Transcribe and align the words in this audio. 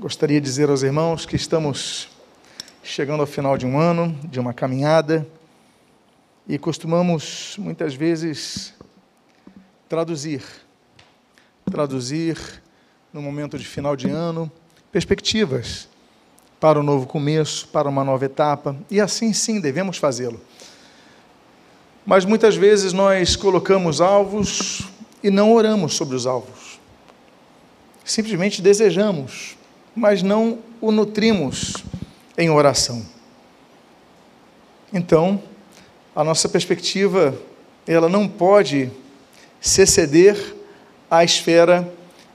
Gostaria 0.00 0.40
de 0.40 0.46
dizer 0.46 0.70
aos 0.70 0.82
irmãos 0.82 1.26
que 1.26 1.36
estamos 1.36 2.08
chegando 2.82 3.20
ao 3.20 3.26
final 3.26 3.58
de 3.58 3.66
um 3.66 3.78
ano, 3.78 4.18
de 4.24 4.40
uma 4.40 4.54
caminhada, 4.54 5.28
e 6.48 6.56
costumamos 6.56 7.54
muitas 7.58 7.94
vezes 7.94 8.72
traduzir, 9.90 10.42
traduzir 11.70 12.62
no 13.12 13.20
momento 13.20 13.58
de 13.58 13.66
final 13.66 13.94
de 13.94 14.08
ano, 14.08 14.50
perspectivas 14.90 15.86
para 16.58 16.80
o 16.80 16.82
novo 16.82 17.04
começo, 17.04 17.68
para 17.68 17.86
uma 17.86 18.02
nova 18.02 18.24
etapa, 18.24 18.74
e 18.90 19.02
assim 19.02 19.34
sim 19.34 19.60
devemos 19.60 19.98
fazê-lo. 19.98 20.40
Mas 22.06 22.24
muitas 22.24 22.56
vezes 22.56 22.94
nós 22.94 23.36
colocamos 23.36 24.00
alvos 24.00 24.80
e 25.22 25.28
não 25.28 25.52
oramos 25.52 25.92
sobre 25.92 26.16
os 26.16 26.26
alvos. 26.26 26.80
Simplesmente 28.02 28.62
desejamos, 28.62 29.59
mas 29.94 30.22
não 30.22 30.58
o 30.80 30.90
nutrimos 30.90 31.74
em 32.36 32.50
oração. 32.50 33.04
Então, 34.92 35.40
a 36.14 36.24
nossa 36.24 36.48
perspectiva, 36.48 37.34
ela 37.86 38.08
não 38.08 38.26
pode 38.26 38.90
se 39.60 39.82
exceder 39.82 40.56
à 41.10 41.22
esfera 41.22 41.92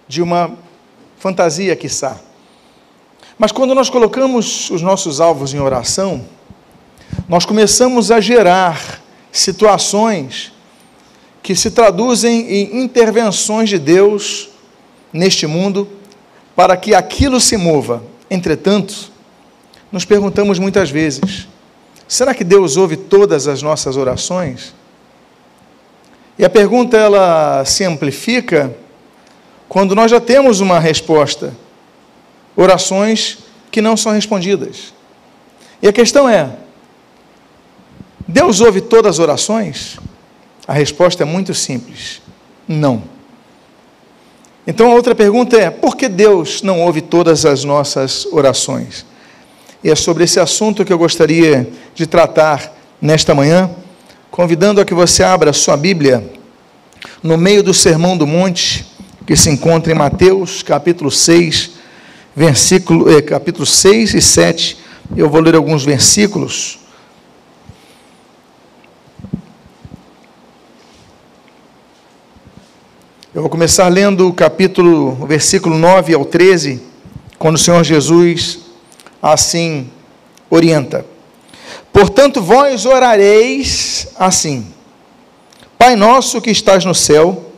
de 0.08 0.22
uma 0.22 0.58
fantasia, 1.18 1.76
quiçá. 1.76 2.20
Mas 3.38 3.52
quando 3.52 3.76
nós 3.76 3.90
colocamos 3.90 4.70
os 4.70 4.82
nossos 4.82 5.20
alvos 5.20 5.54
em 5.54 5.60
oração, 5.60 6.26
nós 7.28 7.46
começamos 7.46 8.12
a 8.12 8.22
gerar 8.22 9.02
situações 9.32 10.54
que 11.44 11.56
se 11.56 11.70
traduzem 11.72 12.50
em 12.50 12.84
intervenções 12.84 13.70
de 13.70 13.78
Deus 13.78 14.50
neste 15.12 15.46
mundo 15.46 15.88
para 16.56 16.78
que 16.78 16.96
aquilo 16.96 17.40
se 17.40 17.58
mova. 17.58 18.02
Entretanto, 18.30 19.12
nos 19.92 20.06
perguntamos 20.06 20.58
muitas 20.58 20.90
vezes: 20.90 21.48
será 22.08 22.34
que 22.34 22.44
Deus 22.44 22.78
ouve 22.78 22.96
todas 22.96 23.48
as 23.48 23.62
nossas 23.62 23.98
orações? 23.98 24.74
E 26.38 26.46
a 26.46 26.50
pergunta 26.50 26.98
ela 26.98 27.64
se 27.66 27.84
amplifica 27.84 28.76
quando 29.70 29.96
nós 29.96 30.12
já 30.12 30.20
temos 30.20 30.60
uma 30.60 30.80
resposta. 30.80 31.54
Orações 32.56 33.40
que 33.72 33.82
não 33.82 33.98
são 33.98 34.14
respondidas. 34.14 34.94
E 35.82 35.88
a 35.88 35.94
questão 35.94 36.30
é: 36.30 36.56
Deus 38.28 38.62
ouve 38.62 38.82
todas 38.82 39.16
as 39.16 39.20
orações? 39.20 39.98
A 40.68 40.74
resposta 40.74 41.24
é 41.24 41.26
muito 41.26 41.54
simples: 41.54 42.22
não. 42.68 43.15
Então 44.68 44.92
a 44.92 44.96
outra 44.96 45.14
pergunta 45.14 45.58
é: 45.58 45.70
por 45.70 45.96
que 45.96 46.08
Deus 46.08 46.62
não 46.62 46.82
ouve 46.82 47.02
todas 47.02 47.46
as 47.46 47.64
nossas 47.64 48.26
orações? 48.32 49.06
E 49.84 49.90
é 49.90 49.96
sobre 49.96 50.24
esse 50.24 50.40
assunto 50.40 50.84
que 50.84 50.92
eu 50.92 50.98
gostaria 50.98 51.70
de 51.94 52.08
tratar 52.08 52.76
nesta 53.00 53.36
manhã, 53.36 53.70
convidando 54.32 54.82
a 54.82 54.86
que 54.86 54.94
você 54.94 55.24
abra 55.24 55.54
sua 55.54 55.78
Bíblia 55.78 56.24
no 57.22 57.38
meio 57.38 57.62
do 57.62 57.74
Sermão 57.74 58.18
do 58.18 58.26
Monte, 58.26 58.86
que 59.28 59.36
se 59.36 59.50
encontra 59.50 59.92
em 59.92 59.96
Mateus, 59.96 60.64
capítulo 60.64 61.12
6, 61.12 61.72
versículo, 62.36 63.16
eh, 63.16 63.22
capítulo 63.22 63.66
6 63.66 64.16
e 64.16 64.22
7. 64.22 64.78
Eu 65.16 65.30
vou 65.30 65.42
ler 65.42 65.56
alguns 65.56 65.86
versículos. 65.86 66.80
Eu 73.36 73.42
vou 73.42 73.50
começar 73.50 73.90
lendo 73.90 74.30
o 74.30 74.34
capítulo, 74.34 75.10
o 75.22 75.26
versículo 75.28 75.78
9 75.78 76.14
ao 76.14 76.24
13, 76.24 76.82
quando 77.38 77.56
o 77.56 77.58
Senhor 77.58 77.84
Jesus 77.84 78.60
assim 79.22 79.90
orienta. 80.50 81.06
Portanto, 81.92 82.42
vós 82.42 82.86
orareis 82.86 84.08
assim: 84.18 84.66
Pai 85.78 85.98
nosso 85.98 86.40
que 86.40 86.50
estás 86.50 86.86
no 86.86 86.96
céu, 86.96 87.52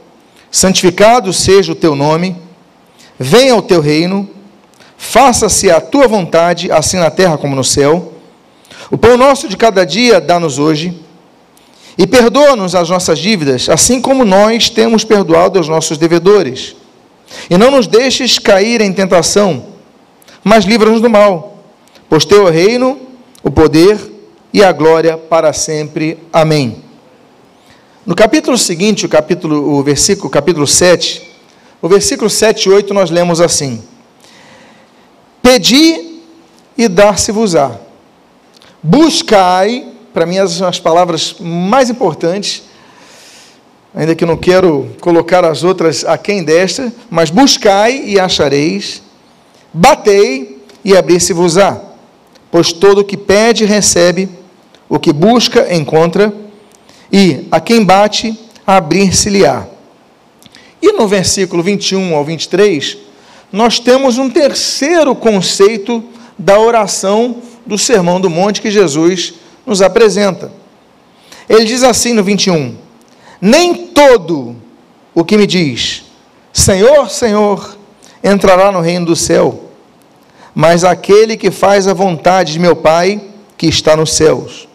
santificado 0.50 1.32
seja 1.32 1.74
o 1.74 1.76
teu 1.76 1.96
nome, 1.96 2.36
venha 3.20 3.56
o 3.56 3.62
teu 3.62 3.80
reino, 3.80 4.28
faça-se 4.98 5.70
a 5.70 5.80
tua 5.80 6.08
vontade, 6.08 6.72
assim 6.72 6.98
na 6.98 7.12
terra 7.12 7.38
como 7.38 7.56
no 7.56 7.64
céu. 7.64 8.14
O 8.90 8.98
pão 8.98 9.16
nosso 9.16 9.48
de 9.48 9.56
cada 9.56 9.86
dia 9.86 10.20
dá-nos 10.20 10.58
hoje 10.58 11.06
e 11.98 12.06
perdoa-nos 12.06 12.76
as 12.76 12.90
nossas 12.90 13.18
dívidas, 13.18 13.68
assim 13.70 14.00
como 14.00 14.24
nós 14.24 14.70
temos 14.70 15.04
perdoado 15.04 15.58
aos 15.58 15.68
nossos 15.68 15.98
devedores. 15.98 16.76
E 17.50 17.58
não 17.58 17.72
nos 17.72 17.88
deixes 17.88 18.38
cair 18.38 18.82
em 18.82 18.94
tentação, 18.94 19.66
mas 20.44 20.66
livra-nos 20.66 21.02
do 21.02 21.10
mal. 21.10 21.64
Pois 22.08 22.24
teu 22.24 22.48
é 22.48 22.50
o 22.50 22.54
reino, 22.54 23.00
o 23.44 23.50
poder 23.50 23.98
e 24.54 24.64
a 24.64 24.72
glória 24.72 25.18
para 25.18 25.52
sempre. 25.54 26.20
Amém. 26.32 26.84
No 28.06 28.16
capítulo 28.16 28.58
seguinte, 28.58 29.06
o 29.06 29.10
capítulo, 29.10 29.78
o 29.78 29.84
versículo, 29.84 30.30
capítulo 30.30 30.66
7, 30.66 31.28
o 31.82 31.90
versículo 31.90 32.30
7 32.30 32.70
e 32.70 32.72
8 32.72 32.94
nós 32.94 33.10
lemos 33.10 33.42
assim: 33.42 33.84
Pedi 35.42 36.22
e 36.78 36.88
dar-se-vos-á. 36.88 37.76
Buscai 38.82 39.97
para 40.18 40.26
mim, 40.26 40.40
as, 40.40 40.64
as 40.64 40.80
palavras 40.80 41.36
mais 41.40 41.92
importantes, 41.92 42.64
ainda 43.94 44.16
que 44.16 44.26
não 44.26 44.36
quero 44.36 44.90
colocar 45.00 45.46
as 45.46 45.64
outras 45.64 46.04
aquém 46.04 46.44
desta, 46.44 46.92
mas 47.08 47.30
buscai 47.30 48.02
e 48.04 48.20
achareis, 48.20 49.04
batei 49.72 50.58
e 50.84 50.98
abrir-se-vos-á, 50.98 51.80
pois 52.50 52.74
todo 52.74 53.02
o 53.02 53.04
que 53.04 53.16
pede 53.16 53.64
recebe, 53.64 54.28
o 54.90 54.98
que 54.98 55.14
busca 55.14 55.72
encontra, 55.72 56.34
e 57.12 57.46
a 57.52 57.60
quem 57.60 57.86
bate, 57.86 58.36
abrir-se-lhe-á. 58.66 59.68
E 60.82 60.94
no 60.94 61.08
versículo 61.08 61.62
21 61.62 62.16
ao 62.16 62.26
23, 62.26 62.98
nós 63.54 63.78
temos 63.78 64.18
um 64.18 64.32
terceiro 64.32 65.14
conceito 65.14 66.04
da 66.40 66.60
oração 66.60 67.36
do 67.68 67.78
Sermão 67.78 68.20
do 68.20 68.32
Monte 68.32 68.64
que 68.64 68.72
Jesus 68.72 69.46
nos 69.68 69.82
apresenta. 69.82 70.50
Ele 71.48 71.66
diz 71.66 71.84
assim 71.84 72.14
no 72.14 72.24
21: 72.24 72.76
Nem 73.42 73.76
todo 73.88 74.56
o 75.14 75.26
que 75.26 75.38
me 75.38 75.46
diz, 75.46 76.06
Senhor, 76.54 77.10
Senhor, 77.10 77.78
entrará 78.24 78.72
no 78.72 78.80
reino 78.80 79.06
do 79.06 79.16
céu, 79.16 79.66
mas 80.56 80.84
aquele 80.84 81.36
que 81.38 81.52
faz 81.52 81.88
a 81.88 81.94
vontade 81.94 82.54
de 82.54 82.60
meu 82.60 82.76
Pai 82.76 83.22
que 83.58 83.68
está 83.68 83.96
nos 83.96 84.14
céus. 84.14 84.68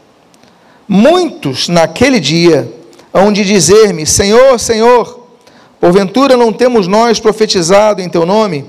Muitos 0.86 1.68
naquele 1.68 2.20
dia 2.20 2.70
hão 3.12 3.32
de 3.32 3.44
dizer-me: 3.44 4.06
Senhor, 4.06 4.58
Senhor, 4.60 5.26
porventura 5.80 6.36
não 6.36 6.52
temos 6.52 6.86
nós 6.86 7.18
profetizado 7.18 8.02
em 8.02 8.08
teu 8.08 8.26
nome? 8.26 8.66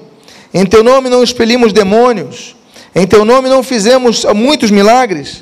Em 0.54 0.66
teu 0.66 0.84
nome 0.84 1.10
não 1.10 1.24
expelimos 1.24 1.74
demônios? 1.74 2.56
Em 2.96 3.08
teu 3.08 3.26
nome 3.26 3.50
não 3.50 3.64
fizemos 3.64 4.24
muitos 4.36 4.70
milagres? 4.70 5.42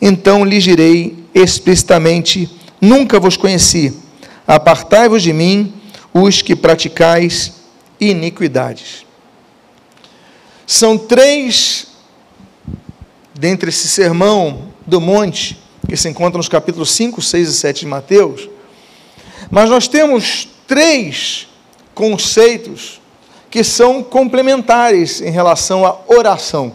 Então 0.00 0.44
lhes 0.44 0.62
direi 0.62 1.16
explicitamente: 1.34 2.50
Nunca 2.80 3.18
vos 3.18 3.36
conheci. 3.36 3.94
Apartai-vos 4.46 5.22
de 5.22 5.32
mim, 5.32 5.72
os 6.12 6.42
que 6.42 6.54
praticais 6.54 7.54
iniquidades. 8.00 9.04
São 10.66 10.98
três, 10.98 11.88
dentre 13.34 13.70
esse 13.70 13.88
sermão 13.88 14.68
do 14.86 15.00
monte, 15.00 15.58
que 15.88 15.96
se 15.96 16.08
encontra 16.08 16.38
nos 16.38 16.48
capítulos 16.48 16.90
5, 16.90 17.22
6 17.22 17.48
e 17.48 17.52
7 17.52 17.80
de 17.80 17.86
Mateus, 17.86 18.48
mas 19.50 19.70
nós 19.70 19.86
temos 19.86 20.48
três 20.66 21.46
conceitos 21.94 23.00
que 23.50 23.62
são 23.62 24.02
complementares 24.02 25.20
em 25.20 25.30
relação 25.30 25.86
à 25.86 25.96
oração. 26.08 26.72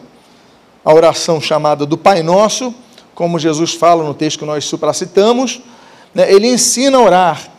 A 0.83 0.93
oração 0.93 1.39
chamada 1.39 1.85
do 1.85 1.97
Pai 1.97 2.23
Nosso, 2.23 2.73
como 3.13 3.39
Jesus 3.39 3.73
fala 3.73 4.03
no 4.03 4.13
texto 4.13 4.39
que 4.39 4.45
nós 4.45 4.65
supracitamos, 4.65 5.61
né, 6.13 6.31
ele 6.31 6.47
ensina 6.47 6.97
a 6.97 7.01
orar, 7.01 7.51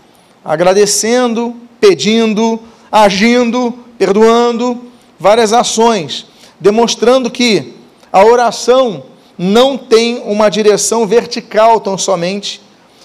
agradecendo, 0.45 1.57
pedindo, 1.81 2.61
agindo, 2.91 3.73
perdoando, 3.99 4.83
várias 5.19 5.53
ações, 5.53 6.27
demonstrando 6.59 7.31
que 7.31 7.75
a 8.13 8.25
oração 8.25 9.05
não 9.39 9.79
tem 9.79 10.23
uma 10.25 10.49
direção 10.49 11.07
vertical 11.07 11.81
tão 11.81 11.97
somente, 11.97 12.61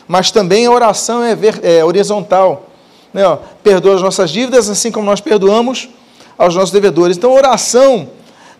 mas 0.07 0.31
também 0.31 0.65
a 0.65 0.71
oração 0.71 1.23
é, 1.23 1.35
ver, 1.35 1.59
é 1.63 1.83
horizontal. 1.83 2.67
Né, 3.13 3.25
ó, 3.25 3.37
perdoa 3.63 3.95
as 3.95 4.01
nossas 4.01 4.29
dívidas, 4.29 4.69
assim 4.69 4.91
como 4.91 5.05
nós 5.05 5.21
perdoamos 5.21 5.89
aos 6.37 6.55
nossos 6.55 6.71
devedores. 6.71 7.17
Então, 7.17 7.31
oração 7.33 8.09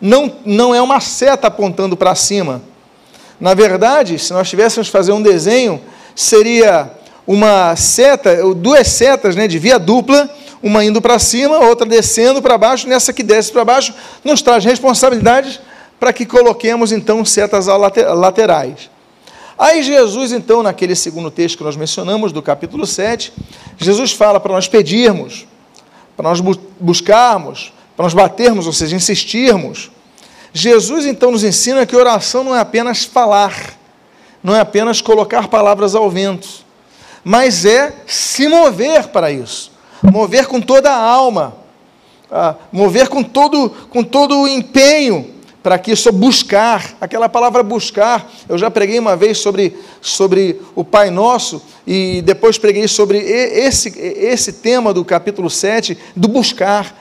não, 0.02 0.32
não 0.46 0.74
é 0.74 0.82
uma 0.82 1.00
seta 1.00 1.48
apontando 1.48 1.98
para 1.98 2.16
cima, 2.16 2.62
na 3.40 3.54
verdade, 3.54 4.18
se 4.18 4.34
nós 4.34 4.50
tivéssemos 4.50 4.88
fazer 4.88 5.12
um 5.12 5.22
desenho, 5.22 5.82
seria 6.16 6.92
uma 7.26 7.76
seta, 7.76 8.36
duas 8.56 8.88
setas 8.88 9.36
né, 9.36 9.48
de 9.48 9.60
via 9.60 9.78
dupla, 9.78 10.30
uma 10.62 10.84
indo 10.84 11.02
para 11.02 11.20
cima, 11.20 11.60
outra 11.60 11.86
descendo 11.86 12.42
para 12.42 12.58
baixo, 12.58 12.88
nessa 12.88 13.14
que 13.14 13.22
desce 13.22 13.52
para 13.52 13.64
baixo, 13.64 13.94
nos 14.24 14.42
traz 14.42 14.66
responsabilidades 14.66 15.60
para 16.00 16.14
que 16.14 16.26
coloquemos 16.26 16.92
então 16.92 17.24
setas 17.26 17.68
laterais. 17.68 18.90
Aí 19.58 19.82
Jesus, 19.82 20.32
então, 20.32 20.62
naquele 20.62 20.96
segundo 20.96 21.32
texto 21.32 21.58
que 21.58 21.64
nós 21.64 21.76
mencionamos, 21.76 22.32
do 22.32 22.44
capítulo 22.44 22.86
7, 22.86 23.34
Jesus 23.78 24.12
fala 24.12 24.40
para 24.40 24.54
nós 24.54 24.68
pedirmos, 24.68 25.48
para 26.16 26.30
nós 26.30 26.40
buscarmos, 26.80 27.74
para 27.96 28.04
nós 28.04 28.14
batermos, 28.14 28.68
ou 28.68 28.74
seja, 28.74 28.96
insistirmos. 28.96 29.90
Jesus, 30.58 31.06
então, 31.06 31.32
nos 31.32 31.44
ensina 31.44 31.86
que 31.86 31.96
oração 31.96 32.44
não 32.44 32.56
é 32.56 32.60
apenas 32.60 33.06
falar, 33.06 33.78
não 34.44 34.56
é 34.56 34.60
apenas 34.60 35.02
colocar 35.02 35.48
palavras 35.48 35.94
ao 35.94 36.10
vento, 36.10 36.48
mas 37.24 37.66
é 37.66 37.94
se 38.08 38.48
mover 38.48 39.08
para 39.10 39.32
isso, 39.32 39.72
mover 40.02 40.48
com 40.48 40.60
toda 40.60 40.92
a 40.92 41.00
alma, 41.00 41.56
ah, 42.32 42.56
mover 42.72 43.08
com 43.08 43.22
todo, 43.22 43.70
com 43.90 44.04
todo 44.04 44.42
o 44.42 44.48
empenho 44.48 45.34
para 45.62 45.78
que 45.78 45.92
isso 45.92 46.12
buscar, 46.14 46.96
aquela 47.02 47.28
palavra 47.28 47.62
buscar, 47.62 48.32
eu 48.48 48.58
já 48.58 48.72
preguei 48.72 48.98
uma 49.00 49.18
vez 49.18 49.38
sobre, 49.38 49.78
sobre 50.02 50.62
o 50.74 50.84
Pai 50.84 51.10
Nosso 51.12 51.62
e 51.86 52.22
depois 52.24 52.58
preguei 52.58 52.88
sobre 52.88 53.18
esse, 53.20 53.90
esse 54.00 54.54
tema 54.54 54.94
do 54.94 55.04
capítulo 55.04 55.50
7, 55.50 55.98
do 56.16 56.30
buscar. 56.30 56.96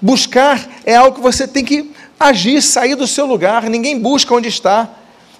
Buscar 0.00 0.64
é 0.86 0.94
algo 0.94 1.16
que 1.16 1.22
você 1.22 1.48
tem 1.48 1.64
que 1.64 1.92
agir, 2.26 2.60
sair 2.62 2.94
do 2.94 3.06
seu 3.06 3.26
lugar, 3.26 3.64
ninguém 3.64 3.98
busca 3.98 4.34
onde 4.34 4.48
está. 4.48 4.88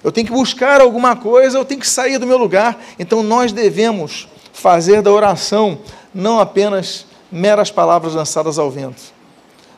Eu 0.03 0.11
tenho 0.11 0.27
que 0.27 0.33
buscar 0.33 0.81
alguma 0.81 1.15
coisa, 1.15 1.57
eu 1.57 1.65
tenho 1.65 1.79
que 1.79 1.87
sair 1.87 2.17
do 2.17 2.27
meu 2.27 2.37
lugar. 2.37 2.79
Então 2.99 3.23
nós 3.23 3.51
devemos 3.51 4.27
fazer 4.53 5.01
da 5.01 5.11
oração 5.11 5.79
não 6.13 6.39
apenas 6.39 7.05
meras 7.31 7.71
palavras 7.71 8.13
lançadas 8.13 8.57
ao 8.57 8.71
vento, 8.71 9.01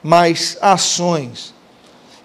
mas 0.04 0.58
ações 0.62 1.56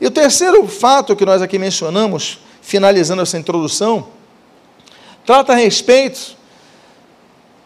e 0.02 0.06
o 0.06 0.10
terceiro 0.10 0.66
fato 0.66 1.14
que 1.14 1.24
nós 1.24 1.40
aqui 1.40 1.60
mencionamos, 1.60 2.40
finalizando 2.60 3.22
essa 3.22 3.38
introdução, 3.38 4.08
trata 5.24 5.52
a 5.52 5.54
respeito 5.54 6.36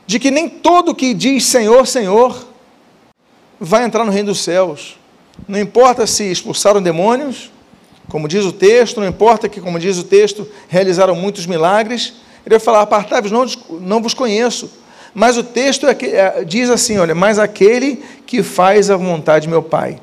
de 0.07 0.19
que 0.19 0.31
nem 0.31 0.47
todo 0.47 0.95
que 0.95 1.15
diz 1.15 1.47
Senhor, 1.47 1.87
Senhor, 1.87 2.47
vai 3.59 3.85
entrar 3.85 4.05
no 4.05 4.13
reino 4.13 4.29
dos 4.29 4.41
céus. 4.41 4.99
Não 5.49 5.59
importa 5.61 6.06
se 6.06 6.25
expulsaram 6.25 6.83
demônios, 6.83 7.50
como 8.09 8.29
diz 8.29 8.44
o 8.44 8.53
texto, 8.53 9.00
não 9.00 9.06
importa 9.06 9.49
que, 9.49 9.61
como 9.61 9.79
diz 9.79 9.99
o 9.99 10.05
texto, 10.05 10.47
realizaram 10.69 11.15
muitos 11.15 11.47
milagres. 11.47 12.15
Ele 12.44 12.56
vai 12.56 12.61
falar: 12.61 12.83
apartai-vos, 12.83 13.31
não, 13.31 13.47
não 13.81 14.03
vos 14.03 14.15
conheço. 14.15 14.71
Mas 15.12 15.37
o 15.37 15.43
texto 15.43 15.87
é, 15.87 15.97
é, 16.03 16.44
diz 16.44 16.71
assim: 16.71 16.99
olha, 16.99 17.15
mas 17.15 17.38
aquele 17.38 18.05
que 18.27 18.43
faz 18.43 18.91
a 18.91 18.97
vontade 18.97 19.44
de 19.44 19.49
meu 19.49 19.62
Pai 19.62 20.00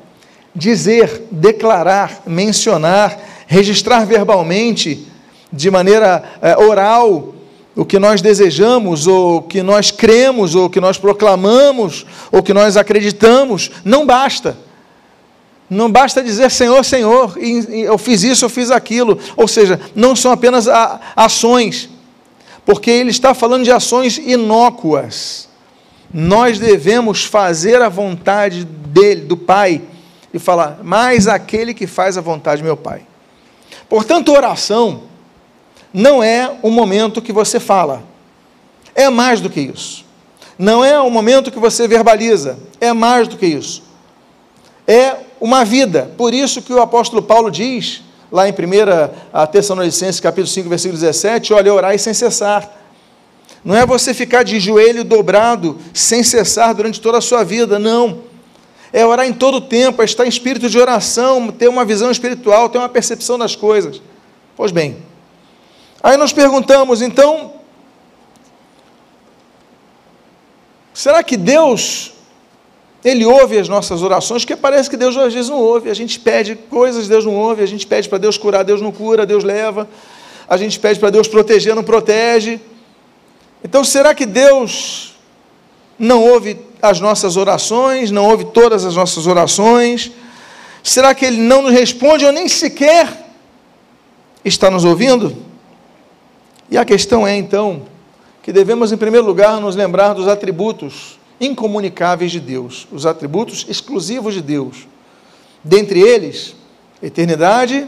dizer, 0.54 1.26
declarar, 1.30 2.22
mencionar, 2.26 3.18
registrar 3.46 4.04
verbalmente, 4.04 5.06
de 5.52 5.70
maneira 5.70 6.22
é, 6.40 6.56
oral, 6.56 7.34
o 7.76 7.84
que 7.84 7.98
nós 7.98 8.22
desejamos, 8.22 9.06
ou 9.06 9.38
o 9.38 9.42
que 9.42 9.62
nós 9.62 9.90
cremos, 9.90 10.54
ou 10.54 10.66
o 10.66 10.70
que 10.70 10.80
nós 10.80 10.96
proclamamos, 10.96 12.06
ou 12.30 12.38
o 12.38 12.42
que 12.42 12.54
nós 12.54 12.76
acreditamos, 12.76 13.70
não 13.84 14.06
basta. 14.06 14.56
Não 15.68 15.90
basta 15.90 16.22
dizer 16.22 16.50
Senhor, 16.50 16.84
Senhor, 16.84 17.36
eu 17.38 17.96
fiz 17.96 18.22
isso, 18.22 18.44
eu 18.44 18.48
fiz 18.48 18.70
aquilo. 18.70 19.18
Ou 19.36 19.48
seja, 19.48 19.80
não 19.94 20.14
são 20.14 20.30
apenas 20.30 20.66
ações, 21.16 21.88
porque 22.64 22.90
ele 22.90 23.10
está 23.10 23.34
falando 23.34 23.64
de 23.64 23.72
ações 23.72 24.18
inócuas. 24.18 25.48
Nós 26.12 26.58
devemos 26.58 27.24
fazer 27.24 27.82
a 27.82 27.88
vontade 27.88 28.64
dele, 28.64 29.22
do 29.22 29.36
Pai, 29.36 29.82
e 30.32 30.38
falar, 30.38 30.80
mais 30.82 31.26
aquele 31.26 31.72
que 31.72 31.86
faz 31.86 32.18
a 32.18 32.20
vontade 32.20 32.62
do 32.62 32.66
meu 32.66 32.76
Pai. 32.76 33.02
Portanto, 33.88 34.32
oração 34.32 35.02
não 35.92 36.22
é 36.22 36.52
um 36.62 36.70
momento 36.70 37.22
que 37.22 37.32
você 37.32 37.60
fala, 37.60 38.02
é 38.94 39.08
mais 39.08 39.40
do 39.40 39.48
que 39.48 39.60
isso. 39.60 40.04
Não 40.58 40.84
é 40.84 41.00
um 41.00 41.10
momento 41.10 41.50
que 41.50 41.58
você 41.58 41.88
verbaliza, 41.88 42.58
é 42.80 42.92
mais 42.92 43.26
do 43.26 43.36
que 43.36 43.46
isso. 43.46 43.82
É 44.86 45.16
uma 45.44 45.62
vida. 45.62 46.10
Por 46.16 46.32
isso 46.32 46.62
que 46.62 46.72
o 46.72 46.80
apóstolo 46.80 47.20
Paulo 47.20 47.50
diz, 47.50 48.02
lá 48.32 48.48
em 48.48 48.52
1 48.52 49.46
Tessalonicenses, 49.52 50.18
capítulo 50.18 50.46
5, 50.46 50.68
versículo 50.70 50.98
17, 50.98 51.52
olha, 51.52 51.74
orai 51.74 51.98
sem 51.98 52.14
cessar. 52.14 52.66
Não 53.62 53.76
é 53.76 53.84
você 53.84 54.14
ficar 54.14 54.42
de 54.42 54.58
joelho 54.58 55.04
dobrado 55.04 55.78
sem 55.92 56.22
cessar 56.22 56.74
durante 56.74 56.98
toda 56.98 57.18
a 57.18 57.20
sua 57.20 57.44
vida, 57.44 57.78
não 57.78 58.22
é 58.90 59.04
orar 59.04 59.26
em 59.26 59.34
todo 59.34 59.56
o 59.56 59.60
tempo, 59.60 60.00
é 60.00 60.06
estar 60.06 60.24
em 60.24 60.28
espírito 60.30 60.70
de 60.70 60.78
oração, 60.78 61.50
ter 61.50 61.68
uma 61.68 61.84
visão 61.84 62.10
espiritual, 62.10 62.70
ter 62.70 62.78
uma 62.78 62.88
percepção 62.88 63.36
das 63.36 63.54
coisas. 63.54 64.00
Pois 64.56 64.72
bem, 64.72 64.96
aí 66.02 66.16
nós 66.16 66.32
perguntamos, 66.32 67.02
então, 67.02 67.52
será 70.94 71.22
que 71.22 71.36
Deus, 71.36 72.13
Ele 73.04 73.26
ouve 73.26 73.58
as 73.58 73.68
nossas 73.68 74.02
orações? 74.02 74.42
Porque 74.42 74.56
parece 74.56 74.88
que 74.88 74.96
Deus 74.96 75.14
às 75.16 75.34
vezes 75.34 75.50
não 75.50 75.58
ouve, 75.58 75.90
a 75.90 75.94
gente 75.94 76.18
pede 76.18 76.56
coisas, 76.56 77.06
Deus 77.06 77.24
não 77.24 77.34
ouve, 77.34 77.62
a 77.62 77.66
gente 77.66 77.86
pede 77.86 78.08
para 78.08 78.16
Deus 78.16 78.38
curar, 78.38 78.62
Deus 78.62 78.80
não 78.80 78.90
cura, 78.90 79.26
Deus 79.26 79.44
leva, 79.44 79.86
a 80.48 80.56
gente 80.56 80.80
pede 80.80 80.98
para 80.98 81.10
Deus 81.10 81.28
proteger, 81.28 81.74
não 81.74 81.84
protege. 81.84 82.58
Então, 83.62 83.84
será 83.84 84.14
que 84.14 84.24
Deus 84.24 85.16
não 85.98 86.22
ouve 86.22 86.58
as 86.80 86.98
nossas 86.98 87.36
orações, 87.36 88.10
não 88.10 88.24
ouve 88.24 88.46
todas 88.46 88.86
as 88.86 88.96
nossas 88.96 89.26
orações? 89.26 90.10
Será 90.82 91.14
que 91.14 91.26
Ele 91.26 91.38
não 91.38 91.62
nos 91.62 91.72
responde 91.72 92.24
ou 92.24 92.32
nem 92.32 92.48
sequer 92.48 93.26
está 94.42 94.70
nos 94.70 94.84
ouvindo? 94.84 95.36
E 96.70 96.78
a 96.78 96.84
questão 96.86 97.26
é 97.26 97.36
então 97.36 97.82
que 98.42 98.52
devemos, 98.52 98.92
em 98.92 98.96
primeiro 98.96 99.26
lugar, 99.26 99.60
nos 99.60 99.76
lembrar 99.76 100.14
dos 100.14 100.26
atributos 100.26 101.18
incomunicáveis 101.44 102.30
de 102.30 102.40
Deus, 102.40 102.86
os 102.92 103.06
atributos 103.06 103.66
exclusivos 103.68 104.34
de 104.34 104.42
Deus. 104.42 104.86
Dentre 105.62 106.00
eles, 106.00 106.54
eternidade, 107.02 107.86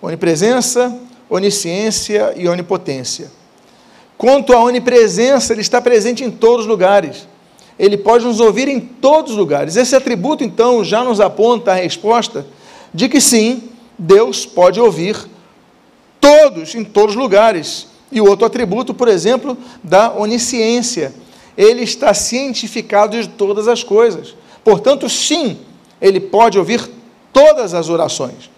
onipresença, 0.00 0.98
onisciência 1.28 2.34
e 2.36 2.48
onipotência. 2.48 3.30
Quanto 4.16 4.52
à 4.52 4.62
onipresença, 4.62 5.52
Ele 5.52 5.60
está 5.60 5.80
presente 5.80 6.24
em 6.24 6.30
todos 6.30 6.62
os 6.62 6.66
lugares 6.66 7.26
ele 7.78 7.96
pode 7.96 8.24
nos 8.24 8.40
ouvir 8.40 8.66
em 8.66 8.80
todos 8.80 9.32
os 9.32 9.38
lugares. 9.38 9.76
Esse 9.76 9.94
atributo, 9.94 10.42
então, 10.42 10.82
já 10.82 11.04
nos 11.04 11.20
aponta 11.20 11.70
a 11.70 11.74
resposta 11.76 12.44
de 12.92 13.08
que 13.08 13.20
sim, 13.20 13.62
Deus 13.96 14.44
pode 14.44 14.80
ouvir 14.80 15.16
todos, 16.20 16.74
em 16.74 16.82
todos 16.82 17.14
os 17.14 17.20
lugares. 17.20 17.86
E 18.10 18.20
o 18.20 18.28
outro 18.28 18.46
atributo, 18.46 18.92
por 18.92 19.06
exemplo, 19.06 19.56
da 19.82 20.12
onisciência. 20.12 21.14
Ele 21.58 21.82
está 21.82 22.14
cientificado 22.14 23.20
de 23.20 23.28
todas 23.28 23.68
as 23.68 23.82
coisas. 23.82 24.34
Portanto, 24.64 25.08
sim, 25.10 25.58
ele 26.00 26.20
pode 26.20 26.58
ouvir 26.58 26.88
todas 27.32 27.74
as 27.74 27.90
orações. 27.90 28.48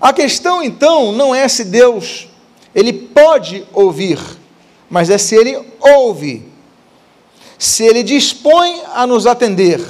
A 0.00 0.12
questão, 0.12 0.62
então, 0.62 1.10
não 1.10 1.34
é 1.34 1.48
se 1.48 1.64
Deus 1.64 2.28
ele 2.74 2.92
pode 2.92 3.66
ouvir, 3.72 4.20
mas 4.88 5.10
é 5.10 5.18
se 5.18 5.34
ele 5.34 5.58
ouve 5.80 6.46
se 7.58 7.82
ele 7.82 8.04
dispõe 8.04 8.80
a 8.94 9.04
nos 9.04 9.26
atender, 9.26 9.84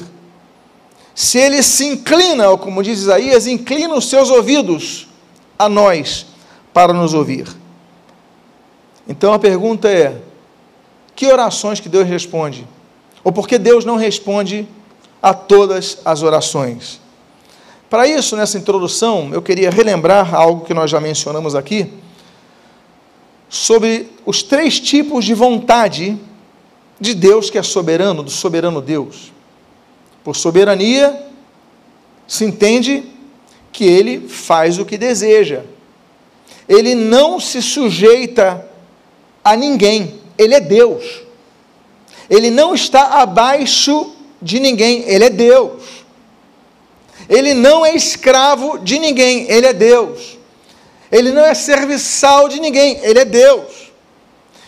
se 1.14 1.38
ele 1.38 1.62
se 1.62 1.84
inclina, 1.84 2.48
ou 2.48 2.56
como 2.56 2.82
diz 2.82 3.00
Isaías, 3.00 3.46
inclina 3.46 3.94
os 3.94 4.08
seus 4.08 4.30
ouvidos 4.30 5.06
a 5.58 5.68
nós 5.68 6.26
para 6.72 6.94
nos 6.94 7.12
ouvir. 7.12 7.46
Então 9.06 9.34
a 9.34 9.38
pergunta 9.38 9.88
é: 9.88 10.16
que 11.18 11.26
orações 11.26 11.80
que 11.80 11.88
Deus 11.88 12.06
responde? 12.06 12.64
Ou 13.24 13.32
por 13.32 13.48
que 13.48 13.58
Deus 13.58 13.84
não 13.84 13.96
responde 13.96 14.68
a 15.20 15.34
todas 15.34 15.98
as 16.04 16.22
orações? 16.22 17.00
Para 17.90 18.06
isso, 18.06 18.36
nessa 18.36 18.56
introdução, 18.56 19.30
eu 19.32 19.42
queria 19.42 19.68
relembrar 19.68 20.32
algo 20.32 20.64
que 20.64 20.72
nós 20.72 20.88
já 20.88 21.00
mencionamos 21.00 21.56
aqui, 21.56 21.92
sobre 23.48 24.12
os 24.24 24.44
três 24.44 24.78
tipos 24.78 25.24
de 25.24 25.34
vontade 25.34 26.16
de 27.00 27.14
Deus 27.14 27.50
que 27.50 27.58
é 27.58 27.64
soberano, 27.64 28.22
do 28.22 28.30
soberano 28.30 28.80
Deus. 28.80 29.32
Por 30.22 30.36
soberania, 30.36 31.20
se 32.28 32.44
entende 32.44 33.02
que 33.72 33.84
ele 33.84 34.28
faz 34.28 34.78
o 34.78 34.86
que 34.86 34.96
deseja. 34.96 35.64
Ele 36.68 36.94
não 36.94 37.40
se 37.40 37.60
sujeita 37.60 38.64
a 39.42 39.56
ninguém, 39.56 40.27
ele 40.38 40.54
é 40.54 40.60
Deus. 40.60 41.22
Ele 42.30 42.50
não 42.50 42.74
está 42.74 43.20
abaixo 43.20 44.14
de 44.40 44.60
ninguém, 44.60 45.02
ele 45.06 45.24
é 45.24 45.30
Deus. 45.30 45.82
Ele 47.28 47.52
não 47.52 47.84
é 47.84 47.94
escravo 47.94 48.78
de 48.78 48.98
ninguém, 48.98 49.50
ele 49.50 49.66
é 49.66 49.72
Deus. 49.72 50.38
Ele 51.10 51.32
não 51.32 51.44
é 51.44 51.54
serviçal 51.54 52.48
de 52.48 52.60
ninguém, 52.60 52.98
ele 53.02 53.18
é 53.18 53.24
Deus. 53.24 53.90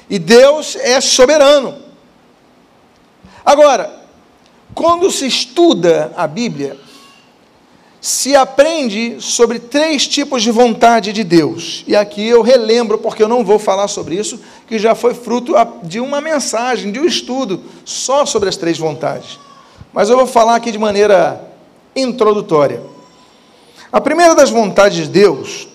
E 0.09 0.19
Deus 0.19 0.77
é 0.77 1.01
soberano. 1.01 1.81
Agora, 3.45 4.01
Quando 4.75 5.11
se 5.11 5.27
estuda 5.27 6.13
a 6.17 6.27
Bíblia, 6.27 6.77
se 8.01 8.35
aprende 8.35 9.17
sobre 9.21 9.59
três 9.59 10.09
tipos 10.09 10.43
de 10.43 10.51
vontade 10.51 11.13
de 11.13 11.23
Deus. 11.23 11.85
E 11.87 11.95
aqui 11.95 12.27
eu 12.27 12.41
relembro, 12.41 12.97
porque 12.97 13.23
eu 13.23 13.29
não 13.29 13.45
vou 13.45 13.59
falar 13.59 13.89
sobre 13.89 14.15
isso, 14.15 14.41
que 14.67 14.79
já 14.79 14.95
foi 14.95 15.13
fruto 15.13 15.53
de 15.83 16.01
uma 16.01 16.21
mensagem, 16.21 16.91
de 16.91 16.99
um 16.99 17.05
estudo 17.05 17.61
só 17.85 18.25
sobre 18.25 18.49
as 18.49 18.57
três 18.57 18.79
vontades. 18.79 19.39
Mas 19.93 20.09
eu 20.09 20.17
vou 20.17 20.27
falar 20.27 20.57
aqui 20.57 20.73
de 20.73 20.79
maneira 20.79 21.45
introdutória. 21.95 22.83
A 23.93 24.01
primeira 24.01 24.35
das 24.35 24.49
vontades 24.49 24.97
de 24.97 25.09
Deus 25.09 25.69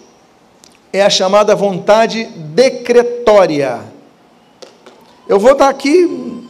é 0.92 1.04
a 1.04 1.10
chamada 1.10 1.54
vontade 1.54 2.24
decretória. 2.26 3.82
Eu 5.28 5.38
vou 5.38 5.54
dar 5.54 5.70
aqui 5.70 6.44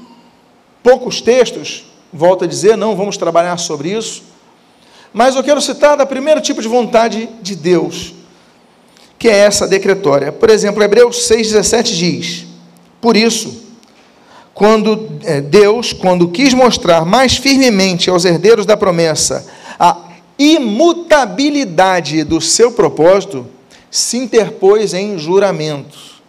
poucos 0.82 1.20
textos, 1.20 1.86
volto 2.14 2.46
a 2.46 2.48
dizer, 2.48 2.78
não 2.78 2.96
vamos 2.96 3.18
trabalhar 3.18 3.58
sobre 3.58 3.90
isso 3.90 4.35
mas 5.16 5.34
eu 5.34 5.44
quero 5.46 5.62
citar 5.62 5.96
da 5.96 6.06
primeiro 6.06 6.42
tipo 6.42 6.62
de 6.62 6.68
vontade 6.68 7.30
de 7.42 7.56
Deus, 7.56 8.14
que 9.18 9.30
é 9.30 9.38
essa 9.38 9.66
decretória. 9.66 10.30
Por 10.30 10.50
exemplo, 10.50 10.84
Hebreus 10.84 11.30
6,17 11.30 11.84
diz: 11.84 12.46
Por 13.00 13.16
isso, 13.16 13.64
quando 14.54 15.08
é, 15.24 15.40
Deus, 15.40 15.94
quando 15.94 16.28
quis 16.28 16.54
mostrar 16.54 17.06
mais 17.06 17.38
firmemente 17.38 18.10
aos 18.10 18.26
herdeiros 18.26 18.66
da 18.66 18.76
promessa 18.76 19.48
a 19.80 19.96
imutabilidade 20.38 22.26
do 22.26 22.42
seu 22.42 22.74
propósito, 22.74 23.48
se 23.90 24.18
interpôs 24.18 24.94
em 24.94 25.18
juramentos. 25.18 26.22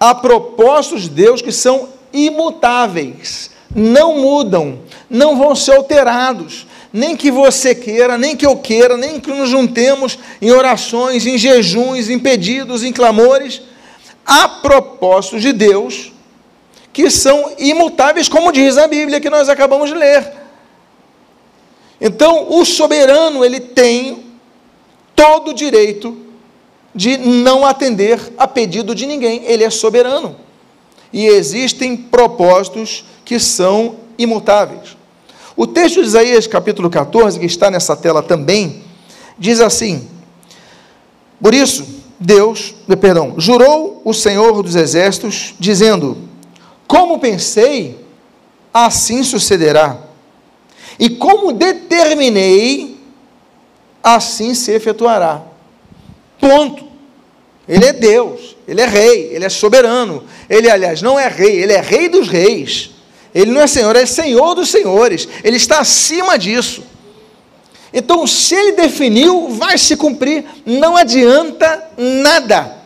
Há 0.00 0.16
propósitos 0.16 1.02
de 1.02 1.10
Deus 1.10 1.40
que 1.40 1.52
são 1.52 1.90
imutáveis, 2.12 3.52
não 3.72 4.18
mudam, 4.18 4.80
não 5.08 5.38
vão 5.38 5.54
ser 5.54 5.76
alterados 5.76 6.66
nem 6.94 7.16
que 7.16 7.28
você 7.28 7.74
queira, 7.74 8.16
nem 8.16 8.36
que 8.36 8.46
eu 8.46 8.56
queira, 8.56 8.96
nem 8.96 9.18
que 9.18 9.28
nos 9.28 9.48
juntemos 9.48 10.16
em 10.40 10.52
orações, 10.52 11.26
em 11.26 11.36
jejuns, 11.36 12.08
em 12.08 12.20
pedidos, 12.20 12.84
em 12.84 12.92
clamores, 12.92 13.62
há 14.24 14.46
propósitos 14.46 15.42
de 15.42 15.52
Deus 15.52 16.12
que 16.92 17.10
são 17.10 17.52
imutáveis, 17.58 18.28
como 18.28 18.52
diz 18.52 18.78
a 18.78 18.86
Bíblia 18.86 19.20
que 19.20 19.28
nós 19.28 19.48
acabamos 19.48 19.90
de 19.90 19.96
ler. 19.96 20.32
Então, 22.00 22.46
o 22.48 22.64
soberano, 22.64 23.44
ele 23.44 23.58
tem 23.58 24.26
todo 25.16 25.50
o 25.50 25.54
direito 25.54 26.16
de 26.94 27.16
não 27.16 27.66
atender 27.66 28.20
a 28.38 28.46
pedido 28.46 28.94
de 28.94 29.04
ninguém, 29.04 29.42
ele 29.46 29.64
é 29.64 29.70
soberano. 29.70 30.36
E 31.12 31.26
existem 31.26 31.96
propósitos 31.96 33.04
que 33.24 33.40
são 33.40 33.96
imutáveis. 34.16 34.93
O 35.56 35.66
texto 35.66 36.00
de 36.00 36.08
Isaías, 36.08 36.46
capítulo 36.46 36.90
14, 36.90 37.38
que 37.38 37.46
está 37.46 37.70
nessa 37.70 37.94
tela 37.94 38.22
também, 38.22 38.82
diz 39.38 39.60
assim: 39.60 40.08
Por 41.40 41.54
isso, 41.54 41.86
Deus, 42.18 42.74
perdão, 43.00 43.34
jurou 43.38 44.02
o 44.04 44.12
Senhor 44.12 44.62
dos 44.62 44.74
exércitos, 44.74 45.54
dizendo: 45.58 46.18
Como 46.88 47.20
pensei, 47.20 48.04
assim 48.72 49.22
sucederá. 49.22 49.98
E 50.98 51.10
como 51.10 51.52
determinei, 51.52 52.98
assim 54.02 54.54
se 54.54 54.72
efetuará. 54.72 55.42
Ponto. 56.40 56.84
Ele 57.66 57.86
é 57.86 57.92
Deus, 57.92 58.56
ele 58.68 58.80
é 58.80 58.86
rei, 58.86 59.30
ele 59.32 59.44
é 59.44 59.48
soberano. 59.48 60.24
Ele, 60.50 60.68
aliás, 60.68 61.00
não 61.00 61.18
é 61.18 61.28
rei, 61.28 61.62
ele 61.62 61.72
é 61.72 61.80
rei 61.80 62.08
dos 62.08 62.28
reis. 62.28 62.93
Ele 63.34 63.50
não 63.50 63.60
é 63.60 63.66
Senhor, 63.66 63.96
é 63.96 64.06
Senhor 64.06 64.54
dos 64.54 64.70
senhores. 64.70 65.28
Ele 65.42 65.56
está 65.56 65.80
acima 65.80 66.38
disso. 66.38 66.84
Então, 67.92 68.26
se 68.26 68.54
ele 68.54 68.72
definiu, 68.72 69.48
vai 69.50 69.76
se 69.76 69.96
cumprir. 69.96 70.44
Não 70.64 70.96
adianta 70.96 71.90
nada. 71.96 72.78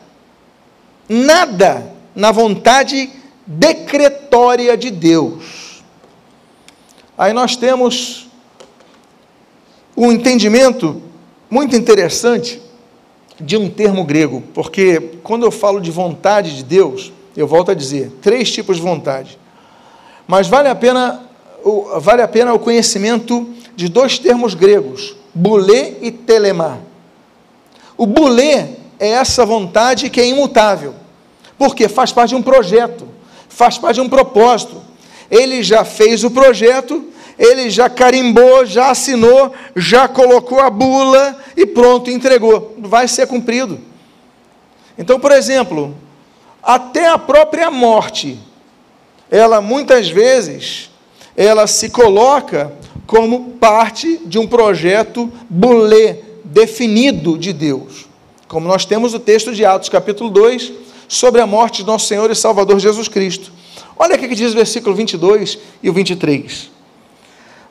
Nada 1.09 1.93
na 2.15 2.33
vontade 2.33 3.11
decretória 3.47 4.77
de 4.77 4.91
Deus. 4.91 5.83
Aí 7.17 7.33
nós 7.33 7.57
temos 7.57 8.29
um 9.97 10.13
entendimento 10.13 11.03
muito 11.51 11.75
interessante 11.75 12.61
de 13.41 13.57
um 13.57 13.71
termo 13.71 14.05
grego, 14.05 14.43
porque 14.53 15.19
quando 15.23 15.45
eu 15.45 15.51
falo 15.51 15.81
de 15.81 15.91
vontade 15.91 16.57
de 16.57 16.65
Deus, 16.65 17.13
eu 17.37 17.47
volto 17.47 17.71
a 17.71 17.75
dizer, 17.75 18.13
três 18.21 18.51
tipos 18.51 18.77
de 18.77 18.83
vontade. 18.83 19.39
Mas 20.29 20.47
vale 20.47 20.69
a 20.69 20.75
pena, 20.75 21.23
vale 22.01 22.21
a 22.21 22.29
pena 22.29 22.53
o 22.53 22.59
conhecimento 22.59 23.49
de 23.75 23.89
dois 23.89 24.19
termos 24.19 24.53
gregos, 24.53 25.17
bulê 25.35 25.95
e 26.03 26.11
telemá. 26.11 26.77
O 27.97 28.05
bulê 28.07 28.67
é 29.01 29.09
essa 29.09 29.47
vontade 29.47 30.11
que 30.11 30.21
é 30.21 30.27
imutável, 30.27 30.95
porque 31.57 31.89
faz 31.89 32.13
parte 32.13 32.31
de 32.31 32.35
um 32.37 32.43
projeto, 32.43 33.09
faz 33.49 33.79
parte 33.79 33.95
de 33.95 34.01
um 34.03 34.09
propósito. 34.09 34.83
Ele 35.31 35.63
já 35.63 35.83
fez 35.83 36.23
o 36.25 36.31
projeto, 36.31 37.07
ele 37.39 37.71
já 37.71 37.89
carimbou, 37.89 38.67
já 38.67 38.91
assinou, 38.91 39.55
já 39.75 40.07
colocou 40.07 40.61
a 40.61 40.69
bula 40.69 41.39
e 41.57 41.65
pronto, 41.65 42.11
entregou. 42.11 42.75
Vai 42.79 43.09
ser 43.09 43.27
cumprido. 43.27 43.81
Então, 44.99 45.19
por 45.19 45.33
exemplo, 45.33 45.97
até 46.63 47.09
a 47.09 47.17
própria 47.17 47.71
morte 47.71 48.39
ela 49.31 49.61
muitas 49.61 50.09
vezes 50.09 50.91
ela 51.37 51.67
se 51.67 51.91
coloca 51.91 52.73
como 53.07 53.51
parte 53.53 54.21
de 54.27 54.39
um 54.39 54.47
projeto 54.47 55.33
bulê 55.49 56.17
definido 56.45 57.39
de 57.39 57.53
Deus. 57.53 58.07
Como 58.49 58.67
nós 58.67 58.85
temos 58.85 59.15
o 59.15 59.19
texto 59.19 59.55
de 59.55 59.65
Atos, 59.65 59.89
capítulo 59.89 60.31
2, 60.31 60.73
sobre 61.07 61.41
a 61.41 61.47
morte 61.47 61.83
de 61.83 61.87
nosso 61.87 62.07
Senhor 62.07 62.31
e 62.31 62.35
Salvador 62.35 62.79
Jesus 62.79 63.09
Cristo. 63.09 63.53
Olha 63.97 64.17
o 64.17 64.19
que 64.19 64.35
diz 64.35 64.53
o 64.53 64.57
versículo 64.57 64.95
22 64.95 65.59
e 65.83 65.89
o 65.89 65.93
23. 65.93 66.71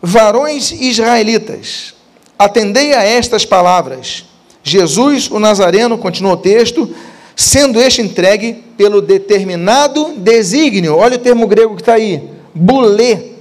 Varões 0.01 0.71
israelitas, 0.71 1.93
atendei 2.37 2.93
a 2.93 3.03
estas 3.03 3.45
palavras. 3.45 4.25
Jesus, 4.63 5.29
o 5.31 5.39
Nazareno, 5.39 5.97
continua 5.97 6.33
o 6.33 6.37
texto, 6.37 6.93
sendo 7.37 7.79
este 7.79 8.01
entregue 8.01 8.63
pelo 8.75 8.99
determinado 8.99 10.15
desígnio. 10.17 10.97
Olha 10.97 11.17
o 11.17 11.19
termo 11.19 11.45
grego 11.45 11.75
que 11.75 11.83
está 11.83 11.93
aí, 11.93 12.27
bulê. 12.51 13.33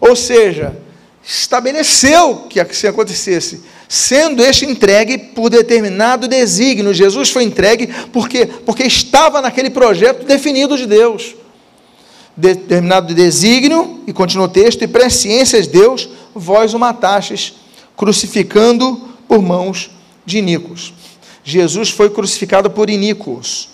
Ou 0.00 0.14
seja, 0.14 0.76
estabeleceu 1.24 2.46
que 2.48 2.60
assim 2.60 2.86
acontecesse, 2.86 3.64
sendo 3.88 4.44
este 4.44 4.64
entregue 4.64 5.18
por 5.18 5.50
determinado 5.50 6.28
desígnio. 6.28 6.94
Jesus 6.94 7.30
foi 7.30 7.42
entregue 7.42 7.88
porque, 8.12 8.46
porque 8.46 8.84
estava 8.84 9.42
naquele 9.42 9.70
projeto 9.70 10.24
definido 10.24 10.76
de 10.76 10.86
Deus. 10.86 11.34
Determinado 12.36 13.12
desígnio, 13.12 14.04
e 14.06 14.12
continua 14.12 14.46
o 14.46 14.48
texto, 14.48 14.84
e 14.84 14.86
presciências 14.86 15.66
de 15.66 15.72
Deus, 15.72 16.08
vós 16.32 16.72
o 16.74 16.78
matastes, 16.78 17.54
crucificando 17.96 19.08
por 19.26 19.42
mãos 19.42 19.90
de 20.24 20.40
Nicos. 20.40 20.94
Jesus 21.50 21.88
foi 21.88 22.10
crucificado 22.10 22.68
por 22.68 22.90
iníquos. 22.90 23.70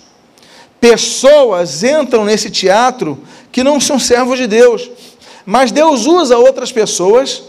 Pessoas 0.79 1.83
entram 1.83 2.23
nesse 2.23 2.49
teatro 2.49 3.19
que 3.51 3.65
não 3.65 3.81
são 3.81 3.99
servos 3.99 4.39
de 4.39 4.47
Deus, 4.47 4.89
mas 5.45 5.73
Deus 5.73 6.05
usa 6.05 6.37
outras 6.37 6.71
pessoas 6.71 7.43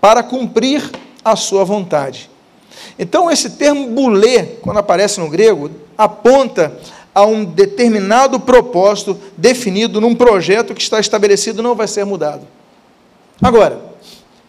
para 0.00 0.20
cumprir 0.20 0.90
a 1.24 1.36
sua 1.36 1.62
vontade. 1.64 2.28
Então, 2.98 3.30
esse 3.30 3.50
termo 3.50 3.86
bulê, 3.86 4.42
quando 4.62 4.78
aparece 4.78 5.20
no 5.20 5.30
grego, 5.30 5.70
aponta 5.96 6.76
a 7.14 7.24
um 7.24 7.44
determinado 7.44 8.40
propósito 8.40 9.16
definido 9.36 10.00
num 10.00 10.16
projeto 10.16 10.74
que 10.74 10.82
está 10.82 10.98
estabelecido 10.98 11.62
não 11.62 11.76
vai 11.76 11.86
ser 11.86 12.04
mudado. 12.04 12.48
Agora, 13.40 13.80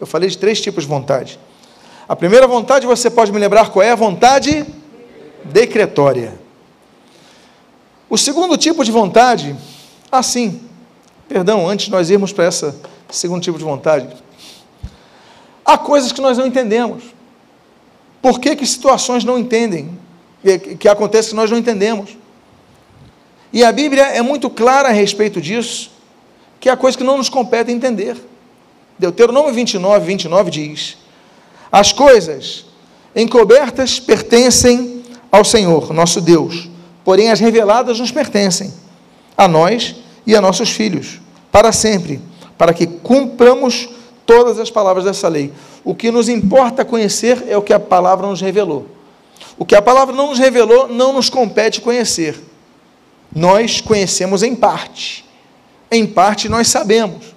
eu 0.00 0.08
falei 0.08 0.28
de 0.28 0.36
três 0.36 0.60
tipos 0.60 0.82
de 0.82 0.90
vontade. 0.90 1.38
A 2.08 2.16
primeira 2.16 2.48
vontade, 2.48 2.84
você 2.84 3.08
pode 3.08 3.30
me 3.30 3.38
lembrar 3.38 3.70
qual 3.70 3.84
é 3.84 3.92
a 3.92 3.94
vontade? 3.94 4.66
Decretória. 5.44 6.38
O 8.08 8.16
segundo 8.16 8.56
tipo 8.56 8.84
de 8.84 8.92
vontade, 8.92 9.56
assim, 10.10 10.60
perdão, 11.28 11.68
antes 11.68 11.86
de 11.86 11.92
nós 11.92 12.10
irmos 12.10 12.32
para 12.32 12.46
esse 12.46 12.72
segundo 13.10 13.42
tipo 13.42 13.58
de 13.58 13.64
vontade, 13.64 14.08
há 15.64 15.76
coisas 15.76 16.12
que 16.12 16.20
nós 16.20 16.38
não 16.38 16.46
entendemos. 16.46 17.02
Por 18.22 18.40
que, 18.40 18.56
que 18.56 18.66
situações 18.66 19.24
não 19.24 19.38
entendem, 19.38 19.98
que, 20.78 20.88
acontece 20.88 21.30
que 21.30 21.34
nós 21.34 21.50
não 21.50 21.58
entendemos? 21.58 22.16
E 23.52 23.62
a 23.64 23.70
Bíblia 23.70 24.04
é 24.04 24.22
muito 24.22 24.48
clara 24.48 24.88
a 24.88 24.92
respeito 24.92 25.40
disso, 25.40 25.90
que 26.58 26.68
é 26.68 26.76
coisa 26.76 26.96
que 26.96 27.04
não 27.04 27.18
nos 27.18 27.28
compete 27.28 27.70
entender. 27.70 28.16
Deuteronômio 28.98 29.52
29, 29.52 30.06
29 30.06 30.50
diz: 30.50 30.96
As 31.70 31.92
coisas 31.92 32.64
encobertas 33.14 33.98
pertencem 34.00 34.93
ao 35.34 35.44
Senhor, 35.44 35.92
nosso 35.92 36.20
Deus, 36.20 36.68
porém 37.04 37.28
as 37.28 37.40
reveladas 37.40 37.98
nos 37.98 38.12
pertencem, 38.12 38.72
a 39.36 39.48
nós 39.48 39.96
e 40.24 40.36
a 40.36 40.40
nossos 40.40 40.70
filhos, 40.70 41.20
para 41.50 41.72
sempre, 41.72 42.20
para 42.56 42.72
que 42.72 42.86
cumpramos 42.86 43.88
todas 44.24 44.60
as 44.60 44.70
palavras 44.70 45.04
dessa 45.04 45.26
lei. 45.26 45.52
O 45.82 45.92
que 45.92 46.12
nos 46.12 46.28
importa 46.28 46.84
conhecer 46.84 47.46
é 47.48 47.58
o 47.58 47.62
que 47.62 47.72
a 47.72 47.80
palavra 47.80 48.28
nos 48.28 48.40
revelou. 48.40 48.86
O 49.58 49.64
que 49.64 49.74
a 49.74 49.82
palavra 49.82 50.14
não 50.14 50.28
nos 50.28 50.38
revelou 50.38 50.86
não 50.86 51.12
nos 51.12 51.28
compete 51.28 51.80
conhecer. 51.80 52.40
Nós 53.34 53.80
conhecemos 53.80 54.44
em 54.44 54.54
parte. 54.54 55.24
Em 55.90 56.06
parte 56.06 56.48
nós 56.48 56.68
sabemos. 56.68 57.34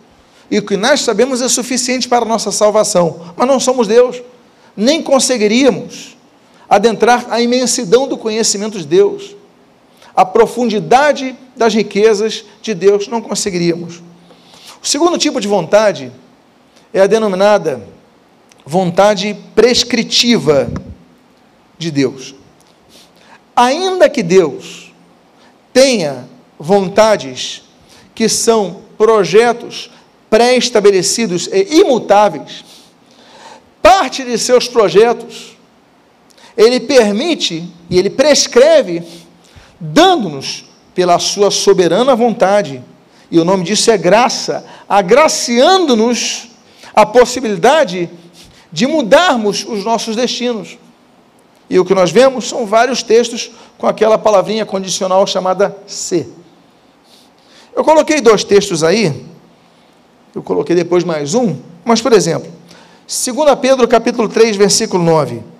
E 0.51 0.59
o 0.59 0.61
que 0.63 0.77
nós 0.77 1.01
sabemos 1.01 1.41
é 1.41 1.49
suficiente 1.49 2.07
para 2.07 2.23
a 2.23 2.29
nossa 2.29 2.51
salvação. 2.51 3.33
Mas 3.35 3.47
não 3.47 3.59
somos 3.59 3.87
Deus. 3.87 4.21
Nem 4.75 5.01
conseguiríamos 5.01 6.15
adentrar 6.69 7.25
a 7.29 7.41
imensidão 7.41 8.07
do 8.07 8.17
conhecimento 8.17 8.77
de 8.77 8.85
Deus. 8.85 9.35
A 10.15 10.25
profundidade 10.25 11.35
das 11.55 11.73
riquezas 11.73 12.43
de 12.61 12.73
Deus 12.73 13.07
não 13.07 13.21
conseguiríamos. 13.21 14.01
O 14.81 14.87
segundo 14.87 15.17
tipo 15.17 15.39
de 15.39 15.47
vontade 15.47 16.11
é 16.93 17.01
a 17.01 17.07
denominada 17.07 17.81
vontade 18.65 19.37
prescritiva 19.55 20.69
de 21.77 21.91
Deus. 21.91 22.35
Ainda 23.55 24.09
que 24.09 24.21
Deus 24.21 24.93
tenha 25.71 26.27
vontades 26.59 27.63
que 28.13 28.27
são 28.27 28.81
projetos 28.97 29.91
pré-estabelecidos 30.29 31.47
e 31.47 31.79
imutáveis, 31.79 32.65
parte 33.81 34.23
de 34.23 34.37
seus 34.37 34.67
projetos 34.67 35.56
ele 36.57 36.79
permite 36.79 37.71
e 37.89 37.99
ele 37.99 38.09
prescreve, 38.09 39.03
dando-nos 39.79 40.65
pela 40.95 41.19
sua 41.19 41.51
soberana 41.51 42.15
vontade, 42.15 42.83
e 43.29 43.39
o 43.39 43.45
nome 43.45 43.63
disso 43.63 43.91
é 43.91 43.97
graça, 43.97 44.65
agraciando-nos 44.89 46.49
a 46.93 47.05
possibilidade 47.05 48.09
de 48.71 48.87
mudarmos 48.87 49.63
os 49.63 49.83
nossos 49.83 50.15
destinos. 50.15 50.77
E 51.69 51.77
o 51.77 51.85
que 51.85 51.93
nós 51.93 52.09
vemos 52.09 52.47
são 52.47 52.65
vários 52.65 53.03
textos 53.03 53.51
com 53.77 53.85
aquela 53.85 54.17
palavrinha 54.17 54.65
condicional 54.65 55.27
chamada 55.27 55.77
se. 55.85 56.27
Eu 57.75 57.83
coloquei 57.83 58.21
dois 58.21 58.43
textos 58.43 58.83
aí, 58.83 59.25
eu 60.33 60.41
coloquei 60.41 60.75
depois 60.75 61.03
mais 61.03 61.35
um, 61.35 61.57
mas 61.85 62.01
por 62.01 62.13
exemplo, 62.13 62.51
2 63.07 63.59
Pedro 63.61 63.87
capítulo 63.87 64.27
3, 64.27 64.55
versículo 64.55 65.03
9. 65.03 65.56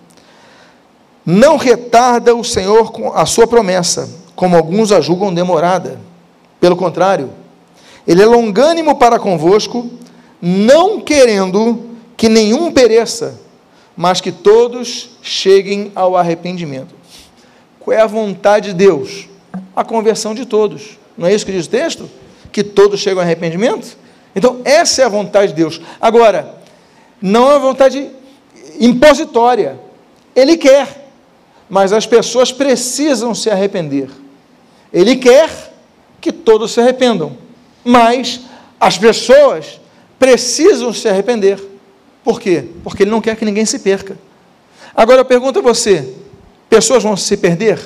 Não 1.29 1.57
retarda 1.57 2.34
o 2.34 2.41
Senhor 2.41 2.89
a 3.13 3.25
sua 3.25 3.46
promessa, 3.46 4.10
como 4.34 4.55
alguns 4.55 4.93
a 4.93 5.01
julgam 5.01 5.34
demorada. 5.34 6.00
Pelo 6.57 6.77
contrário, 6.77 7.31
ele 8.07 8.22
é 8.24 8.25
longânimo 8.25 8.96
para 8.96 9.19
convosco, 9.19 9.89
não 10.41 11.01
querendo 11.01 11.84
que 12.15 12.29
nenhum 12.29 12.72
pereça, 12.72 13.41
mas 13.93 14.22
que 14.22 14.31
todos 14.31 15.10
cheguem 15.22 15.91
ao 15.93 16.15
arrependimento. 16.15 16.96
Qual 17.77 17.98
é 17.98 18.00
a 18.00 18.07
vontade 18.07 18.69
de 18.69 18.75
Deus? 18.75 19.27
A 19.75 19.84
conversão 19.84 20.34
de 20.34 20.46
todos. 20.46 20.98
Não 21.17 21.27
é 21.27 21.34
isso 21.34 21.46
que 21.46 21.51
diz 21.51 21.65
o 21.65 21.69
texto? 21.69 22.10
Que 22.53 22.63
todos 22.63 23.01
chegam 23.01 23.19
ao 23.19 23.25
arrependimento? 23.25 23.98
Então, 24.34 24.62
essa 24.63 25.01
é 25.01 25.05
a 25.05 25.10
vontade 25.10 25.50
de 25.50 25.55
Deus. 25.55 25.81
Agora, 26.00 26.55
não 27.22 27.51
é 27.51 27.55
uma 27.55 27.60
vontade 27.60 28.10
impositória. 28.79 29.77
Ele 30.34 30.55
quer, 30.55 31.07
mas 31.69 31.91
as 31.91 32.05
pessoas 32.05 32.51
precisam 32.51 33.36
se 33.36 33.50
arrepender. 33.50 34.09
Ele 34.91 35.15
quer 35.15 35.50
que 36.21 36.31
todos 36.31 36.71
se 36.71 36.79
arrependam, 36.79 37.38
mas 37.83 38.41
as 38.79 38.97
pessoas 38.97 39.79
precisam 40.17 40.93
se 40.93 41.07
arrepender. 41.07 41.62
Por 42.24 42.39
quê? 42.39 42.65
Porque 42.83 43.03
ele 43.03 43.12
não 43.12 43.21
quer 43.21 43.36
que 43.36 43.45
ninguém 43.45 43.65
se 43.65 43.79
perca. 43.79 44.17
Agora 44.95 45.21
eu 45.21 45.25
pergunto 45.25 45.59
a 45.59 45.62
você: 45.62 46.13
pessoas 46.69 47.03
vão 47.03 47.15
se 47.15 47.38
perder? 47.38 47.79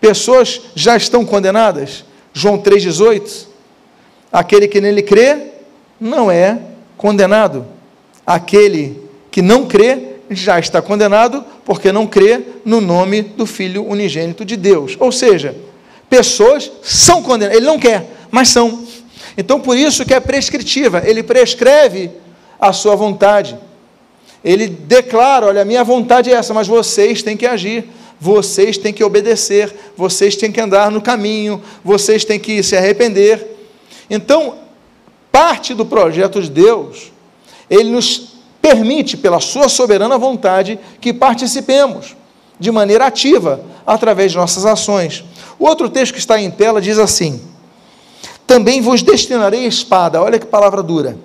Pessoas 0.00 0.62
já 0.74 0.96
estão 0.96 1.24
condenadas? 1.24 2.04
João 2.32 2.58
3,18. 2.58 3.46
Aquele 4.32 4.68
que 4.68 4.80
nele 4.80 5.02
crê 5.02 5.48
não 6.00 6.30
é 6.30 6.58
condenado. 6.96 7.66
Aquele 8.26 9.02
que 9.30 9.42
não 9.42 9.66
crê 9.66 10.16
já 10.30 10.58
está 10.58 10.80
condenado 10.80 11.44
porque 11.70 11.92
não 11.92 12.04
crê 12.04 12.40
no 12.64 12.80
nome 12.80 13.22
do 13.22 13.46
Filho 13.46 13.86
unigênito 13.86 14.44
de 14.44 14.56
Deus. 14.56 14.96
Ou 14.98 15.12
seja, 15.12 15.54
pessoas 16.08 16.68
são 16.82 17.22
condenadas. 17.22 17.56
Ele 17.56 17.64
não 17.64 17.78
quer, 17.78 18.10
mas 18.28 18.48
são. 18.48 18.84
Então, 19.38 19.60
por 19.60 19.76
isso 19.76 20.04
que 20.04 20.12
é 20.12 20.18
prescritiva. 20.18 21.00
Ele 21.06 21.22
prescreve 21.22 22.10
a 22.58 22.72
sua 22.72 22.96
vontade. 22.96 23.56
Ele 24.44 24.66
declara: 24.66 25.46
olha, 25.46 25.62
a 25.62 25.64
minha 25.64 25.84
vontade 25.84 26.28
é 26.28 26.34
essa, 26.34 26.52
mas 26.52 26.66
vocês 26.66 27.22
têm 27.22 27.36
que 27.36 27.46
agir, 27.46 27.88
vocês 28.18 28.76
têm 28.76 28.92
que 28.92 29.04
obedecer, 29.04 29.72
vocês 29.96 30.34
têm 30.34 30.50
que 30.50 30.60
andar 30.60 30.90
no 30.90 31.00
caminho, 31.00 31.62
vocês 31.84 32.24
têm 32.24 32.40
que 32.40 32.64
se 32.64 32.76
arrepender. 32.76 33.46
Então, 34.10 34.56
parte 35.30 35.72
do 35.72 35.86
projeto 35.86 36.42
de 36.42 36.50
Deus, 36.50 37.12
ele 37.70 37.90
nos 37.90 38.29
permite, 38.60 39.16
pela 39.16 39.40
sua 39.40 39.68
soberana 39.68 40.18
vontade, 40.18 40.78
que 41.00 41.12
participemos 41.12 42.16
de 42.58 42.70
maneira 42.70 43.06
ativa 43.06 43.60
através 43.86 44.32
de 44.32 44.38
nossas 44.38 44.66
ações. 44.66 45.24
O 45.58 45.66
outro 45.66 45.88
texto 45.88 46.12
que 46.12 46.18
está 46.18 46.40
em 46.40 46.50
tela 46.50 46.80
diz 46.80 46.98
assim: 46.98 47.40
Também 48.46 48.80
vos 48.80 49.02
destinarei 49.02 49.66
espada, 49.66 50.22
olha 50.22 50.38
que 50.38 50.46
palavra 50.46 50.82
dura 50.82 51.16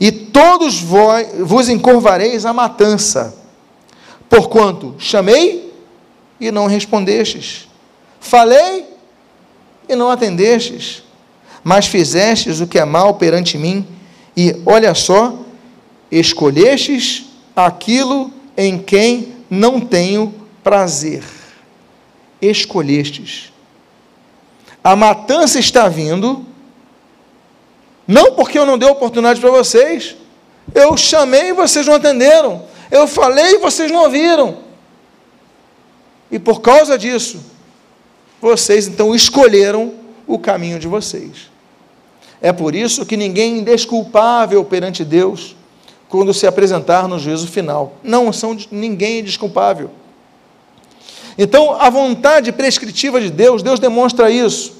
e 0.00 0.12
todos 0.12 0.80
vos 0.80 1.68
encurvareis 1.68 2.44
a 2.44 2.52
matança, 2.52 3.34
porquanto 4.28 4.94
chamei 4.98 5.72
e 6.38 6.50
não 6.50 6.66
respondestes, 6.66 7.66
falei 8.20 8.86
e 9.88 9.94
não 9.96 10.10
atendestes, 10.10 11.02
mas 11.64 11.86
fizestes 11.86 12.60
o 12.60 12.66
que 12.66 12.78
é 12.78 12.84
mal 12.84 13.14
perante 13.14 13.56
mim, 13.56 13.86
e 14.36 14.60
olha 14.66 14.94
só, 14.94 15.34
escolhestes 16.10 17.26
aquilo 17.54 18.32
em 18.56 18.78
quem 18.78 19.34
não 19.50 19.80
tenho 19.80 20.34
prazer. 20.62 21.24
Escolhestes. 22.40 23.52
A 24.82 24.94
matança 24.94 25.58
está 25.58 25.88
vindo, 25.88 26.44
não 28.06 28.32
porque 28.32 28.58
eu 28.58 28.66
não 28.66 28.78
dei 28.78 28.88
oportunidade 28.88 29.40
para 29.40 29.50
vocês. 29.50 30.16
Eu 30.74 30.96
chamei 30.96 31.48
e 31.48 31.52
vocês 31.52 31.86
não 31.86 31.94
atenderam. 31.94 32.64
Eu 32.90 33.06
falei 33.06 33.54
e 33.54 33.58
vocês 33.58 33.90
não 33.90 34.04
ouviram. 34.04 34.58
E 36.30 36.38
por 36.38 36.60
causa 36.60 36.98
disso, 36.98 37.40
vocês 38.40 38.86
então 38.86 39.14
escolheram 39.14 39.94
o 40.26 40.38
caminho 40.38 40.78
de 40.78 40.86
vocês. 40.86 41.50
É 42.40 42.52
por 42.52 42.74
isso 42.74 43.06
que 43.06 43.16
ninguém 43.16 43.54
é 43.54 43.58
indesculpável 43.58 44.64
perante 44.64 45.04
Deus 45.04 45.56
quando 46.08 46.32
se 46.32 46.46
apresentar 46.46 47.08
no 47.08 47.18
juízo 47.18 47.46
final. 47.46 47.94
Não 48.02 48.32
são 48.32 48.56
ninguém 48.70 49.22
desculpável. 49.22 49.90
Então, 51.38 51.80
a 51.80 51.90
vontade 51.90 52.50
prescritiva 52.52 53.20
de 53.20 53.30
Deus, 53.30 53.62
Deus 53.62 53.78
demonstra 53.78 54.30
isso. 54.30 54.74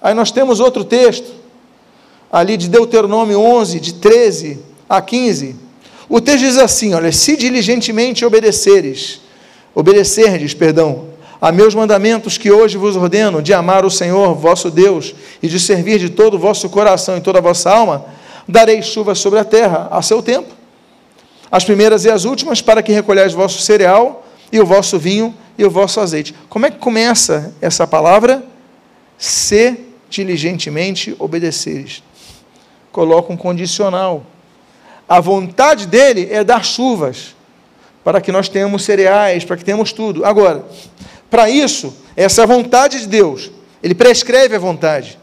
Aí 0.00 0.14
nós 0.14 0.32
temos 0.32 0.58
outro 0.58 0.84
texto, 0.84 1.32
ali 2.30 2.56
de 2.56 2.68
Deuteronômio 2.68 3.38
11, 3.38 3.78
de 3.78 3.94
13 3.94 4.58
a 4.88 5.00
15, 5.00 5.56
o 6.08 6.20
texto 6.20 6.40
diz 6.40 6.58
assim: 6.58 6.92
olha, 6.92 7.10
se 7.10 7.36
diligentemente 7.36 8.24
obedeceres, 8.24 9.20
obedecerdes, 9.74 10.52
perdão, 10.52 11.06
a 11.40 11.50
meus 11.50 11.74
mandamentos 11.74 12.36
que 12.36 12.50
hoje 12.50 12.76
vos 12.76 12.96
ordeno, 12.96 13.40
de 13.40 13.54
amar 13.54 13.84
o 13.84 13.90
Senhor 13.90 14.34
vosso 14.34 14.70
Deus 14.70 15.14
e 15.42 15.48
de 15.48 15.58
servir 15.58 15.98
de 15.98 16.10
todo 16.10 16.34
o 16.34 16.38
vosso 16.38 16.68
coração 16.68 17.16
e 17.16 17.20
toda 17.20 17.38
a 17.38 17.42
vossa 17.42 17.70
alma, 17.70 18.04
darei 18.46 18.82
chuva 18.82 19.14
sobre 19.14 19.38
a 19.38 19.44
terra 19.44 19.88
a 19.90 20.02
seu 20.02 20.22
tempo, 20.22 20.52
as 21.52 21.64
primeiras 21.64 22.04
e 22.04 22.10
as 22.10 22.24
últimas, 22.24 22.60
para 22.60 22.82
que 22.82 22.90
recolhais 22.90 23.32
vosso 23.32 23.60
cereal 23.60 24.26
e 24.50 24.58
o 24.58 24.66
vosso 24.66 24.98
vinho 24.98 25.32
e 25.56 25.64
o 25.64 25.70
vosso 25.70 26.00
azeite. 26.00 26.34
Como 26.48 26.66
é 26.66 26.70
que 26.70 26.78
começa 26.78 27.54
essa 27.60 27.86
palavra? 27.86 28.42
Se 29.18 29.78
diligentemente 30.08 31.14
obedeceres 31.18 32.02
coloca 32.92 33.32
um 33.32 33.36
condicional. 33.36 34.24
A 35.08 35.18
vontade 35.18 35.86
dele 35.86 36.28
é 36.30 36.44
dar 36.44 36.64
chuvas, 36.64 37.34
para 38.04 38.20
que 38.20 38.30
nós 38.30 38.48
tenhamos 38.48 38.84
cereais, 38.84 39.44
para 39.44 39.56
que 39.56 39.64
tenhamos 39.64 39.92
tudo. 39.92 40.24
Agora, 40.24 40.64
para 41.30 41.48
isso, 41.48 41.96
essa 42.16 42.42
é 42.42 42.46
vontade 42.46 43.00
de 43.00 43.06
Deus. 43.06 43.50
Ele 43.82 43.94
prescreve 43.94 44.54
a 44.54 44.58
vontade. 44.58 45.18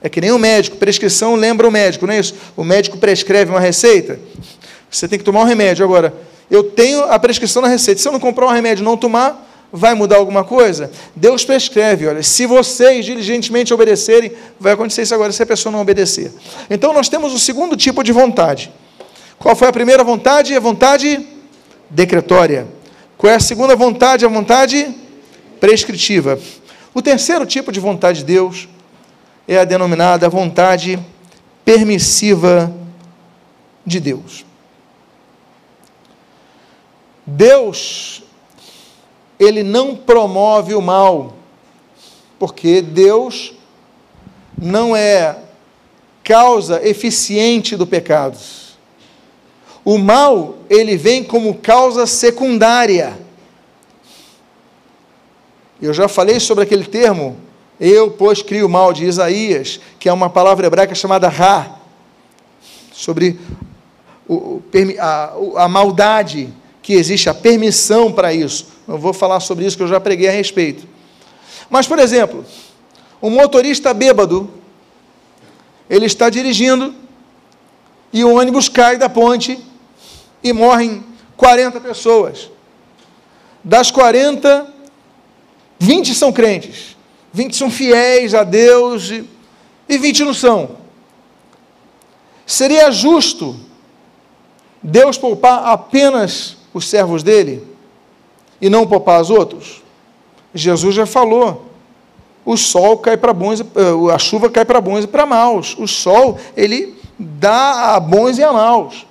É 0.00 0.08
que 0.08 0.20
nem 0.20 0.30
o 0.30 0.38
médico, 0.38 0.76
prescrição 0.76 1.34
lembra 1.34 1.66
o 1.66 1.70
médico, 1.72 2.06
não 2.06 2.14
é 2.14 2.20
isso? 2.20 2.34
O 2.56 2.62
médico 2.62 2.98
prescreve 2.98 3.50
uma 3.50 3.58
receita, 3.58 4.20
você 4.90 5.06
tem 5.06 5.18
que 5.18 5.24
tomar 5.24 5.40
um 5.40 5.44
remédio. 5.44 5.84
Agora, 5.84 6.14
eu 6.50 6.64
tenho 6.64 7.04
a 7.04 7.18
prescrição 7.18 7.62
na 7.62 7.68
receita. 7.68 8.00
Se 8.00 8.08
eu 8.08 8.12
não 8.12 8.20
comprar 8.20 8.46
um 8.46 8.50
remédio 8.50 8.84
não 8.84 8.96
tomar, 8.96 9.46
vai 9.72 9.94
mudar 9.94 10.16
alguma 10.16 10.44
coisa? 10.44 10.90
Deus 11.14 11.44
prescreve, 11.44 12.06
olha, 12.06 12.22
se 12.22 12.46
vocês 12.46 13.04
diligentemente 13.04 13.72
obedecerem, 13.72 14.32
vai 14.58 14.72
acontecer 14.72 15.02
isso 15.02 15.14
agora 15.14 15.30
se 15.32 15.42
a 15.42 15.46
pessoa 15.46 15.70
não 15.70 15.80
obedecer. 15.80 16.32
Então 16.70 16.92
nós 16.92 17.08
temos 17.08 17.32
o 17.32 17.38
segundo 17.38 17.76
tipo 17.76 18.02
de 18.02 18.12
vontade. 18.12 18.72
Qual 19.38 19.54
foi 19.54 19.68
a 19.68 19.72
primeira 19.72 20.02
vontade? 20.02 20.54
A 20.54 20.60
vontade 20.60 21.24
decretória. 21.90 22.66
Qual 23.16 23.32
é 23.32 23.36
a 23.36 23.40
segunda 23.40 23.76
vontade? 23.76 24.24
A 24.24 24.28
vontade 24.28 24.94
prescritiva. 25.60 26.38
O 26.94 27.02
terceiro 27.02 27.44
tipo 27.44 27.70
de 27.70 27.78
vontade 27.78 28.20
de 28.20 28.24
Deus 28.24 28.68
é 29.46 29.58
a 29.58 29.64
denominada 29.64 30.28
vontade 30.28 30.98
permissiva 31.64 32.72
de 33.84 34.00
Deus. 34.00 34.47
Deus, 37.28 38.22
ele 39.38 39.62
não 39.62 39.94
promove 39.94 40.74
o 40.74 40.80
mal, 40.80 41.34
porque 42.38 42.80
Deus 42.80 43.52
não 44.56 44.96
é 44.96 45.36
causa 46.24 46.86
eficiente 46.86 47.76
do 47.76 47.86
pecado. 47.86 48.38
O 49.84 49.98
mal, 49.98 50.56
ele 50.70 50.96
vem 50.96 51.22
como 51.22 51.54
causa 51.56 52.06
secundária. 52.06 53.18
Eu 55.80 55.92
já 55.92 56.08
falei 56.08 56.40
sobre 56.40 56.64
aquele 56.64 56.84
termo, 56.84 57.36
eu, 57.78 58.10
pois, 58.10 58.40
crio 58.40 58.66
o 58.66 58.70
mal, 58.70 58.92
de 58.92 59.04
Isaías, 59.04 59.78
que 59.98 60.08
é 60.08 60.12
uma 60.12 60.30
palavra 60.30 60.66
hebraica 60.66 60.94
chamada 60.94 61.28
Ra, 61.28 61.76
sobre 62.90 63.38
o, 64.26 64.62
a, 64.98 65.64
a 65.64 65.68
maldade 65.68 66.52
que 66.88 66.94
existe, 66.94 67.28
a 67.28 67.34
permissão 67.34 68.10
para 68.10 68.32
isso. 68.32 68.66
Não 68.86 68.96
vou 68.96 69.12
falar 69.12 69.40
sobre 69.40 69.66
isso, 69.66 69.76
que 69.76 69.82
eu 69.82 69.88
já 69.88 70.00
preguei 70.00 70.26
a 70.26 70.32
respeito. 70.32 70.88
Mas, 71.68 71.86
por 71.86 71.98
exemplo, 71.98 72.46
um 73.20 73.28
motorista 73.28 73.92
bêbado, 73.92 74.48
ele 75.90 76.06
está 76.06 76.30
dirigindo 76.30 76.94
e 78.10 78.24
o 78.24 78.34
ônibus 78.34 78.70
cai 78.70 78.96
da 78.96 79.06
ponte 79.06 79.62
e 80.42 80.50
morrem 80.50 81.04
40 81.36 81.78
pessoas. 81.78 82.48
Das 83.62 83.90
40, 83.90 84.72
20 85.78 86.14
são 86.14 86.32
crentes, 86.32 86.96
20 87.34 87.54
são 87.54 87.70
fiéis 87.70 88.32
a 88.32 88.44
Deus 88.44 89.10
e, 89.10 89.28
e 89.86 89.98
20 89.98 90.24
não 90.24 90.32
são. 90.32 90.70
Seria 92.46 92.90
justo 92.90 93.60
Deus 94.82 95.18
poupar 95.18 95.66
apenas 95.66 96.56
os 96.72 96.88
servos 96.88 97.22
dele 97.22 97.66
e 98.60 98.68
não 98.68 98.86
poupar 98.86 99.20
os 99.20 99.30
outros? 99.30 99.82
Jesus 100.54 100.94
já 100.94 101.06
falou. 101.06 101.66
O 102.44 102.56
sol 102.56 102.96
cai 102.98 103.16
para 103.16 103.32
bons, 103.32 103.60
eh, 103.60 104.14
a 104.14 104.18
chuva 104.18 104.48
cai 104.48 104.64
para 104.64 104.80
bons 104.80 105.04
e 105.04 105.06
para 105.06 105.26
maus. 105.26 105.76
O 105.78 105.86
sol, 105.86 106.38
ele 106.56 106.96
dá 107.18 107.94
a 107.94 108.00
bons 108.00 108.38
e 108.38 108.42
a 108.42 108.52
maus. 108.52 109.06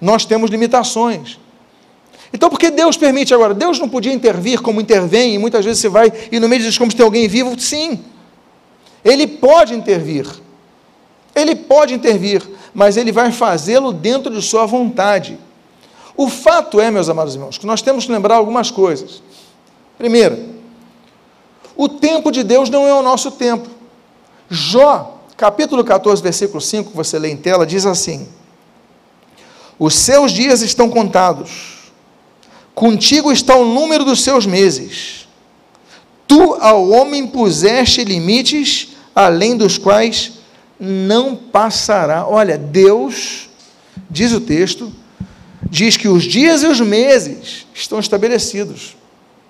Nós 0.00 0.26
temos 0.26 0.50
limitações. 0.50 1.38
Então, 2.32 2.50
por 2.50 2.58
que 2.58 2.70
Deus 2.70 2.96
permite 2.96 3.32
agora? 3.32 3.54
Deus 3.54 3.78
não 3.78 3.88
podia 3.88 4.12
intervir 4.12 4.60
como 4.60 4.80
intervém, 4.80 5.34
e 5.34 5.38
muitas 5.38 5.64
vezes 5.64 5.80
você 5.80 5.88
vai 5.88 6.12
e 6.30 6.38
no 6.38 6.48
meio 6.48 6.62
diz 6.62 6.76
como 6.76 6.90
se 6.90 6.96
tem 6.96 7.04
alguém 7.04 7.26
vivo. 7.26 7.58
Sim, 7.58 8.04
Ele 9.04 9.26
pode 9.26 9.74
intervir. 9.74 10.26
Ele 11.34 11.54
pode 11.54 11.94
intervir, 11.94 12.42
mas 12.74 12.96
Ele 12.96 13.12
vai 13.12 13.32
fazê-lo 13.32 13.92
dentro 13.92 14.32
de 14.32 14.42
Sua 14.42 14.66
vontade. 14.66 15.38
O 16.18 16.28
fato 16.28 16.80
é, 16.80 16.90
meus 16.90 17.08
amados 17.08 17.36
irmãos, 17.36 17.58
que 17.58 17.64
nós 17.64 17.80
temos 17.80 18.04
que 18.04 18.10
lembrar 18.10 18.34
algumas 18.34 18.72
coisas. 18.72 19.22
Primeiro, 19.96 20.48
o 21.76 21.88
tempo 21.88 22.32
de 22.32 22.42
Deus 22.42 22.68
não 22.68 22.88
é 22.88 22.92
o 22.92 23.02
nosso 23.02 23.30
tempo. 23.30 23.68
Jó, 24.50 25.20
capítulo 25.36 25.84
14, 25.84 26.20
versículo 26.20 26.60
5, 26.60 26.90
que 26.90 26.96
você 26.96 27.20
lê 27.20 27.30
em 27.30 27.36
tela, 27.36 27.64
diz 27.64 27.86
assim: 27.86 28.26
Os 29.78 29.94
seus 29.94 30.32
dias 30.32 30.60
estão 30.60 30.90
contados, 30.90 31.92
contigo 32.74 33.30
está 33.30 33.54
o 33.54 33.64
número 33.64 34.04
dos 34.04 34.24
seus 34.24 34.44
meses. 34.44 35.28
Tu 36.26 36.54
ao 36.60 36.90
homem 36.90 37.28
puseste 37.28 38.02
limites, 38.02 38.88
além 39.14 39.56
dos 39.56 39.78
quais 39.78 40.32
não 40.80 41.36
passará. 41.36 42.26
Olha, 42.26 42.58
Deus, 42.58 43.48
diz 44.10 44.32
o 44.32 44.40
texto, 44.40 44.92
diz 45.62 45.96
que 45.96 46.08
os 46.08 46.24
dias 46.24 46.62
e 46.62 46.66
os 46.66 46.80
meses 46.80 47.66
estão 47.74 47.98
estabelecidos. 47.98 48.96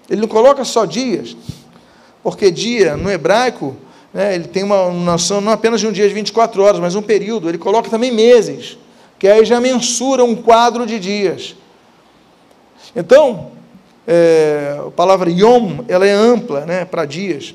Ele 0.08 0.22
não 0.22 0.28
coloca 0.28 0.64
só 0.64 0.84
dias, 0.84 1.36
porque 2.22 2.50
dia 2.50 2.96
no 2.96 3.10
hebraico, 3.10 3.76
né, 4.12 4.34
ele 4.34 4.48
tem 4.48 4.62
uma 4.62 4.90
noção 4.90 5.40
não 5.40 5.52
apenas 5.52 5.80
de 5.80 5.86
um 5.86 5.92
dia 5.92 6.08
de 6.08 6.14
24 6.14 6.62
horas, 6.62 6.80
mas 6.80 6.94
um 6.94 7.02
período. 7.02 7.48
Ele 7.48 7.58
coloca 7.58 7.90
também 7.90 8.10
meses, 8.10 8.78
que 9.18 9.28
aí 9.28 9.44
já 9.44 9.60
mensura 9.60 10.24
um 10.24 10.34
quadro 10.34 10.86
de 10.86 10.98
dias. 10.98 11.54
Então, 12.96 13.52
é, 14.06 14.80
a 14.86 14.90
palavra 14.90 15.30
yom, 15.30 15.84
ela 15.88 16.06
é 16.06 16.12
ampla 16.12 16.64
né, 16.64 16.84
para 16.84 17.04
dias. 17.04 17.54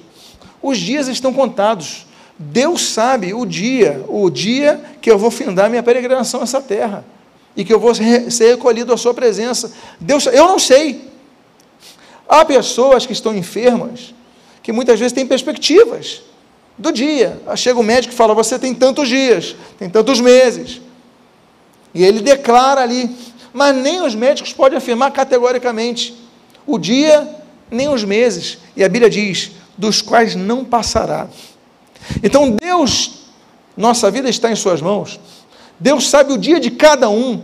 Os 0.61 0.77
dias 0.77 1.07
estão 1.07 1.33
contados. 1.33 2.05
Deus 2.37 2.89
sabe 2.89 3.33
o 3.33 3.45
dia, 3.45 4.03
o 4.07 4.29
dia 4.29 4.79
que 5.01 5.09
eu 5.09 5.17
vou 5.17 5.31
findar 5.31 5.69
minha 5.69 5.83
peregrinação 5.83 6.39
nessa 6.39 6.61
terra 6.61 7.03
e 7.55 7.63
que 7.63 7.73
eu 7.73 7.79
vou 7.79 7.93
ser 7.93 8.51
recolhido 8.51 8.93
à 8.93 8.97
sua 8.97 9.13
presença. 9.13 9.71
Deus, 9.99 10.25
eu 10.25 10.47
não 10.47 10.59
sei. 10.59 11.09
Há 12.27 12.43
pessoas 12.45 13.05
que 13.05 13.13
estão 13.13 13.35
enfermas 13.35 14.13
que 14.61 14.71
muitas 14.71 14.99
vezes 14.99 15.13
têm 15.13 15.27
perspectivas 15.27 16.21
do 16.77 16.91
dia. 16.91 17.39
Chega 17.55 17.79
o 17.79 17.83
médico 17.83 18.13
e 18.13 18.17
fala: 18.17 18.33
Você 18.33 18.57
tem 18.57 18.73
tantos 18.73 19.07
dias, 19.07 19.55
tem 19.77 19.89
tantos 19.89 20.19
meses. 20.19 20.81
E 21.93 22.03
ele 22.03 22.21
declara 22.21 22.81
ali. 22.81 23.09
Mas 23.53 23.75
nem 23.75 24.01
os 24.01 24.15
médicos 24.15 24.51
podem 24.51 24.79
afirmar 24.79 25.11
categoricamente 25.11 26.17
o 26.65 26.79
dia, 26.79 27.29
nem 27.69 27.87
os 27.87 28.03
meses. 28.03 28.57
E 28.75 28.83
a 28.83 28.89
Bíblia 28.89 29.09
diz: 29.09 29.51
dos 29.77 30.01
quais 30.01 30.35
não 30.35 30.63
passará. 30.63 31.27
Então 32.21 32.51
Deus, 32.51 33.25
nossa 33.77 34.09
vida 34.09 34.29
está 34.29 34.51
em 34.51 34.55
Suas 34.55 34.81
mãos. 34.81 35.19
Deus 35.83 36.09
sabe 36.09 36.31
o 36.31 36.37
dia 36.37 36.61
de 36.61 36.71
cada 36.71 37.09
um. 37.09 37.43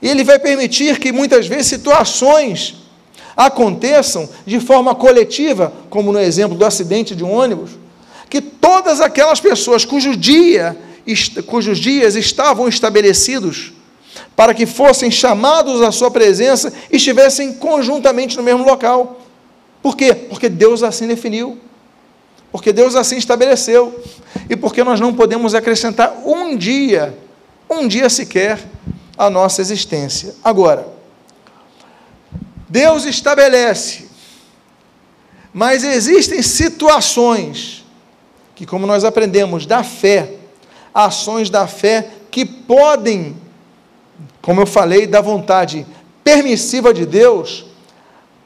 E 0.00 0.08
Ele 0.08 0.24
vai 0.24 0.38
permitir 0.38 0.98
que 0.98 1.12
muitas 1.12 1.46
vezes 1.46 1.66
situações 1.66 2.76
aconteçam 3.36 4.26
de 4.46 4.58
forma 4.58 4.94
coletiva, 4.94 5.70
como 5.90 6.12
no 6.12 6.18
exemplo 6.18 6.56
do 6.56 6.64
acidente 6.64 7.14
de 7.14 7.22
um 7.22 7.30
ônibus, 7.30 7.72
que 8.30 8.40
todas 8.40 9.02
aquelas 9.02 9.38
pessoas 9.38 9.84
cujo 9.84 10.16
dia, 10.16 10.78
cujos 11.46 11.76
dias 11.76 12.16
estavam 12.16 12.66
estabelecidos 12.68 13.74
para 14.34 14.54
que 14.54 14.64
fossem 14.64 15.10
chamados 15.10 15.82
à 15.82 15.92
sua 15.92 16.10
presença 16.10 16.72
estivessem 16.90 17.52
conjuntamente 17.52 18.34
no 18.34 18.42
mesmo 18.42 18.64
local. 18.64 19.20
Por 19.82 19.94
quê? 19.94 20.14
Porque 20.14 20.48
Deus 20.48 20.82
assim 20.82 21.06
definiu. 21.06 21.58
Porque 22.50 22.72
Deus 22.72 22.96
assim 22.96 23.18
estabeleceu. 23.18 24.02
E 24.48 24.56
porque 24.56 24.82
nós 24.82 24.98
não 24.98 25.12
podemos 25.12 25.54
acrescentar 25.54 26.22
um 26.24 26.56
dia, 26.56 27.14
um 27.80 27.88
dia 27.88 28.08
sequer, 28.08 28.58
à 29.16 29.28
nossa 29.30 29.60
existência. 29.60 30.34
Agora, 30.42 30.86
Deus 32.68 33.04
estabelece, 33.04 34.08
mas 35.52 35.84
existem 35.84 36.40
situações 36.42 37.84
que, 38.54 38.64
como 38.64 38.86
nós 38.86 39.04
aprendemos 39.04 39.66
da 39.66 39.84
fé, 39.84 40.34
ações 40.94 41.50
da 41.50 41.66
fé 41.66 42.08
que 42.30 42.44
podem, 42.44 43.36
como 44.40 44.60
eu 44.62 44.66
falei, 44.66 45.06
da 45.06 45.20
vontade 45.20 45.86
permissiva 46.24 46.94
de 46.94 47.04
Deus, 47.04 47.66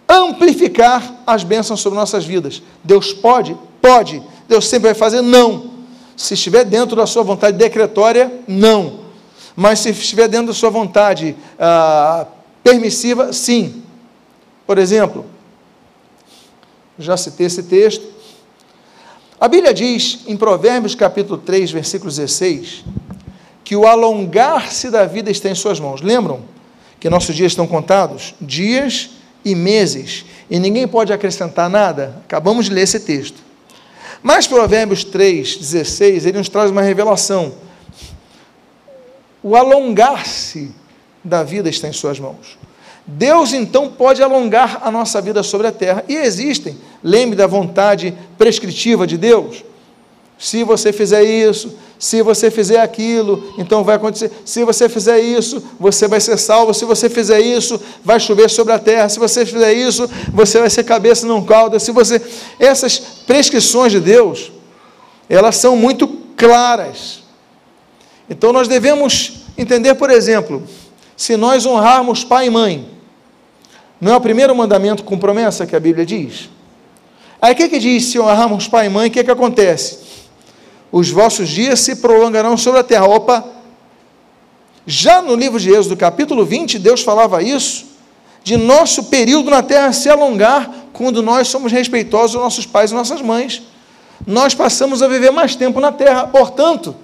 amplificar 0.09 1.23
as 1.27 1.45
bênçãos 1.45 1.81
sobre 1.81 1.99
nossas 1.99 2.25
vidas. 2.25 2.63
Deus 2.83 3.13
pode? 3.13 3.57
Pode. 3.81 4.23
Deus 4.49 4.67
sempre 4.67 4.89
vai 4.89 4.95
fazer? 4.95 5.21
Não. 5.21 5.71
Se 6.17 6.35
estiver 6.35 6.65
dentro 6.65 6.97
da 6.97 7.07
sua 7.07 7.23
vontade 7.23 7.57
decretória, 7.57 8.41
não. 8.49 9.06
Mas 9.57 9.81
se 9.81 9.91
estiver 9.91 10.29
dentro 10.29 10.49
da 10.49 10.53
sua 10.53 10.69
vontade 10.69 11.35
ah, 11.59 12.27
permissiva, 12.63 13.33
sim. 13.33 13.83
Por 14.67 14.77
exemplo, 14.77 15.25
já 16.99 17.17
citei 17.17 17.47
esse 17.47 17.63
texto. 17.63 18.05
A 19.41 19.49
Bíblia 19.49 19.73
diz 19.73 20.21
em 20.27 20.37
Provérbios 20.37 20.95
capítulo 20.95 21.39
3, 21.39 21.71
versículo 21.71 22.11
16, 22.11 22.85
que 23.65 23.75
o 23.75 23.87
alongar-se 23.87 24.91
da 24.91 25.05
vida 25.07 25.31
está 25.31 25.49
em 25.49 25.55
suas 25.55 25.81
mãos. 25.81 26.01
Lembram 26.03 26.43
que 27.01 27.09
nossos 27.11 27.35
dias 27.35 27.53
estão 27.53 27.67
contados? 27.67 28.35
Dias 28.41 29.11
e 29.45 29.55
meses. 29.55 30.25
E 30.51 30.59
ninguém 30.59 30.87
pode 30.87 31.13
acrescentar 31.13 31.69
nada? 31.71 32.21
Acabamos 32.25 32.67
de 32.67 32.73
ler 32.73 32.83
esse 32.83 33.01
texto. 33.01 33.39
Mas 34.23 34.47
Provérbios 34.47 35.05
3, 35.05 35.57
16, 35.57 36.27
ele 36.27 36.39
nos 36.39 36.49
traz 36.49 36.71
uma 36.71 36.83
revelação. 36.83 37.53
O 39.47 39.55
alongar-se 39.55 40.73
da 41.23 41.45
vida 41.45 41.69
está 41.69 41.87
em 41.87 41.93
suas 41.93 42.19
mãos. 42.19 42.59
Deus 43.07 43.53
então 43.53 43.89
pode 43.89 44.21
alongar 44.21 44.81
a 44.83 44.91
nossa 44.91 45.21
vida 45.23 45.41
sobre 45.45 45.69
a 45.69 45.73
terra. 45.73 46.03
E 46.09 46.17
existem, 46.17 46.77
lembre 47.01 47.37
da 47.37 47.47
vontade 47.47 48.13
prescritiva 48.37 49.07
de 49.07 49.17
Deus. 49.17 49.65
Se 50.37 50.65
você 50.65 50.93
fizer 50.93 51.23
isso, 51.23 51.79
se 51.97 52.23
você 52.23 52.51
fizer 52.51 52.81
aquilo, 52.81 53.55
então 53.57 53.85
vai 53.85 53.95
acontecer. 53.95 54.33
Se 54.45 54.65
você 54.65 54.89
fizer 54.89 55.21
isso, 55.21 55.63
você 55.79 56.09
vai 56.09 56.21
ser 56.21 56.39
salvo. 56.39 56.75
Se 56.75 56.85
você 56.85 57.09
fizer 57.09 57.39
isso, 57.39 57.81
vai 58.03 58.19
chover 58.19 58.51
sobre 58.51 58.73
a 58.73 58.81
terra. 58.81 59.09
Se 59.09 59.21
você 59.21 59.47
fizer 59.47 59.73
isso, 59.73 60.11
você 60.35 60.59
vai 60.59 60.71
ser 60.71 60.83
cabeça 60.83 61.25
não 61.25 61.45
cauda. 61.45 61.79
Se 61.79 61.93
você 61.93 62.21
essas 62.59 62.99
prescrições 62.99 63.93
de 63.93 64.01
Deus, 64.01 64.51
elas 65.29 65.55
são 65.55 65.77
muito 65.77 66.09
claras. 66.37 67.26
Então 68.29 68.53
nós 68.53 68.69
devemos 68.69 69.45
entender, 69.57 69.95
por 69.95 70.11
exemplo, 70.11 70.63
se 71.17 71.37
nós 71.37 71.65
honrarmos 71.65 72.25
pai 72.25 72.47
e 72.47 72.51
mãe, 72.51 72.89
não 74.01 74.13
é 74.13 74.17
o 74.17 74.21
primeiro 74.21 74.55
mandamento 74.55 75.05
com 75.05 75.19
promessa 75.19 75.67
que 75.67 75.77
a 75.77 75.81
Bíblia 75.81 76.05
diz? 76.05 76.51
Aí 77.41 77.53
o 77.53 77.57
que, 77.57 77.69
que 77.69 77.79
diz 77.79 78.07
se 78.07 78.19
honrarmos 78.19 78.69
pai 78.69 78.87
e 78.87 78.89
mãe, 78.89 79.09
o 79.09 79.11
que, 79.11 79.25
que 79.25 79.31
acontece? 79.31 80.07
os 80.91 81.11
vossos 81.11 81.49
dias 81.49 81.81
se 81.81 81.97
prolongarão 81.97 82.57
sobre 82.57 82.81
a 82.81 82.85
terra. 82.85 83.07
Opa! 83.07 83.45
Já 84.87 85.21
no 85.21 85.35
livro 85.35 85.59
de 85.59 85.71
Êxodo, 85.71 85.97
capítulo 85.97 86.45
20, 86.45 86.79
Deus 86.79 87.03
falava 87.03 87.43
isso, 87.43 87.87
de 88.45 88.57
nosso 88.57 89.05
período 89.05 89.51
na 89.51 89.63
terra 89.63 89.93
se 89.93 90.09
alongar 90.09 90.71
quando 90.93 91.23
nós 91.23 91.49
somos 91.49 91.73
respeitosos 91.73 92.37
aos 92.37 92.45
nossos 92.45 92.67
pais 92.67 92.93
e 92.93 92.95
nossas 92.95 93.21
mães. 93.21 93.63
Nós 94.27 94.55
passamos 94.55 95.03
a 95.03 95.09
viver 95.09 95.31
mais 95.31 95.57
tempo 95.57 95.81
na 95.81 95.91
terra. 95.91 96.29
Portanto, 96.29 96.95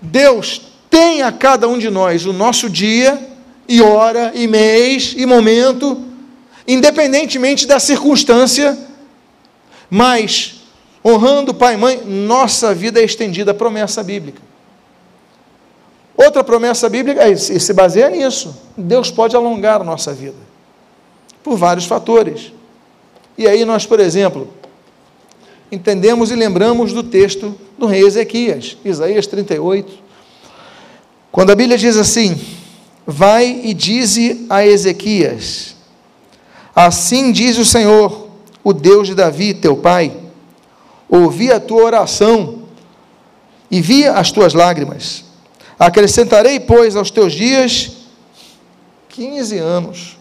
Deus 0.00 0.62
tem 0.88 1.22
a 1.22 1.30
cada 1.30 1.68
um 1.68 1.78
de 1.78 1.90
nós 1.90 2.26
o 2.26 2.32
nosso 2.32 2.68
dia, 2.68 3.28
e 3.68 3.80
hora, 3.80 4.32
e 4.34 4.48
mês, 4.48 5.14
e 5.16 5.24
momento, 5.24 6.02
independentemente 6.66 7.66
da 7.66 7.78
circunstância, 7.78 8.76
mas 9.88 10.62
honrando 11.04 11.54
pai 11.54 11.74
e 11.74 11.76
mãe, 11.76 12.02
nossa 12.04 12.74
vida 12.74 13.00
é 13.00 13.04
estendida, 13.04 13.54
promessa 13.54 14.02
bíblica. 14.02 14.42
Outra 16.16 16.44
promessa 16.44 16.88
bíblica 16.88 17.22
é, 17.22 17.34
se 17.36 17.72
baseia 17.72 18.10
nisso. 18.10 18.54
Deus 18.76 19.10
pode 19.10 19.34
alongar 19.34 19.80
a 19.80 19.84
nossa 19.84 20.12
vida 20.12 20.36
por 21.42 21.56
vários 21.56 21.86
fatores. 21.86 22.52
E 23.38 23.48
aí 23.48 23.64
nós, 23.64 23.86
por 23.86 24.00
exemplo, 24.00 24.52
entendemos 25.70 26.30
e 26.30 26.34
lembramos 26.34 26.92
do 26.92 27.02
texto 27.02 27.54
do 27.78 27.86
rei 27.86 28.04
Ezequias, 28.04 28.76
Isaías 28.84 29.26
38. 29.26 29.92
Quando 31.30 31.50
a 31.50 31.54
Bíblia 31.54 31.78
diz 31.78 31.96
assim: 31.96 32.38
Vai 33.06 33.60
e 33.64 33.72
dize 33.72 34.46
a 34.48 34.66
Ezequias: 34.66 35.76
Assim 36.74 37.32
diz 37.32 37.58
o 37.58 37.64
Senhor, 37.64 38.28
o 38.64 38.72
Deus 38.72 39.08
de 39.08 39.14
Davi, 39.14 39.54
teu 39.54 39.76
pai: 39.76 40.16
ouvi 41.08 41.50
a 41.52 41.60
tua 41.60 41.84
oração 41.84 42.62
e 43.70 43.80
vi 43.80 44.06
as 44.06 44.30
tuas 44.30 44.54
lágrimas. 44.54 45.24
Acrescentarei, 45.78 46.60
pois, 46.60 46.94
aos 46.94 47.10
teus 47.10 47.32
dias 47.32 47.92
15 49.08 49.58
anos. 49.58 50.18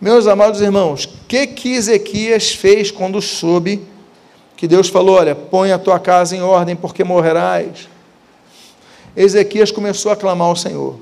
Meus 0.00 0.26
amados 0.26 0.60
irmãos, 0.60 1.04
o 1.04 1.10
que, 1.28 1.46
que 1.46 1.74
Ezequias 1.74 2.52
fez 2.52 2.90
quando 2.90 3.20
soube 3.20 3.82
que 4.60 4.68
Deus 4.68 4.90
falou: 4.90 5.16
Olha, 5.16 5.34
põe 5.34 5.72
a 5.72 5.78
tua 5.78 5.98
casa 5.98 6.36
em 6.36 6.42
ordem, 6.42 6.76
porque 6.76 7.02
morrerás? 7.02 7.88
Ezequias 9.16 9.72
começou 9.72 10.12
a 10.12 10.16
clamar 10.16 10.48
ao 10.48 10.54
Senhor, 10.54 10.96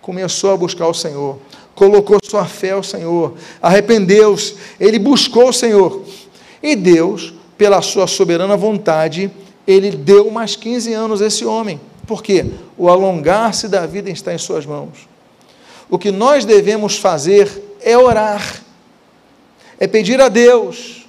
começou 0.00 0.52
a 0.52 0.56
buscar 0.56 0.88
o 0.88 0.94
Senhor, 0.94 1.38
colocou 1.74 2.18
sua 2.24 2.46
fé 2.46 2.70
ao 2.70 2.82
Senhor, 2.82 3.34
arrependeu-se, 3.60 4.56
ele 4.80 4.98
buscou 4.98 5.50
o 5.50 5.52
Senhor, 5.52 6.02
e 6.62 6.74
Deus 6.74 7.34
pela 7.58 7.82
sua 7.82 8.06
soberana 8.06 8.56
vontade, 8.56 9.30
ele 9.66 9.90
deu 9.90 10.30
mais 10.30 10.56
15 10.56 10.94
anos 10.94 11.20
a 11.20 11.26
esse 11.26 11.44
homem. 11.44 11.78
Por 12.06 12.22
quê? 12.22 12.46
O 12.74 12.88
alongar-se 12.88 13.68
da 13.68 13.84
vida 13.84 14.08
está 14.08 14.32
em 14.32 14.38
suas 14.38 14.64
mãos. 14.64 15.06
O 15.90 15.98
que 15.98 16.10
nós 16.10 16.46
devemos 16.46 16.96
fazer 16.96 17.76
é 17.82 17.98
orar, 17.98 18.62
é 19.78 19.86
pedir 19.86 20.22
a 20.22 20.30
Deus. 20.30 21.03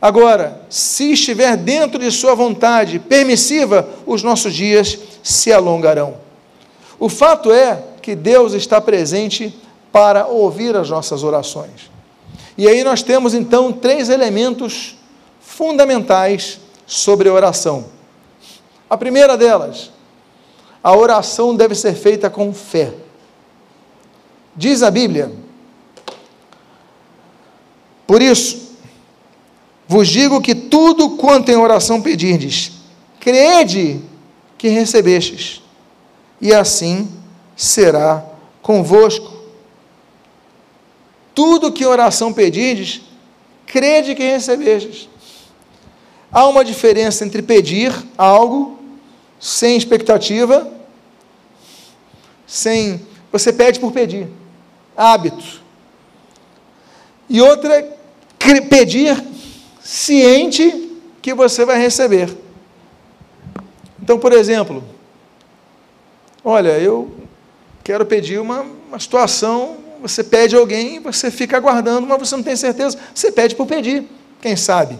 Agora, 0.00 0.60
se 0.70 1.12
estiver 1.12 1.56
dentro 1.56 1.98
de 1.98 2.10
Sua 2.12 2.34
vontade 2.34 2.98
permissiva, 2.98 3.88
os 4.06 4.22
nossos 4.22 4.54
dias 4.54 4.98
se 5.22 5.52
alongarão. 5.52 6.16
O 7.00 7.08
fato 7.08 7.52
é 7.52 7.82
que 8.00 8.14
Deus 8.14 8.52
está 8.52 8.80
presente 8.80 9.56
para 9.92 10.26
ouvir 10.26 10.76
as 10.76 10.88
nossas 10.88 11.24
orações. 11.24 11.90
E 12.56 12.66
aí 12.68 12.82
nós 12.84 13.02
temos 13.02 13.34
então 13.34 13.72
três 13.72 14.08
elementos 14.08 14.96
fundamentais 15.40 16.60
sobre 16.86 17.28
a 17.28 17.32
oração. 17.32 17.86
A 18.88 18.96
primeira 18.96 19.36
delas, 19.36 19.90
a 20.82 20.96
oração 20.96 21.54
deve 21.54 21.74
ser 21.74 21.94
feita 21.94 22.30
com 22.30 22.54
fé. 22.54 22.94
Diz 24.56 24.82
a 24.82 24.90
Bíblia: 24.90 25.32
Por 28.06 28.22
isso, 28.22 28.67
vos 29.88 30.06
digo 30.06 30.42
que 30.42 30.54
tudo 30.54 31.16
quanto 31.16 31.50
em 31.50 31.56
oração 31.56 32.02
pedirdes, 32.02 32.72
crede 33.18 34.02
que 34.58 34.68
recebestes, 34.68 35.62
e 36.40 36.52
assim 36.52 37.10
será 37.56 38.22
convosco. 38.60 39.32
Tudo 41.34 41.72
que 41.72 41.84
em 41.84 41.86
oração 41.86 42.32
pedirdes, 42.32 43.00
crede 43.64 44.14
que 44.14 44.22
recebestes. 44.22 45.08
Há 46.30 46.46
uma 46.46 46.62
diferença 46.62 47.24
entre 47.24 47.40
pedir 47.40 47.94
algo 48.18 48.78
sem 49.40 49.76
expectativa, 49.76 50.70
sem. 52.46 53.00
Você 53.32 53.52
pede 53.52 53.80
por 53.80 53.92
pedir, 53.92 54.28
hábito. 54.96 55.62
E 57.28 57.40
outra 57.40 57.96
pedir 58.68 59.22
ciente 59.88 60.90
que 61.22 61.32
você 61.32 61.64
vai 61.64 61.78
receber. 61.78 62.28
Então, 64.02 64.18
por 64.18 64.34
exemplo, 64.34 64.84
olha, 66.44 66.78
eu 66.78 67.10
quero 67.82 68.04
pedir 68.04 68.38
uma, 68.38 68.66
uma 68.86 68.98
situação, 68.98 69.78
você 70.02 70.22
pede 70.22 70.54
alguém, 70.54 71.00
você 71.00 71.30
fica 71.30 71.56
aguardando, 71.56 72.06
mas 72.06 72.18
você 72.18 72.36
não 72.36 72.42
tem 72.42 72.54
certeza, 72.54 72.98
você 73.14 73.32
pede 73.32 73.54
por 73.56 73.66
pedir, 73.66 74.06
quem 74.42 74.56
sabe? 74.56 74.98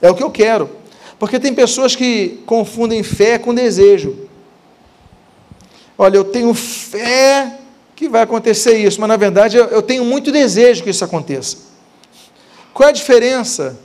É 0.00 0.08
o 0.08 0.14
que 0.14 0.22
eu 0.22 0.30
quero. 0.30 0.70
Porque 1.18 1.40
tem 1.40 1.52
pessoas 1.52 1.96
que 1.96 2.40
confundem 2.46 3.02
fé 3.02 3.38
com 3.38 3.52
desejo. 3.52 4.28
Olha, 5.98 6.16
eu 6.16 6.24
tenho 6.24 6.54
fé 6.54 7.58
que 7.96 8.08
vai 8.08 8.22
acontecer 8.22 8.76
isso, 8.76 9.00
mas 9.00 9.08
na 9.08 9.16
verdade 9.16 9.56
eu, 9.56 9.82
tenho 9.82 10.04
muito 10.04 10.30
desejo 10.30 10.84
que 10.84 10.90
isso 10.90 11.04
aconteça. 11.04 11.56
Qual 12.72 12.86
é 12.86 12.90
a 12.90 12.94
diferença 12.94 13.76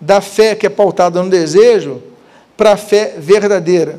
da 0.00 0.20
fé 0.20 0.54
que 0.54 0.66
é 0.66 0.70
pautada 0.70 1.22
no 1.22 1.28
desejo 1.28 2.02
para 2.56 2.72
a 2.72 2.76
fé 2.76 3.14
verdadeira? 3.18 3.98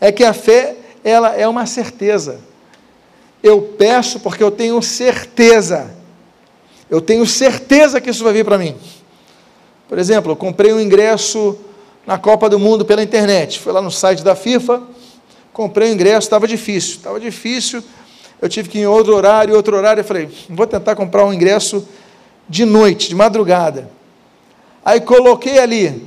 É 0.00 0.12
que 0.12 0.24
a 0.24 0.32
fé 0.32 0.76
ela 1.02 1.34
é 1.34 1.46
uma 1.48 1.66
certeza. 1.66 2.40
Eu 3.42 3.62
peço 3.78 4.20
porque 4.20 4.42
eu 4.42 4.50
tenho 4.50 4.80
certeza. 4.82 5.90
Eu 6.90 7.00
tenho 7.00 7.24
certeza 7.26 8.00
que 8.00 8.10
isso 8.10 8.24
vai 8.24 8.32
vir 8.32 8.44
para 8.44 8.58
mim. 8.58 8.76
Por 9.88 9.98
exemplo, 9.98 10.32
eu 10.32 10.36
comprei 10.36 10.72
um 10.72 10.80
ingresso 10.80 11.58
na 12.06 12.18
Copa 12.18 12.48
do 12.48 12.58
Mundo 12.58 12.84
pela 12.84 13.02
internet. 13.02 13.58
Fui 13.58 13.72
lá 13.72 13.80
no 13.80 13.90
site 13.90 14.22
da 14.22 14.34
FIFA, 14.34 14.82
comprei 15.52 15.90
o 15.90 15.94
ingresso, 15.94 16.26
estava 16.26 16.46
difícil. 16.46 16.96
Estava 16.96 17.20
difícil, 17.20 17.82
eu 18.40 18.48
tive 18.48 18.68
que 18.68 18.78
ir 18.78 18.82
em 18.82 18.86
outro 18.86 19.14
horário, 19.14 19.54
outro 19.54 19.76
horário. 19.76 20.00
Eu 20.00 20.04
falei, 20.04 20.28
vou 20.48 20.66
tentar 20.66 20.94
comprar 20.94 21.24
um 21.24 21.32
ingresso 21.32 21.86
de 22.48 22.64
noite, 22.64 23.08
de 23.08 23.14
madrugada. 23.14 23.90
Aí 24.88 25.02
coloquei 25.02 25.58
ali, 25.58 26.02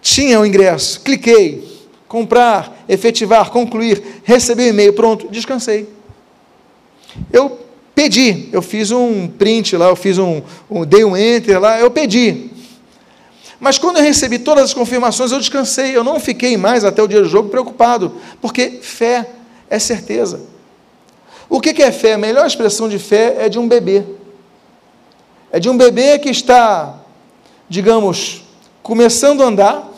tinha 0.00 0.40
o 0.40 0.46
ingresso, 0.46 1.02
cliquei, 1.02 1.68
comprar, 2.08 2.74
efetivar, 2.88 3.50
concluir, 3.50 4.22
recebi 4.24 4.62
o 4.62 4.68
e-mail, 4.68 4.94
pronto, 4.94 5.28
descansei. 5.28 5.86
Eu 7.30 7.58
pedi, 7.94 8.48
eu 8.50 8.62
fiz 8.62 8.90
um 8.90 9.28
print 9.28 9.76
lá, 9.76 9.88
eu 9.88 9.96
fiz 9.96 10.16
um, 10.16 10.40
um 10.70 10.86
dei 10.86 11.04
um 11.04 11.14
enter 11.14 11.60
lá, 11.60 11.78
eu 11.78 11.90
pedi. 11.90 12.48
Mas 13.60 13.76
quando 13.76 13.98
eu 13.98 14.02
recebi 14.02 14.38
todas 14.38 14.64
as 14.64 14.72
confirmações, 14.72 15.30
eu 15.30 15.38
descansei, 15.38 15.94
eu 15.94 16.02
não 16.02 16.18
fiquei 16.18 16.56
mais 16.56 16.86
até 16.86 17.02
o 17.02 17.06
dia 17.06 17.20
do 17.20 17.28
jogo 17.28 17.50
preocupado, 17.50 18.14
porque 18.40 18.78
fé 18.80 19.28
é 19.68 19.78
certeza. 19.78 20.40
O 21.50 21.60
que 21.60 21.82
é 21.82 21.92
fé? 21.92 22.14
A 22.14 22.18
melhor 22.18 22.46
expressão 22.46 22.88
de 22.88 22.98
fé 22.98 23.36
é 23.40 23.50
de 23.50 23.58
um 23.58 23.68
bebê. 23.68 24.04
É 25.52 25.60
de 25.60 25.68
um 25.68 25.76
bebê 25.76 26.18
que 26.18 26.30
está, 26.30 27.02
digamos, 27.68 28.42
começando 28.82 29.42
a 29.42 29.46
andar, 29.46 29.90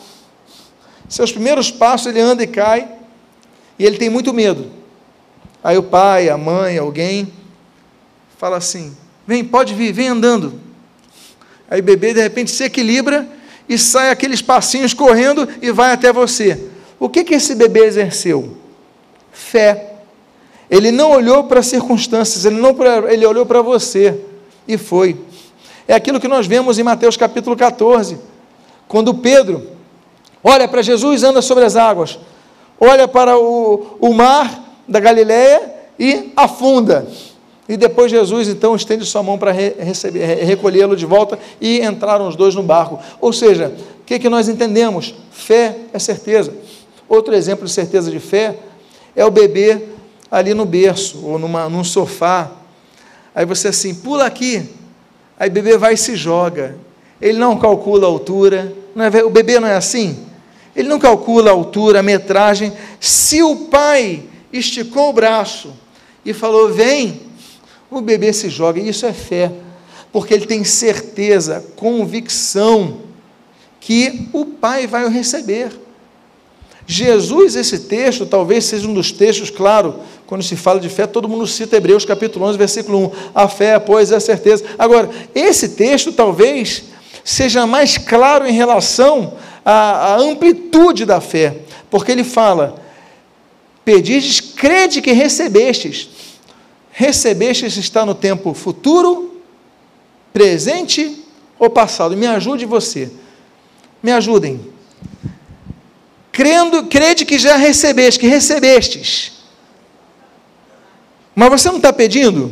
seus 1.07 1.31
primeiros 1.31 1.71
passos 1.71 2.07
ele 2.07 2.19
anda 2.19 2.43
e 2.43 2.47
cai, 2.47 2.87
e 3.77 3.85
ele 3.85 3.97
tem 3.97 4.09
muito 4.09 4.33
medo. 4.33 4.71
Aí 5.63 5.77
o 5.77 5.83
pai, 5.83 6.29
a 6.29 6.37
mãe, 6.37 6.77
alguém 6.77 7.31
fala 8.37 8.57
assim: 8.57 8.95
Vem, 9.27 9.43
pode 9.43 9.73
vir, 9.73 9.91
vem 9.91 10.07
andando. 10.07 10.59
Aí 11.69 11.81
o 11.81 11.83
bebê 11.83 12.13
de 12.13 12.21
repente 12.21 12.51
se 12.51 12.63
equilibra 12.63 13.27
e 13.67 13.77
sai 13.77 14.09
aqueles 14.09 14.41
passinhos 14.41 14.93
correndo 14.93 15.47
e 15.61 15.71
vai 15.71 15.91
até 15.91 16.11
você. 16.11 16.67
O 16.99 17.07
que 17.07 17.23
que 17.23 17.35
esse 17.35 17.53
bebê 17.53 17.85
exerceu? 17.85 18.57
Fé. 19.31 19.93
Ele 20.69 20.91
não 20.91 21.11
olhou 21.11 21.43
para 21.45 21.59
as 21.59 21.67
circunstâncias, 21.67 22.45
ele, 22.45 22.59
não 22.59 22.75
ele 23.07 23.25
olhou 23.25 23.45
para 23.45 23.61
você 23.61 24.19
e 24.67 24.77
foi. 24.77 25.17
É 25.89 25.95
aquilo 25.95 26.19
que 26.19 26.27
nós 26.27 26.45
vemos 26.45 26.77
em 26.77 26.83
Mateus 26.83 27.17
capítulo 27.17 27.55
14, 27.55 28.19
quando 28.87 29.11
Pedro 29.11 29.71
olha 30.43 30.67
para 30.67 30.83
Jesus, 30.83 31.23
anda 31.23 31.41
sobre 31.41 31.65
as 31.65 31.75
águas, 31.75 32.19
olha 32.79 33.07
para 33.07 33.39
o, 33.39 33.97
o 33.99 34.13
mar 34.13 34.65
da 34.87 34.99
Galileia 34.99 35.73
e 35.97 36.31
afunda. 36.35 37.07
E 37.67 37.75
depois 37.75 38.11
Jesus 38.11 38.47
então 38.47 38.75
estende 38.75 39.03
sua 39.03 39.23
mão 39.23 39.35
para 39.39 39.51
recolhê-lo 39.51 40.95
de 40.95 41.07
volta 41.07 41.39
e 41.59 41.81
entraram 41.81 42.27
os 42.27 42.35
dois 42.35 42.53
no 42.53 42.61
barco. 42.61 42.99
Ou 43.19 43.33
seja, 43.33 43.73
o 44.01 44.03
que, 44.03 44.19
que 44.19 44.29
nós 44.29 44.47
entendemos? 44.47 45.15
Fé 45.31 45.75
é 45.91 45.97
certeza. 45.97 46.53
Outro 47.07 47.33
exemplo 47.33 47.65
de 47.65 47.71
certeza 47.71 48.11
de 48.11 48.19
fé 48.19 48.57
é 49.15 49.25
o 49.25 49.31
bebê 49.31 49.87
ali 50.29 50.53
no 50.53 50.67
berço 50.67 51.25
ou 51.25 51.39
numa, 51.39 51.67
num 51.67 51.83
sofá. 51.83 52.51
Aí 53.33 53.43
você 53.43 53.69
assim, 53.69 53.95
pula 53.95 54.27
aqui. 54.27 54.77
Aí 55.39 55.49
o 55.49 55.53
bebê 55.53 55.77
vai 55.77 55.93
e 55.93 55.97
se 55.97 56.15
joga. 56.17 56.77
Ele 57.21 57.37
não 57.37 57.57
calcula 57.57 58.05
a 58.05 58.09
altura. 58.09 58.75
É, 58.95 59.23
o 59.23 59.29
bebê 59.29 59.59
não 59.59 59.67
é 59.67 59.75
assim? 59.75 60.19
Ele 60.75 60.89
não 60.89 60.99
calcula 60.99 61.49
a 61.49 61.53
altura, 61.53 61.99
a 61.99 62.03
metragem. 62.03 62.73
Se 62.99 63.41
o 63.41 63.55
pai 63.67 64.23
esticou 64.51 65.09
o 65.09 65.13
braço 65.13 65.73
e 66.25 66.33
falou: 66.33 66.73
Vem, 66.73 67.21
o 67.89 68.01
bebê 68.01 68.33
se 68.33 68.49
joga. 68.49 68.79
Isso 68.79 69.05
é 69.05 69.13
fé, 69.13 69.51
porque 70.11 70.33
ele 70.33 70.45
tem 70.45 70.63
certeza, 70.63 71.65
convicção 71.75 72.99
que 73.79 74.27
o 74.33 74.45
pai 74.45 74.85
vai 74.87 75.05
o 75.05 75.09
receber. 75.09 75.71
Jesus, 76.91 77.55
esse 77.55 77.81
texto, 77.81 78.25
talvez 78.25 78.65
seja 78.65 78.87
um 78.87 78.93
dos 78.95 79.11
textos, 79.11 79.51
claro, 79.51 79.99
quando 80.25 80.41
se 80.41 80.55
fala 80.55 80.79
de 80.79 80.89
fé, 80.89 81.05
todo 81.05 81.29
mundo 81.29 81.45
cita 81.45 81.77
Hebreus 81.77 82.03
capítulo 82.03 82.45
11, 82.45 82.57
versículo 82.57 83.05
1. 83.05 83.11
A 83.35 83.47
fé, 83.47 83.77
pois, 83.77 84.11
é 84.11 84.15
a 84.15 84.19
certeza. 84.19 84.65
Agora, 84.75 85.07
esse 85.35 85.69
texto 85.69 86.11
talvez 86.11 86.85
seja 87.23 87.67
mais 87.67 87.99
claro 87.99 88.47
em 88.47 88.53
relação 88.53 89.35
à, 89.63 90.15
à 90.15 90.17
amplitude 90.17 91.05
da 91.05 91.21
fé, 91.21 91.59
porque 91.91 92.11
ele 92.11 92.23
fala: 92.23 92.81
Pedistes, 93.85 94.41
crede 94.41 94.99
que 94.99 95.11
recebestes. 95.11 96.09
Recebestes 96.89 97.77
está 97.77 98.03
no 98.03 98.15
tempo 98.15 98.51
futuro, 98.55 99.39
presente 100.33 101.23
ou 101.59 101.69
passado. 101.69 102.17
Me 102.17 102.25
ajude 102.25 102.65
você. 102.65 103.11
Me 104.01 104.11
ajudem. 104.11 104.78
Crendo, 106.39 106.85
crede 106.85 107.25
que 107.25 107.37
já 107.37 107.57
recebeste, 107.57 108.17
que 108.17 108.25
recebestes. 108.25 109.33
Mas 111.35 111.49
você 111.49 111.67
não 111.67 111.75
está 111.75 111.91
pedindo? 111.91 112.49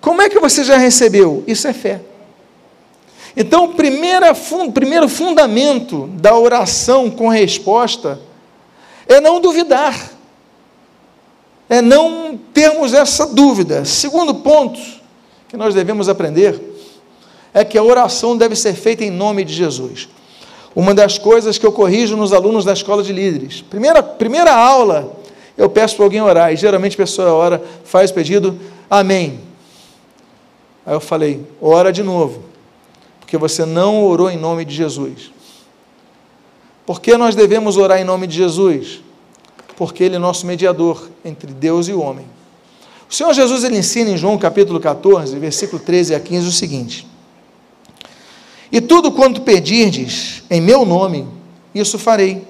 Como 0.00 0.22
é 0.22 0.28
que 0.28 0.38
você 0.38 0.62
já 0.62 0.76
recebeu? 0.76 1.42
Isso 1.44 1.66
é 1.66 1.72
fé. 1.72 2.00
Então, 3.36 3.64
o 3.64 3.74
primeiro 4.72 5.08
fundamento 5.08 6.06
da 6.12 6.38
oração 6.38 7.10
com 7.10 7.26
resposta 7.26 8.20
é 9.08 9.20
não 9.20 9.40
duvidar, 9.40 10.12
é 11.68 11.82
não 11.82 12.38
termos 12.54 12.94
essa 12.94 13.26
dúvida. 13.26 13.84
Segundo 13.84 14.36
ponto 14.36 14.78
que 15.48 15.56
nós 15.56 15.74
devemos 15.74 16.08
aprender 16.08 16.62
é 17.52 17.64
que 17.64 17.76
a 17.76 17.82
oração 17.82 18.36
deve 18.36 18.54
ser 18.54 18.74
feita 18.74 19.02
em 19.02 19.10
nome 19.10 19.42
de 19.42 19.52
Jesus. 19.52 20.08
Uma 20.74 20.94
das 20.94 21.18
coisas 21.18 21.58
que 21.58 21.66
eu 21.66 21.72
corrijo 21.72 22.16
nos 22.16 22.32
alunos 22.32 22.64
da 22.64 22.72
escola 22.72 23.02
de 23.02 23.12
líderes. 23.12 23.60
Primeira, 23.60 24.02
primeira 24.02 24.54
aula, 24.54 25.12
eu 25.56 25.68
peço 25.68 25.96
para 25.96 26.04
alguém 26.04 26.22
orar, 26.22 26.52
e 26.52 26.56
geralmente 26.56 26.94
a 26.94 26.96
pessoa 26.96 27.32
ora, 27.32 27.62
faz 27.84 28.10
o 28.10 28.14
pedido, 28.14 28.58
amém. 28.88 29.40
Aí 30.86 30.94
eu 30.94 31.00
falei, 31.00 31.46
ora 31.60 31.92
de 31.92 32.02
novo, 32.02 32.42
porque 33.20 33.36
você 33.36 33.64
não 33.64 34.02
orou 34.04 34.30
em 34.30 34.36
nome 34.36 34.64
de 34.64 34.74
Jesus. 34.74 35.30
Por 36.86 37.00
que 37.00 37.16
nós 37.16 37.34
devemos 37.34 37.76
orar 37.76 38.00
em 38.00 38.04
nome 38.04 38.26
de 38.26 38.36
Jesus? 38.36 39.00
Porque 39.76 40.02
Ele 40.02 40.16
é 40.16 40.18
nosso 40.18 40.46
mediador 40.46 41.08
entre 41.24 41.52
Deus 41.52 41.86
e 41.88 41.92
o 41.92 42.00
homem. 42.00 42.26
O 43.12 43.14
Senhor 43.14 43.34
Jesus 43.34 43.62
ele 43.62 43.76
ensina 43.76 44.08
em 44.08 44.16
João 44.16 44.38
capítulo 44.38 44.80
14, 44.80 45.38
versículo 45.38 45.82
13 45.82 46.14
a 46.14 46.20
15 46.20 46.48
o 46.48 46.50
seguinte: 46.50 47.06
E 48.72 48.80
tudo 48.80 49.12
quanto 49.12 49.42
pedirdes 49.42 50.42
em 50.50 50.60
meu 50.60 50.84
nome, 50.84 51.28
isso 51.74 51.98
farei, 51.98 52.42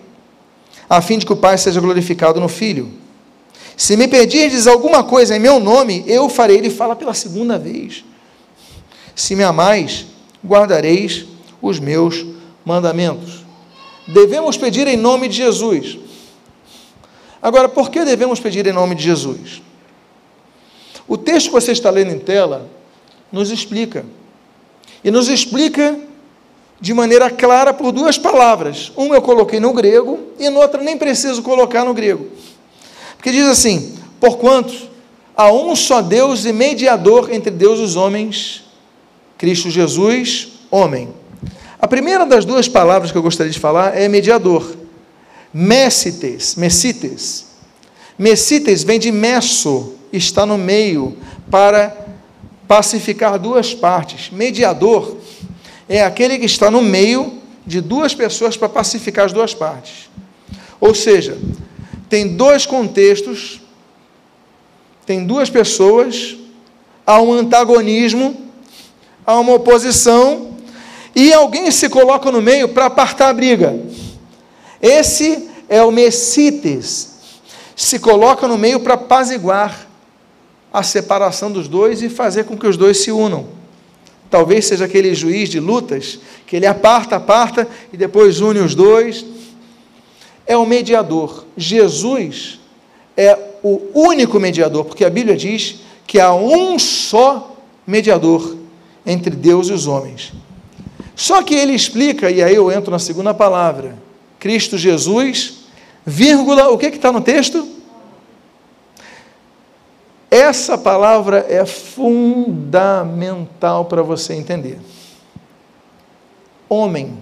a 0.88 1.02
fim 1.02 1.18
de 1.18 1.26
que 1.26 1.32
o 1.32 1.36
Pai 1.36 1.58
seja 1.58 1.80
glorificado 1.80 2.40
no 2.40 2.48
Filho. 2.48 2.90
Se 3.76 3.96
me 3.96 4.06
pedirdes 4.06 4.66
alguma 4.66 5.02
coisa 5.02 5.36
em 5.36 5.40
meu 5.40 5.58
nome, 5.58 6.04
eu 6.06 6.28
farei. 6.28 6.58
Ele 6.58 6.70
fala 6.70 6.94
pela 6.94 7.14
segunda 7.14 7.58
vez. 7.58 8.04
Se 9.14 9.34
me 9.34 9.42
amais, 9.42 10.06
guardareis 10.44 11.26
os 11.60 11.80
meus 11.80 12.24
mandamentos 12.64 13.42
devemos 14.06 14.56
pedir 14.56 14.86
em 14.86 14.96
nome 14.96 15.28
de 15.28 15.36
Jesus. 15.36 15.98
Agora, 17.40 17.68
por 17.68 17.90
que 17.90 18.04
devemos 18.04 18.40
pedir 18.40 18.66
em 18.66 18.72
nome 18.72 18.94
de 18.94 19.04
Jesus? 19.04 19.62
O 21.06 21.16
texto 21.16 21.46
que 21.46 21.52
você 21.52 21.72
está 21.72 21.90
lendo 21.90 22.12
em 22.12 22.18
tela 22.18 22.68
nos 23.30 23.50
explica. 23.50 24.04
E 25.02 25.10
nos 25.10 25.28
explica 25.28 25.98
de 26.82 26.92
maneira 26.92 27.30
clara 27.30 27.72
por 27.72 27.92
duas 27.92 28.18
palavras. 28.18 28.92
Uma 28.94 29.14
eu 29.14 29.22
coloquei 29.22 29.58
no 29.58 29.72
grego 29.72 30.18
e 30.38 30.50
na 30.50 30.60
outra 30.60 30.82
nem 30.82 30.98
preciso 30.98 31.42
colocar 31.42 31.82
no 31.82 31.94
grego. 31.94 32.26
Porque 33.16 33.32
diz 33.32 33.46
assim: 33.46 33.94
Porquanto 34.20 34.74
há 35.34 35.50
um 35.50 35.74
só 35.74 36.02
Deus 36.02 36.44
e 36.44 36.52
mediador 36.52 37.32
entre 37.32 37.50
Deus 37.50 37.78
e 37.78 37.82
os 37.82 37.96
homens, 37.96 38.64
Cristo 39.38 39.70
Jesus, 39.70 40.48
homem 40.70 41.22
a 41.82 41.88
primeira 41.88 42.24
das 42.24 42.44
duas 42.44 42.68
palavras 42.68 43.10
que 43.10 43.18
eu 43.18 43.22
gostaria 43.22 43.50
de 43.50 43.58
falar 43.58 43.98
é 43.98 44.06
mediador. 44.06 44.76
Messites, 45.52 46.54
messites. 46.54 47.46
Messites 48.16 48.84
vem 48.84 49.00
de 49.00 49.10
messo, 49.10 49.94
está 50.12 50.46
no 50.46 50.56
meio, 50.56 51.16
para 51.50 51.92
pacificar 52.68 53.36
duas 53.36 53.74
partes. 53.74 54.30
Mediador 54.30 55.16
é 55.88 56.02
aquele 56.02 56.38
que 56.38 56.46
está 56.46 56.70
no 56.70 56.82
meio 56.82 57.40
de 57.66 57.80
duas 57.80 58.14
pessoas 58.14 58.56
para 58.56 58.68
pacificar 58.68 59.26
as 59.26 59.32
duas 59.32 59.54
partes. 59.54 60.08
Ou 60.80 60.94
seja, 60.94 61.38
tem 62.08 62.36
dois 62.36 62.66
contextos, 62.66 63.60
tem 65.06 65.24
duas 65.24 65.48
pessoas, 65.48 66.36
há 67.06 67.20
um 67.20 67.32
antagonismo, 67.32 68.36
há 69.24 69.38
uma 69.38 69.54
oposição, 69.54 70.52
e 71.14 71.32
alguém 71.32 71.70
se 71.70 71.88
coloca 71.88 72.32
no 72.32 72.40
meio 72.40 72.68
para 72.68 72.86
apartar 72.86 73.28
a 73.28 73.34
briga. 73.34 73.78
Esse 74.80 75.48
é 75.68 75.82
o 75.82 75.90
Messites. 75.90 77.12
Se 77.76 77.98
coloca 77.98 78.48
no 78.48 78.58
meio 78.58 78.80
para 78.80 78.94
apaziguar 78.94 79.86
a 80.72 80.82
separação 80.82 81.50
dos 81.50 81.68
dois 81.68 82.02
e 82.02 82.08
fazer 82.08 82.44
com 82.44 82.56
que 82.56 82.66
os 82.66 82.76
dois 82.76 82.98
se 82.98 83.12
unam. 83.12 83.61
Talvez 84.32 84.64
seja 84.64 84.86
aquele 84.86 85.14
juiz 85.14 85.50
de 85.50 85.60
lutas 85.60 86.18
que 86.46 86.56
ele 86.56 86.64
aparta, 86.64 87.16
aparta 87.16 87.68
e 87.92 87.98
depois 87.98 88.40
une 88.40 88.60
os 88.60 88.74
dois. 88.74 89.26
É 90.46 90.56
o 90.56 90.64
mediador. 90.64 91.44
Jesus 91.54 92.58
é 93.14 93.38
o 93.62 93.78
único 93.92 94.40
mediador, 94.40 94.86
porque 94.86 95.04
a 95.04 95.10
Bíblia 95.10 95.36
diz 95.36 95.80
que 96.06 96.18
há 96.18 96.32
um 96.32 96.78
só 96.78 97.54
mediador 97.86 98.56
entre 99.04 99.36
Deus 99.36 99.68
e 99.68 99.74
os 99.74 99.86
homens. 99.86 100.32
Só 101.14 101.42
que 101.42 101.54
ele 101.54 101.74
explica, 101.74 102.30
e 102.30 102.42
aí 102.42 102.54
eu 102.54 102.72
entro 102.72 102.90
na 102.90 102.98
segunda 102.98 103.34
palavra: 103.34 103.98
Cristo 104.38 104.78
Jesus, 104.78 105.66
vírgula, 106.06 106.70
o 106.70 106.78
que 106.78 106.86
está 106.86 107.12
no 107.12 107.20
texto? 107.20 107.68
Essa 110.32 110.78
palavra 110.78 111.44
é 111.48 111.66
fundamental 111.66 112.64
para 113.84 114.02
você 114.02 114.32
entender. 114.34 114.80
Homem. 116.68 117.18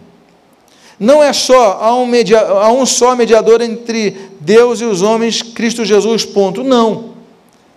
Não 0.99 1.23
é 1.23 1.33
só, 1.33 1.79
há 1.81 1.95
um, 1.95 2.07
media, 2.07 2.41
há 2.41 2.71
um 2.71 2.87
só 2.87 3.17
mediador 3.17 3.61
entre 3.61 4.31
Deus 4.39 4.81
e 4.81 4.85
os 4.85 5.03
homens, 5.03 5.43
Cristo 5.43 5.85
Jesus, 5.85 6.25
ponto. 6.25 6.63
Não. 6.63 7.11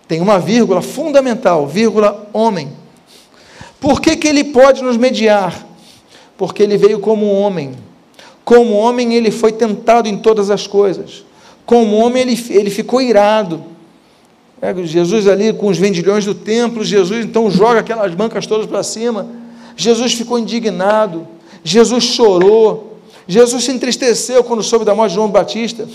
Tem 0.06 0.20
uma 0.20 0.38
vírgula 0.38 0.80
fundamental, 0.80 1.66
vírgula 1.66 2.28
homem. 2.32 2.72
Por 3.80 4.00
que, 4.00 4.16
que 4.16 4.28
ele 4.28 4.44
pode 4.44 4.82
nos 4.82 4.96
mediar? 4.96 5.64
porque 6.36 6.62
ele 6.62 6.76
veio 6.76 6.98
como 6.98 7.26
homem. 7.26 7.74
Como 8.44 8.74
homem, 8.74 9.14
ele 9.14 9.30
foi 9.30 9.52
tentado 9.52 10.08
em 10.08 10.16
todas 10.18 10.50
as 10.50 10.66
coisas. 10.66 11.24
Como 11.64 11.96
homem, 11.96 12.22
ele, 12.22 12.46
ele 12.50 12.70
ficou 12.70 13.00
irado. 13.00 13.64
É, 14.62 14.74
Jesus 14.84 15.28
ali 15.28 15.52
com 15.52 15.66
os 15.66 15.78
vendilhões 15.78 16.24
do 16.24 16.34
templo, 16.34 16.84
Jesus 16.84 17.24
então 17.24 17.50
joga 17.50 17.80
aquelas 17.80 18.14
bancas 18.14 18.46
todas 18.46 18.66
para 18.66 18.82
cima. 18.82 19.26
Jesus 19.76 20.14
ficou 20.14 20.38
indignado, 20.38 21.26
Jesus 21.62 22.04
chorou, 22.04 22.98
Jesus 23.26 23.64
se 23.64 23.72
entristeceu 23.72 24.44
quando 24.44 24.62
soube 24.62 24.84
da 24.84 24.94
morte 24.94 25.10
de 25.10 25.16
João 25.16 25.28
Batista. 25.28 25.88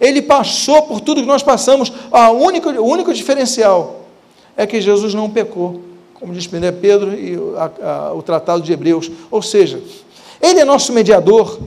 Ele 0.00 0.20
passou 0.20 0.82
por 0.82 1.00
tudo 1.00 1.20
que 1.20 1.26
nós 1.26 1.42
passamos. 1.42 1.92
A 2.10 2.30
única, 2.30 2.68
o 2.80 2.86
único 2.86 3.12
diferencial 3.12 4.04
é 4.56 4.66
que 4.66 4.80
Jesus 4.80 5.14
não 5.14 5.30
pecou, 5.30 5.80
como 6.14 6.32
diz 6.32 6.46
Pedro 6.46 7.14
e 7.14 7.38
a, 7.56 8.08
a, 8.08 8.14
o 8.14 8.22
Tratado 8.22 8.62
de 8.62 8.72
Hebreus. 8.72 9.10
Ou 9.30 9.42
seja, 9.42 9.80
ele 10.40 10.60
é 10.60 10.64
nosso 10.64 10.92
mediador, 10.92 11.58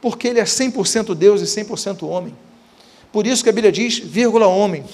porque 0.00 0.28
ele 0.28 0.40
é 0.40 0.44
100% 0.44 1.14
Deus 1.14 1.40
e 1.40 1.44
100% 1.44 2.06
homem. 2.06 2.34
Por 3.12 3.26
isso 3.26 3.42
que 3.42 3.48
a 3.48 3.52
Bíblia 3.52 3.72
diz, 3.72 3.98
vírgula, 3.98 4.46
homem. 4.46 4.84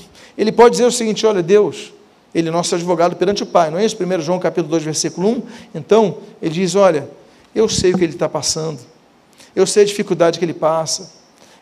Ele 0.41 0.51
pode 0.51 0.71
dizer 0.73 0.87
o 0.87 0.91
seguinte: 0.91 1.27
olha, 1.27 1.43
Deus, 1.43 1.93
ele 2.35 2.49
é 2.49 2.51
nosso 2.51 2.75
advogado 2.75 3.15
perante 3.15 3.43
o 3.43 3.47
Pai, 3.47 3.71
não 3.71 3.77
é 3.77 3.85
isso? 3.85 3.99
1 4.03 4.21
João 4.23 4.39
capítulo 4.39 4.71
2, 4.71 4.83
versículo 4.83 5.29
1. 5.29 5.43
Então, 5.75 6.17
ele 6.41 6.55
diz: 6.55 6.75
olha, 6.75 7.11
eu 7.55 7.69
sei 7.69 7.93
o 7.93 7.99
que 7.99 8.05
ele 8.05 8.15
está 8.15 8.27
passando, 8.27 8.81
eu 9.55 9.67
sei 9.67 9.83
a 9.83 9.87
dificuldade 9.87 10.39
que 10.39 10.45
ele 10.45 10.55
passa, 10.55 11.13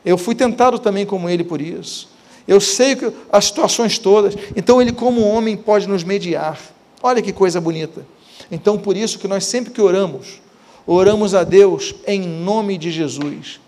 eu 0.04 0.16
fui 0.16 0.32
tentado 0.32 0.78
também 0.78 1.04
como 1.04 1.28
ele 1.28 1.42
por 1.42 1.60
isso, 1.60 2.08
eu 2.46 2.60
sei 2.60 2.94
que, 2.94 3.12
as 3.32 3.46
situações 3.46 3.98
todas, 3.98 4.36
então 4.54 4.80
ele, 4.80 4.92
como 4.92 5.22
homem, 5.22 5.56
pode 5.56 5.88
nos 5.88 6.04
mediar. 6.04 6.56
Olha 7.02 7.20
que 7.20 7.32
coisa 7.32 7.60
bonita. 7.60 8.06
Então, 8.48 8.78
por 8.78 8.96
isso 8.96 9.18
que 9.18 9.26
nós 9.26 9.44
sempre 9.44 9.72
que 9.72 9.82
oramos, 9.82 10.40
oramos 10.86 11.34
a 11.34 11.42
Deus 11.42 11.96
em 12.06 12.20
nome 12.20 12.78
de 12.78 12.92
Jesus. 12.92 13.58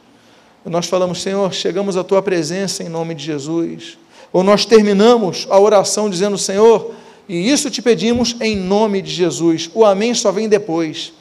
Nós 0.64 0.86
falamos, 0.86 1.20
Senhor, 1.20 1.52
chegamos 1.52 1.96
à 1.96 2.04
tua 2.04 2.22
presença 2.22 2.84
em 2.84 2.88
nome 2.88 3.12
de 3.16 3.24
Jesus. 3.24 3.98
Ou 4.32 4.42
nós 4.42 4.64
terminamos 4.64 5.46
a 5.50 5.58
oração 5.58 6.08
dizendo, 6.08 6.38
Senhor, 6.38 6.92
e 7.28 7.50
isso 7.50 7.70
te 7.70 7.80
pedimos 7.80 8.36
em 8.40 8.56
nome 8.56 9.02
de 9.02 9.10
Jesus. 9.10 9.70
O 9.74 9.84
amém 9.84 10.14
só 10.14 10.32
vem 10.32 10.48
depois. 10.48 11.12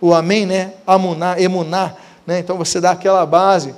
O 0.00 0.14
amém, 0.14 0.46
né? 0.46 0.74
Amuná, 0.86 1.40
emuná, 1.40 1.94
né? 2.26 2.38
Então 2.38 2.56
você 2.56 2.80
dá 2.80 2.92
aquela 2.92 3.24
base 3.26 3.74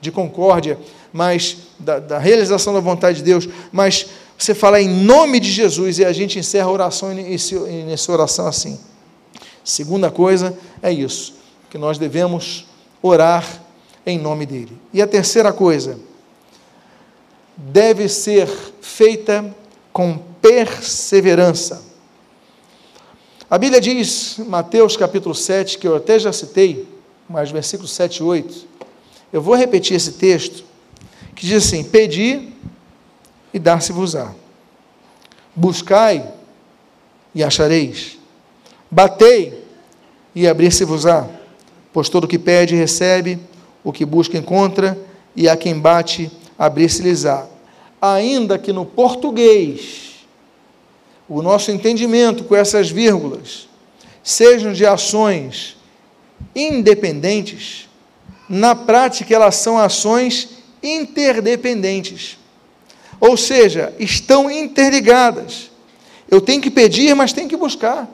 de 0.00 0.10
concórdia, 0.10 0.78
mas 1.12 1.56
da, 1.78 1.98
da 1.98 2.18
realização 2.18 2.72
da 2.72 2.80
vontade 2.80 3.18
de 3.18 3.24
Deus, 3.24 3.48
mas 3.72 4.06
você 4.38 4.54
fala 4.54 4.80
em 4.80 4.88
nome 4.88 5.38
de 5.38 5.50
Jesus 5.50 5.98
e 5.98 6.04
a 6.04 6.12
gente 6.12 6.38
encerra 6.38 6.66
a 6.66 6.72
oração 6.72 7.12
e 7.12 7.20
inicia 7.20 7.58
a 7.58 8.12
oração 8.12 8.46
assim. 8.46 8.78
Segunda 9.62 10.10
coisa 10.10 10.56
é 10.82 10.90
isso, 10.92 11.34
que 11.68 11.76
nós 11.76 11.98
devemos 11.98 12.66
orar 13.02 13.44
em 14.06 14.18
nome 14.18 14.46
dele. 14.46 14.72
E 14.92 15.02
a 15.02 15.06
terceira 15.06 15.52
coisa, 15.52 15.98
deve 17.68 18.08
ser 18.08 18.48
feita 18.80 19.54
com 19.92 20.18
perseverança. 20.40 21.82
A 23.48 23.58
Bíblia 23.58 23.80
diz, 23.80 24.38
Mateus 24.38 24.96
capítulo 24.96 25.34
7, 25.34 25.78
que 25.78 25.86
eu 25.86 25.96
até 25.96 26.18
já 26.18 26.32
citei, 26.32 26.88
mas 27.28 27.50
versículos 27.50 27.90
7 27.92 28.18
e 28.18 28.22
8, 28.22 28.66
eu 29.32 29.42
vou 29.42 29.54
repetir 29.54 29.96
esse 29.96 30.12
texto, 30.12 30.64
que 31.34 31.46
diz 31.46 31.64
assim: 31.64 31.84
Pedi 31.84 32.48
e 33.52 33.58
dar-se-vos-á, 33.58 34.32
buscai 35.54 36.32
e 37.34 37.44
achareis, 37.44 38.18
Batei 38.90 39.64
e 40.34 40.48
abrir-se-vos-á, 40.48 41.28
pois 41.92 42.08
todo 42.08 42.24
o 42.24 42.28
que 42.28 42.38
pede 42.38 42.74
recebe, 42.74 43.38
o 43.84 43.92
que 43.92 44.04
busca 44.04 44.36
encontra, 44.36 44.98
e 45.36 45.48
a 45.48 45.56
quem 45.56 45.78
bate 45.78 46.30
abrir-se-lhes-á. 46.60 47.46
Ainda 48.02 48.58
que 48.58 48.70
no 48.70 48.84
português, 48.84 50.26
o 51.26 51.40
nosso 51.40 51.70
entendimento 51.70 52.44
com 52.44 52.54
essas 52.54 52.90
vírgulas 52.90 53.66
sejam 54.22 54.70
de 54.70 54.84
ações 54.84 55.78
independentes, 56.54 57.88
na 58.46 58.74
prática 58.74 59.34
elas 59.34 59.56
são 59.56 59.78
ações 59.78 60.50
interdependentes. 60.82 62.36
Ou 63.18 63.38
seja, 63.38 63.94
estão 63.98 64.50
interligadas. 64.50 65.70
Eu 66.30 66.42
tenho 66.42 66.60
que 66.60 66.70
pedir, 66.70 67.14
mas 67.14 67.32
tenho 67.32 67.48
que 67.48 67.56
buscar. 67.56 68.08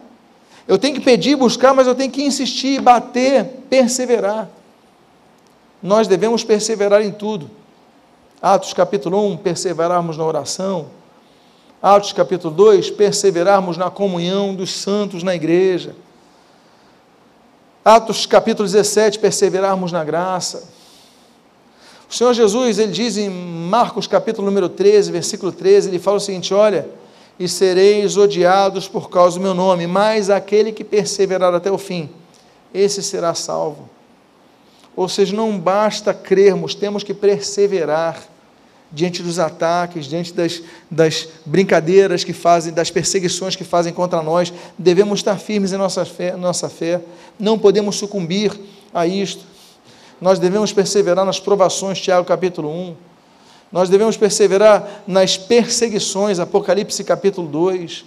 Eu 0.68 0.78
tenho 0.78 0.94
que 0.94 1.00
pedir, 1.00 1.36
buscar, 1.36 1.74
mas 1.74 1.86
eu 1.86 1.94
tenho 1.94 2.10
que 2.10 2.22
insistir, 2.22 2.80
bater, 2.80 3.44
perseverar. 3.68 4.48
Nós 5.82 6.06
devemos 6.06 6.44
perseverar 6.44 7.02
em 7.02 7.10
tudo. 7.10 7.50
Atos 8.48 8.72
capítulo 8.72 9.26
1, 9.32 9.38
perseverarmos 9.38 10.16
na 10.16 10.24
oração. 10.24 10.86
Atos 11.82 12.12
capítulo 12.12 12.54
2, 12.54 12.90
perseverarmos 12.90 13.76
na 13.76 13.90
comunhão 13.90 14.54
dos 14.54 14.72
santos 14.72 15.24
na 15.24 15.34
igreja. 15.34 15.96
Atos 17.84 18.24
capítulo 18.24 18.64
17, 18.64 19.18
perseverarmos 19.18 19.90
na 19.90 20.04
graça. 20.04 20.68
O 22.08 22.14
Senhor 22.14 22.32
Jesus, 22.34 22.78
ele 22.78 22.92
diz 22.92 23.16
em 23.16 23.28
Marcos 23.28 24.06
capítulo 24.06 24.46
número 24.46 24.68
13, 24.68 25.10
versículo 25.10 25.50
13, 25.50 25.88
ele 25.88 25.98
fala 25.98 26.18
o 26.18 26.20
seguinte: 26.20 26.54
olha, 26.54 26.88
e 27.40 27.48
sereis 27.48 28.16
odiados 28.16 28.86
por 28.86 29.10
causa 29.10 29.40
do 29.40 29.42
meu 29.42 29.54
nome, 29.54 29.88
mas 29.88 30.30
aquele 30.30 30.70
que 30.70 30.84
perseverar 30.84 31.52
até 31.52 31.72
o 31.72 31.78
fim, 31.78 32.08
esse 32.72 33.02
será 33.02 33.34
salvo. 33.34 33.90
Ou 34.94 35.08
seja, 35.08 35.34
não 35.34 35.58
basta 35.58 36.14
crermos, 36.14 36.76
temos 36.76 37.02
que 37.02 37.12
perseverar 37.12 38.35
diante 38.92 39.22
dos 39.22 39.38
ataques, 39.38 40.06
diante 40.06 40.32
das, 40.32 40.62
das 40.90 41.28
brincadeiras 41.44 42.24
que 42.24 42.32
fazem, 42.32 42.72
das 42.72 42.90
perseguições 42.90 43.56
que 43.56 43.64
fazem 43.64 43.92
contra 43.92 44.22
nós. 44.22 44.52
Devemos 44.78 45.20
estar 45.20 45.38
firmes 45.38 45.72
em 45.72 45.76
nossa 45.76 46.04
fé, 46.04 46.36
nossa 46.36 46.68
fé. 46.68 47.00
não 47.38 47.58
podemos 47.58 47.96
sucumbir 47.96 48.52
a 48.94 49.06
isto. 49.06 49.44
Nós 50.20 50.38
devemos 50.38 50.72
perseverar 50.72 51.26
nas 51.26 51.38
provações, 51.38 52.00
Tiago 52.00 52.26
capítulo 52.26 52.70
1 52.70 52.96
nós 53.70 53.88
devemos 53.88 54.16
perseverar 54.16 55.02
nas 55.06 55.36
perseguições, 55.36 56.38
Apocalipse 56.38 57.02
capítulo 57.02 57.48
2. 57.48 58.04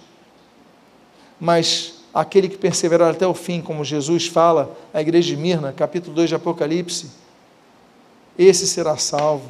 Mas 1.38 1.94
aquele 2.12 2.48
que 2.48 2.56
perseverar 2.56 3.10
até 3.10 3.26
o 3.26 3.34
fim, 3.34 3.60
como 3.60 3.84
Jesus 3.84 4.26
fala 4.26 4.76
à 4.92 5.00
igreja 5.00 5.28
de 5.28 5.36
Mirna, 5.36 5.72
capítulo 5.72 6.14
2 6.16 6.30
de 6.30 6.34
Apocalipse, 6.34 7.10
esse 8.38 8.66
será 8.66 8.96
salvo. 8.96 9.48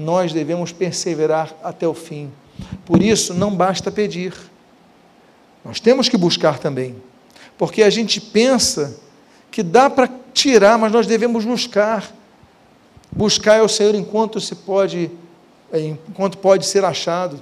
Nós 0.00 0.32
devemos 0.32 0.72
perseverar 0.72 1.54
até 1.62 1.86
o 1.86 1.92
fim. 1.92 2.32
Por 2.86 3.02
isso, 3.02 3.34
não 3.34 3.54
basta 3.54 3.90
pedir. 3.90 4.34
Nós 5.64 5.78
temos 5.78 6.08
que 6.08 6.16
buscar 6.16 6.58
também. 6.58 6.96
Porque 7.58 7.82
a 7.82 7.90
gente 7.90 8.20
pensa 8.20 8.98
que 9.50 9.62
dá 9.62 9.90
para 9.90 10.08
tirar, 10.32 10.78
mas 10.78 10.90
nós 10.90 11.06
devemos 11.06 11.44
buscar. 11.44 12.10
Buscar 13.12 13.56
é 13.56 13.62
o 13.62 13.68
Senhor 13.68 13.94
enquanto 13.94 14.40
se 14.40 14.54
pode, 14.54 15.10
é, 15.70 15.80
enquanto 15.80 16.38
pode 16.38 16.64
ser 16.64 16.82
achado. 16.82 17.38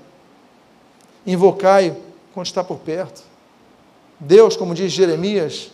Invocai 1.24 1.96
quando 2.34 2.46
está 2.46 2.64
por 2.64 2.78
perto. 2.78 3.22
Deus, 4.18 4.56
como 4.56 4.74
diz 4.74 4.90
Jeremias, 4.90 5.70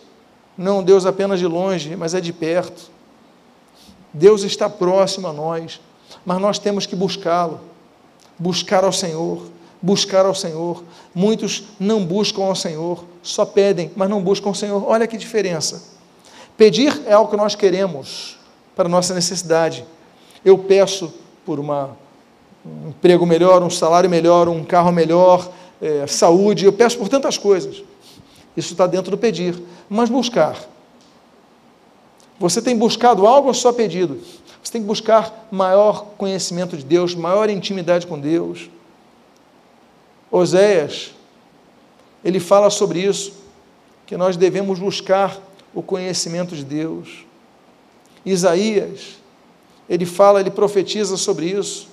não 0.55 0.83
Deus 0.83 1.07
apenas 1.07 1.39
de 1.39 1.47
longe, 1.47 1.95
mas 1.95 2.13
é 2.13 2.21
de 2.21 2.31
perto. 2.31 2.91
Deus 4.13 4.43
está 4.43 4.69
próximo 4.69 5.27
a 5.27 5.33
nós, 5.33 5.81
mas 6.25 6.41
nós 6.41 6.57
temos 6.57 6.85
que 6.85 6.95
buscá-lo. 6.95 7.59
Buscar 8.37 8.83
ao 8.83 8.91
Senhor, 8.91 9.43
buscar 9.81 10.25
ao 10.25 10.33
Senhor. 10.33 10.83
Muitos 11.13 11.63
não 11.79 12.03
buscam 12.03 12.43
ao 12.43 12.55
Senhor, 12.55 13.05
só 13.21 13.45
pedem, 13.45 13.91
mas 13.95 14.09
não 14.09 14.21
buscam 14.21 14.49
ao 14.49 14.55
Senhor. 14.55 14.83
Olha 14.85 15.07
que 15.07 15.17
diferença. 15.17 15.83
Pedir 16.57 17.01
é 17.05 17.13
algo 17.13 17.29
que 17.29 17.37
nós 17.37 17.53
queremos, 17.53 18.37
para 18.75 18.89
nossa 18.89 19.13
necessidade. 19.13 19.85
Eu 20.43 20.57
peço 20.57 21.13
por 21.45 21.59
uma, 21.59 21.95
um 22.65 22.89
emprego 22.89 23.25
melhor, 23.25 23.61
um 23.61 23.69
salário 23.69 24.09
melhor, 24.09 24.49
um 24.49 24.63
carro 24.63 24.91
melhor, 24.91 25.49
é, 25.81 26.07
saúde, 26.07 26.65
eu 26.65 26.73
peço 26.73 26.97
por 26.97 27.07
tantas 27.07 27.37
coisas. 27.37 27.83
Isso 28.55 28.73
está 28.73 28.87
dentro 28.87 29.11
do 29.11 29.17
pedir. 29.17 29.61
Mas 29.89 30.09
buscar. 30.09 30.57
Você 32.39 32.61
tem 32.61 32.75
buscado 32.75 33.27
algo 33.27 33.49
ou 33.49 33.53
só 33.53 33.71
pedido? 33.71 34.19
Você 34.65 34.71
tem 34.71 34.81
que 34.81 34.87
buscar 34.87 35.47
maior 35.51 36.05
conhecimento 36.17 36.75
de 36.75 36.83
Deus, 36.83 37.13
maior 37.13 37.51
intimidade 37.51 38.07
com 38.07 38.19
Deus. 38.19 38.67
Oséias, 40.31 41.13
ele 42.23 42.39
fala 42.39 42.71
sobre 42.71 42.99
isso, 42.99 43.33
que 44.07 44.17
nós 44.17 44.35
devemos 44.35 44.79
buscar 44.79 45.39
o 45.71 45.83
conhecimento 45.83 46.55
de 46.55 46.65
Deus. 46.65 47.25
Isaías, 48.25 49.17
ele 49.87 50.03
fala, 50.03 50.39
ele 50.39 50.49
profetiza 50.49 51.15
sobre 51.15 51.45
isso, 51.45 51.87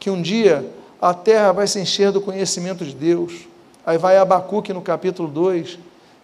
que 0.00 0.08
um 0.08 0.22
dia 0.22 0.66
a 0.98 1.12
terra 1.12 1.52
vai 1.52 1.66
se 1.66 1.78
encher 1.78 2.12
do 2.12 2.22
conhecimento 2.22 2.82
de 2.82 2.94
Deus. 2.94 3.46
Aí 3.84 3.98
vai 3.98 4.16
Abacuque 4.16 4.72
no 4.72 4.80
capítulo 4.80 5.28
2, 5.28 5.78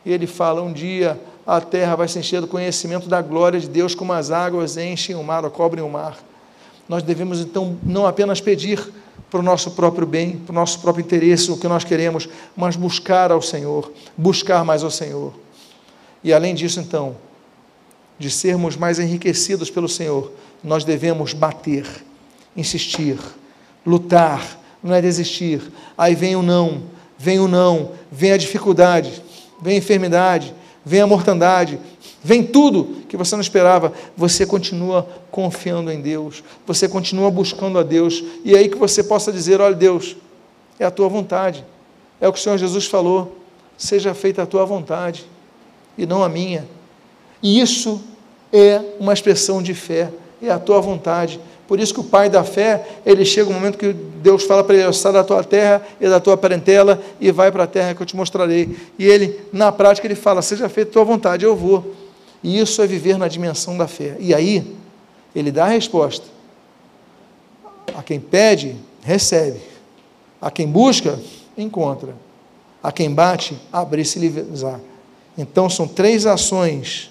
e 0.07 0.11
ele 0.11 0.27
fala: 0.27 0.63
um 0.63 0.73
dia 0.73 1.21
a 1.47 1.61
terra 1.61 1.97
vai 1.97 2.09
se 2.09 2.19
encher 2.19 2.41
do 2.41 2.47
conhecimento 2.47 3.09
da 3.09 3.21
glória 3.21 3.59
de 3.59 3.69
Deus, 3.69 3.95
como 3.95 4.13
as 4.13 4.31
águas 4.31 4.77
enchem 4.77 5.17
o 5.17 5.23
mar 5.23 5.45
ou 5.45 5.51
cobrem 5.51 5.85
o 5.85 5.89
mar. 5.89 6.19
Nós 6.89 7.03
devemos 7.03 7.41
então 7.41 7.77
não 7.83 8.07
apenas 8.07 8.41
pedir, 8.41 8.93
para 9.33 9.41
o 9.41 9.43
nosso 9.43 9.71
próprio 9.71 10.07
bem, 10.07 10.37
para 10.37 10.53
o 10.53 10.55
nosso 10.55 10.79
próprio 10.81 11.03
interesse, 11.03 11.51
o 11.51 11.57
que 11.57 11.67
nós 11.67 11.85
queremos, 11.85 12.29
mas 12.55 12.77
buscar 12.77 13.33
ao 13.33 13.41
Senhor, 13.41 13.91
buscar 14.15 14.63
mais 14.63 14.85
ao 14.85 14.91
Senhor. 14.91 15.33
E 16.23 16.35
além 16.35 16.55
disso, 16.55 16.79
então, 16.79 17.17
de 18.19 18.31
sermos 18.31 18.77
mais 18.77 18.99
enriquecidos 18.99 19.71
pelo 19.71 19.89
Senhor, 19.89 20.31
nós 20.63 20.85
devemos 20.85 21.33
bater, 21.33 21.87
insistir, 22.55 23.19
lutar, 23.87 24.61
não 24.83 24.95
é 24.95 25.01
desistir. 25.01 25.63
Aí 25.97 26.15
vem 26.15 26.37
o 26.37 26.43
não, 26.43 26.83
vem 27.19 27.41
o 27.41 27.49
não, 27.49 27.93
vem 28.11 28.33
a 28.33 28.37
dificuldade, 28.37 29.23
vem 29.63 29.77
a 29.77 29.79
enfermidade, 29.79 30.55
vem 30.85 31.01
a 31.01 31.07
mortandade, 31.07 31.79
vem 32.23 32.43
tudo 32.43 33.03
que 33.09 33.17
você 33.17 33.35
não 33.35 33.41
esperava. 33.41 33.93
Você 34.17 34.45
continua 34.45 35.09
confiando 35.31 35.91
em 35.91 36.01
Deus, 36.01 36.43
você 36.67 36.89
continua 36.89 37.31
buscando 37.31 37.79
a 37.79 37.83
Deus, 37.83 38.23
e 38.45 38.55
é 38.55 38.59
aí 38.59 38.69
que 38.69 38.77
você 38.77 39.03
possa 39.03 39.33
dizer: 39.33 39.61
olha, 39.61 39.75
Deus, 39.75 40.17
é 40.79 40.85
a 40.85 40.91
tua 40.91 41.09
vontade, 41.09 41.65
é 42.21 42.29
o 42.29 42.33
que 42.33 42.39
o 42.39 42.43
Senhor 42.43 42.59
Jesus 42.59 42.87
falou, 42.87 43.39
seja 43.77 44.15
feita 44.15 44.43
a 44.43 44.47
tua 44.47 44.65
vontade 44.65 45.25
e 45.97 46.07
não 46.07 46.23
a 46.23 46.29
minha. 46.29 46.67
E 47.43 47.61
isso 47.61 48.01
é 48.53 48.81
uma 49.01 49.13
expressão 49.13 49.63
de 49.63 49.75
fé, 49.75 50.13
é 50.41 50.51
a 50.51 50.59
tua 50.59 50.81
vontade. 50.81 51.41
Por 51.73 51.81
isso 51.81 51.95
que 51.95 52.01
o 52.01 52.05
pai 52.05 52.29
da 52.29 52.45
fé, 52.45 52.87
ele 53.03 53.25
chega 53.25 53.49
um 53.49 53.55
momento 53.55 53.79
que 53.79 53.95
Deus 53.95 54.45
fala 54.45 54.63
para 54.63 54.77
ele, 54.77 54.93
sai 54.93 55.11
da 55.11 55.25
tua 55.25 55.43
terra 55.43 55.81
e 55.99 56.07
da 56.07 56.21
tua 56.21 56.37
parentela 56.37 57.03
e 57.19 57.33
vai 57.33 57.51
para 57.51 57.65
a 57.65 57.67
terra 57.67 57.95
que 57.95 58.03
eu 58.03 58.05
te 58.05 58.15
mostrarei. 58.15 58.77
E 58.99 59.07
ele, 59.07 59.41
na 59.51 59.73
prática, 59.73 60.07
ele 60.07 60.15
fala, 60.15 60.43
seja 60.43 60.69
feita 60.69 60.91
a 60.91 60.93
tua 60.93 61.05
vontade, 61.05 61.47
eu 61.47 61.57
vou. 61.57 61.95
E 62.43 62.61
isso 62.61 62.83
é 62.83 62.87
viver 62.87 63.17
na 63.17 63.27
dimensão 63.27 63.79
da 63.79 63.89
fé. 63.89 64.19
E 64.21 64.35
aí, 64.35 64.77
ele 65.35 65.51
dá 65.51 65.65
a 65.65 65.69
resposta. 65.69 66.27
A 67.95 68.03
quem 68.03 68.21
pede, 68.21 68.77
recebe. 69.03 69.63
A 70.43 70.51
quem 70.51 70.67
busca, 70.67 71.19
encontra. 71.57 72.15
A 72.83 72.93
quem 72.93 73.11
bate, 73.11 73.59
abre-se 73.73 74.19
e 74.19 74.29
livrar. 74.29 74.79
Então, 75.39 75.71
são 75.71 75.89
três 75.89 76.27
ações 76.27 77.11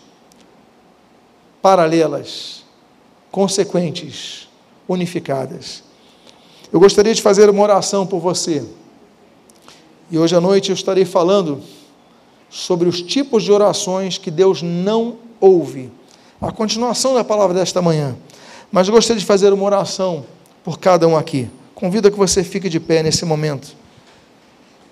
paralelas, 1.64 2.64
consequentes, 3.32 4.51
unificadas. 4.92 5.84
Eu 6.72 6.80
gostaria 6.80 7.14
de 7.14 7.22
fazer 7.22 7.50
uma 7.50 7.64
oração 7.64 8.06
por 8.06 8.20
você. 8.20 8.64
E 10.10 10.18
hoje 10.18 10.36
à 10.36 10.42
noite 10.42 10.70
eu 10.70 10.76
estarei 10.76 11.06
falando 11.06 11.62
sobre 12.50 12.88
os 12.88 13.02
tipos 13.02 13.44
de 13.44 13.52
orações 13.52 14.18
que 14.18 14.30
Deus 14.30 14.62
não 14.62 15.16
ouve. 15.40 15.90
A 16.42 16.52
continuação 16.52 17.14
da 17.14 17.24
palavra 17.24 17.58
desta 17.58 17.82
manhã. 17.82 18.16
Mas 18.72 18.88
eu 18.88 18.94
gostaria 18.94 19.20
de 19.20 19.26
fazer 19.26 19.54
uma 19.54 19.64
oração 19.64 20.26
por 20.64 20.80
cada 20.80 21.08
um 21.08 21.16
aqui. 21.18 21.50
Convido 21.74 22.08
a 22.08 22.12
que 22.12 22.18
você 22.18 22.44
fique 22.44 22.70
de 22.70 22.80
pé 22.80 23.02
nesse 23.04 23.26
momento. 23.26 23.76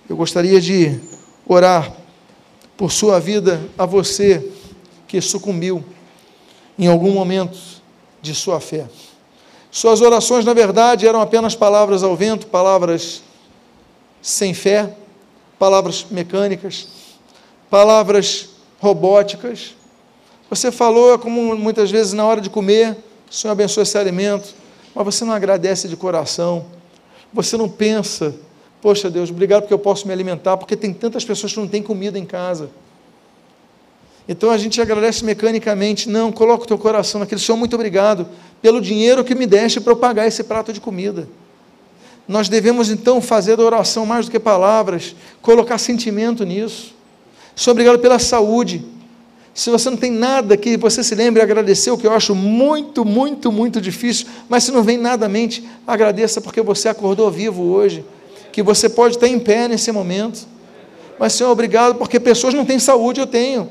Eu 0.10 0.16
gostaria 0.16 0.60
de 0.60 1.00
orar 1.46 1.92
por 2.78 2.92
sua 2.92 3.20
vida 3.20 3.62
a 3.78 3.86
você 3.86 4.52
que 5.08 5.20
sucumbiu 5.20 5.84
em 6.78 6.88
algum 6.88 7.12
momento 7.12 7.58
de 8.22 8.34
sua 8.34 8.60
fé. 8.60 8.88
Suas 9.72 10.02
orações, 10.02 10.46
na 10.46 10.54
verdade, 10.54 11.08
eram 11.08 11.22
apenas 11.22 11.56
palavras 11.56 12.02
ao 12.02 12.16
vento, 12.16 12.48
palavras 12.48 13.22
sem 14.22 14.54
fé, 14.54 14.96
palavras 15.60 16.08
mecânicas, 16.10 16.88
palavras 17.70 18.50
robóticas. 18.80 19.76
Você 20.50 20.72
falou, 20.72 21.20
como 21.20 21.56
muitas 21.56 21.92
vezes 21.92 22.14
na 22.14 22.26
hora 22.26 22.42
de 22.42 22.50
comer, 22.50 22.98
Senhor 23.30 23.52
abençoe 23.52 23.84
esse 23.84 23.98
alimento, 23.98 24.56
mas 24.96 25.06
você 25.06 25.24
não 25.24 25.34
agradece 25.34 25.88
de 25.88 25.96
coração, 25.96 26.66
você 27.32 27.56
não 27.56 27.70
pensa, 27.70 28.36
poxa 28.82 29.08
Deus, 29.08 29.30
obrigado 29.30 29.62
porque 29.62 29.74
eu 29.74 29.80
posso 29.80 30.08
me 30.08 30.14
alimentar, 30.14 30.58
porque 30.58 30.76
tem 30.76 30.92
tantas 30.92 31.24
pessoas 31.24 31.54
que 31.54 31.60
não 31.60 31.68
têm 31.68 31.84
comida 31.84 32.18
em 32.18 32.26
casa. 32.26 32.72
Então 34.28 34.52
a 34.52 34.58
gente 34.60 34.80
agradece 34.80 35.26
mecanicamente. 35.26 36.08
Não, 36.08 36.32
coloca 36.32 36.64
o 36.64 36.68
teu 36.68 36.78
coração 36.78 37.20
naquele. 37.20 37.42
Senhor, 37.42 37.58
muito 37.58 37.74
obrigado 37.74 38.28
pelo 38.62 38.82
dinheiro 38.82 39.24
que 39.24 39.36
me 39.36 39.46
deste 39.46 39.80
para 39.80 39.94
eu 39.94 39.98
pagar 39.98 40.28
esse 40.28 40.44
prato 40.44 40.74
de 40.74 40.82
comida. 40.82 41.28
Nós 42.28 42.48
devemos 42.48 42.90
então 42.90 43.20
fazer 43.22 43.56
da 43.56 43.64
oração 43.64 44.06
mais 44.06 44.26
do 44.26 44.32
que 44.32 44.40
palavras, 44.40 45.16
colocar 45.42 45.78
sentimento 45.78 46.46
nisso. 46.46 46.94
Senhor, 47.56 47.72
obrigado 47.72 48.00
pela 48.00 48.20
saúde. 48.20 48.86
Se 49.54 49.70
você 49.70 49.90
não 49.90 49.98
tem 49.98 50.12
nada 50.12 50.56
que 50.56 50.78
você 50.78 51.04
se 51.04 51.16
lembre, 51.16 51.42
agradecer, 51.42 51.92
o 51.92 51.98
que 51.98 52.06
eu 52.06 52.14
acho 52.14 52.36
muito, 52.36 53.04
muito, 53.04 53.52
muito 53.52 53.82
difícil, 53.82 54.28
mas 54.48 54.64
se 54.64 54.72
não 54.72 54.84
vem 54.84 54.98
nada 54.98 55.26
à 55.26 55.30
mente, 55.30 55.68
agradeça 55.88 56.40
porque 56.40 56.62
você 56.62 56.88
acordou 56.88 57.30
vivo 57.32 57.64
hoje, 57.64 58.06
que 58.52 58.62
você 58.62 58.88
pode 58.88 59.16
estar 59.16 59.28
em 59.28 59.40
pé 59.40 59.68
nesse 59.68 59.92
momento. 59.92 60.48
Mas, 61.18 61.34
Senhor, 61.34 61.50
obrigado 61.50 61.96
porque 61.96 62.20
pessoas 62.20 62.54
não 62.54 62.64
têm 62.64 62.80
saúde, 62.80 63.20
eu 63.20 63.28
tenho. 63.28 63.70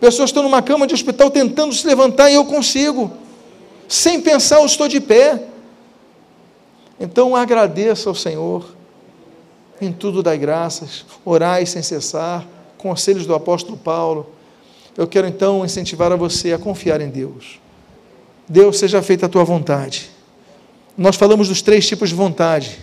Pessoas 0.00 0.28
estão 0.28 0.42
numa 0.42 0.60
cama 0.60 0.86
de 0.86 0.92
hospital 0.92 1.30
tentando 1.30 1.72
se 1.72 1.86
levantar 1.86 2.28
e 2.28 2.34
eu 2.34 2.44
consigo. 2.44 3.10
Sem 3.88 4.20
pensar, 4.20 4.60
eu 4.60 4.66
estou 4.66 4.88
de 4.88 5.00
pé. 5.00 5.42
Então 6.98 7.34
agradeça 7.34 8.08
ao 8.08 8.14
Senhor. 8.14 8.74
Em 9.80 9.92
tudo 9.92 10.22
dai 10.22 10.38
graças. 10.38 11.04
Orai 11.24 11.66
sem 11.66 11.82
cessar. 11.82 12.46
Conselhos 12.78 13.26
do 13.26 13.34
apóstolo 13.34 13.76
Paulo. 13.76 14.30
Eu 14.96 15.06
quero 15.06 15.26
então 15.26 15.64
incentivar 15.64 16.12
a 16.12 16.16
você 16.16 16.52
a 16.52 16.58
confiar 16.58 17.00
em 17.00 17.08
Deus. 17.08 17.60
Deus, 18.48 18.78
seja 18.78 19.02
feita 19.02 19.26
a 19.26 19.28
tua 19.28 19.44
vontade. 19.44 20.10
Nós 20.96 21.16
falamos 21.16 21.48
dos 21.48 21.60
três 21.60 21.86
tipos 21.86 22.10
de 22.10 22.14
vontade, 22.14 22.78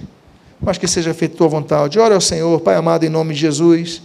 mas 0.60 0.78
que 0.78 0.88
seja 0.88 1.14
feita 1.14 1.36
a 1.36 1.38
tua 1.38 1.48
vontade. 1.48 1.98
Ora 1.98 2.16
ao 2.16 2.22
Senhor, 2.22 2.60
Pai 2.60 2.76
amado, 2.76 3.06
em 3.06 3.10
nome 3.10 3.34
de 3.34 3.40
Jesus. 3.40 4.02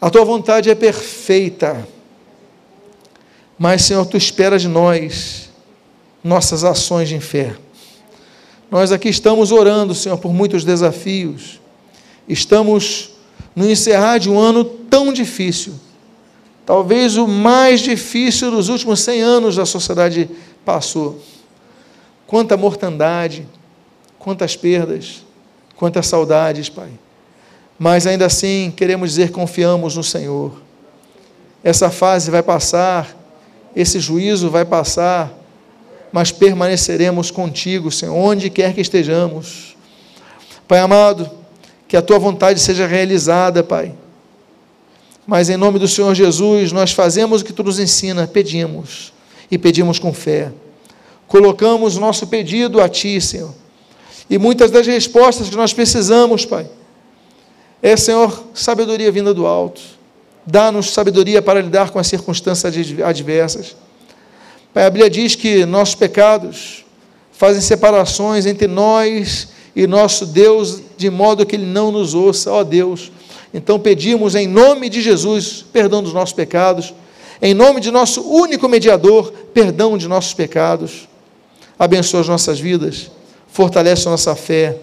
A 0.00 0.10
tua 0.10 0.24
vontade 0.24 0.68
é 0.68 0.74
perfeita. 0.74 1.88
Mas, 3.58 3.82
Senhor, 3.82 4.04
tu 4.04 4.18
esperas 4.18 4.60
de 4.60 4.68
nós 4.68 5.45
nossas 6.26 6.64
ações 6.64 7.08
de 7.08 7.20
fé. 7.20 7.56
Nós 8.70 8.90
aqui 8.92 9.08
estamos 9.08 9.52
orando, 9.52 9.94
Senhor, 9.94 10.18
por 10.18 10.32
muitos 10.32 10.64
desafios. 10.64 11.60
Estamos 12.28 13.10
no 13.54 13.68
encerrar 13.70 14.18
de 14.18 14.28
um 14.28 14.38
ano 14.38 14.64
tão 14.64 15.12
difícil. 15.12 15.74
Talvez 16.64 17.16
o 17.16 17.28
mais 17.28 17.80
difícil 17.80 18.50
dos 18.50 18.68
últimos 18.68 19.00
100 19.00 19.20
anos 19.20 19.56
da 19.56 19.64
sociedade 19.64 20.28
passou. 20.64 21.20
Quanta 22.26 22.56
mortandade, 22.56 23.46
quantas 24.18 24.56
perdas, 24.56 25.24
quantas 25.76 26.06
saudades, 26.06 26.68
Pai 26.68 26.90
mas 27.78 28.06
ainda 28.06 28.26
assim 28.26 28.72
queremos 28.74 29.10
dizer 29.10 29.30
confiamos 29.30 29.96
no 29.96 30.02
Senhor. 30.02 30.52
Essa 31.62 31.90
fase 31.90 32.30
vai 32.30 32.42
passar, 32.42 33.14
esse 33.74 34.00
juízo 34.00 34.50
vai 34.50 34.64
passar, 34.64 35.32
mas 36.16 36.32
permaneceremos 36.32 37.30
contigo, 37.30 37.92
Senhor, 37.92 38.14
onde 38.14 38.48
quer 38.48 38.72
que 38.72 38.80
estejamos. 38.80 39.76
Pai 40.66 40.78
amado, 40.78 41.30
que 41.86 41.94
a 41.94 42.00
tua 42.00 42.18
vontade 42.18 42.58
seja 42.58 42.86
realizada, 42.86 43.62
Pai. 43.62 43.92
Mas 45.26 45.50
em 45.50 45.58
nome 45.58 45.78
do 45.78 45.86
Senhor 45.86 46.14
Jesus, 46.14 46.72
nós 46.72 46.92
fazemos 46.92 47.42
o 47.42 47.44
que 47.44 47.52
tu 47.52 47.62
nos 47.62 47.78
ensina, 47.78 48.26
pedimos, 48.26 49.12
e 49.50 49.58
pedimos 49.58 49.98
com 49.98 50.10
fé. 50.10 50.50
Colocamos 51.28 51.98
nosso 51.98 52.26
pedido 52.28 52.80
a 52.80 52.88
Ti, 52.88 53.20
Senhor. 53.20 53.52
E 54.30 54.38
muitas 54.38 54.70
das 54.70 54.86
respostas 54.86 55.50
que 55.50 55.56
nós 55.56 55.74
precisamos, 55.74 56.46
Pai, 56.46 56.66
é, 57.82 57.94
Senhor, 57.94 58.42
sabedoria 58.54 59.12
vinda 59.12 59.34
do 59.34 59.46
alto. 59.46 59.82
Dá-nos 60.46 60.94
sabedoria 60.94 61.42
para 61.42 61.60
lidar 61.60 61.90
com 61.90 61.98
as 61.98 62.06
circunstâncias 62.06 62.74
adversas. 63.04 63.76
A 64.76 64.90
Bíblia 64.90 65.08
diz 65.08 65.34
que 65.34 65.64
nossos 65.64 65.94
pecados 65.94 66.84
fazem 67.32 67.62
separações 67.62 68.44
entre 68.44 68.66
nós 68.66 69.48
e 69.74 69.86
nosso 69.86 70.26
Deus, 70.26 70.82
de 70.98 71.08
modo 71.08 71.46
que 71.46 71.56
Ele 71.56 71.64
não 71.64 71.90
nos 71.90 72.12
ouça, 72.12 72.52
ó 72.52 72.62
Deus. 72.62 73.10
Então 73.54 73.80
pedimos 73.80 74.34
em 74.34 74.46
nome 74.46 74.90
de 74.90 75.00
Jesus 75.00 75.64
perdão 75.72 76.02
dos 76.02 76.12
nossos 76.12 76.34
pecados, 76.34 76.92
em 77.40 77.54
nome 77.54 77.80
de 77.80 77.90
nosso 77.90 78.20
único 78.20 78.68
mediador, 78.68 79.32
perdão 79.54 79.96
de 79.96 80.06
nossos 80.06 80.34
pecados. 80.34 81.08
Abençoa 81.78 82.20
as 82.20 82.28
nossas 82.28 82.60
vidas, 82.60 83.10
fortalece 83.48 84.06
a 84.06 84.10
nossa 84.10 84.34
fé. 84.34 84.76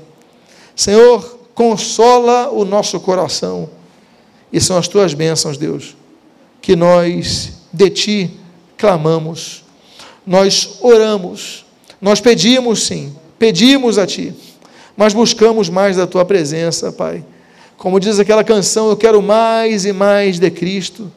Senhor, 0.75 1.37
consola 1.53 2.49
o 2.49 2.65
nosso 2.65 2.99
coração. 2.99 3.69
E 4.51 4.59
são 4.59 4.75
as 4.75 4.87
tuas 4.87 5.13
bênçãos, 5.13 5.55
Deus, 5.55 5.95
que 6.59 6.75
nós 6.75 7.53
de 7.71 7.89
ti 7.91 8.39
clamamos, 8.75 9.62
nós 10.25 10.77
oramos, 10.81 11.65
nós 12.01 12.21
pedimos 12.21 12.83
sim, 12.83 13.15
pedimos 13.37 13.97
a 13.97 14.05
ti, 14.05 14.33
mas 14.95 15.13
buscamos 15.13 15.69
mais 15.69 15.97
da 15.97 16.07
tua 16.07 16.23
presença, 16.23 16.91
Pai. 16.91 17.23
Como 17.77 17.99
diz 17.99 18.19
aquela 18.19 18.43
canção, 18.43 18.89
eu 18.89 18.95
quero 18.95 19.21
mais 19.21 19.85
e 19.85 19.91
mais 19.91 20.39
de 20.39 20.49
Cristo, 20.49 21.11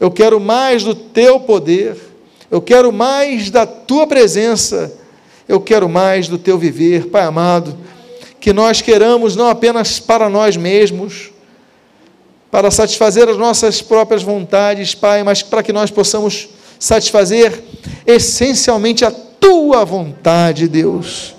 eu 0.00 0.10
quero 0.10 0.40
mais 0.40 0.82
do 0.82 0.94
teu 0.94 1.38
poder, 1.40 1.96
eu 2.50 2.60
quero 2.60 2.92
mais 2.92 3.50
da 3.50 3.66
tua 3.66 4.06
presença, 4.06 4.92
eu 5.48 5.60
quero 5.60 5.88
mais 5.88 6.26
do 6.26 6.38
teu 6.38 6.58
viver, 6.58 7.06
Pai 7.06 7.22
amado. 7.22 7.76
Que 8.40 8.52
nós 8.52 8.80
queiramos 8.80 9.36
não 9.36 9.48
apenas 9.48 10.00
para 10.00 10.28
nós 10.28 10.56
mesmos, 10.56 11.30
para 12.50 12.70
satisfazer 12.70 13.28
as 13.28 13.36
nossas 13.36 13.80
próprias 13.80 14.22
vontades, 14.22 14.94
Pai, 14.94 15.22
mas 15.22 15.42
para 15.42 15.62
que 15.62 15.72
nós 15.72 15.90
possamos 15.90 16.48
satisfazer 16.80 17.62
essencialmente 18.06 19.04
a 19.04 19.10
tua 19.10 19.84
vontade, 19.84 20.66
Deus. 20.66 21.36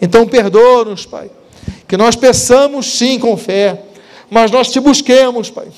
Então, 0.00 0.26
perdoa-nos, 0.26 1.06
Pai, 1.06 1.30
que 1.86 1.96
nós 1.96 2.16
peçamos 2.16 2.98
sim 2.98 3.18
com 3.18 3.36
fé, 3.36 3.80
mas 4.28 4.50
nós 4.50 4.70
te 4.70 4.80
busquemos, 4.80 5.48
Pai, 5.48 5.68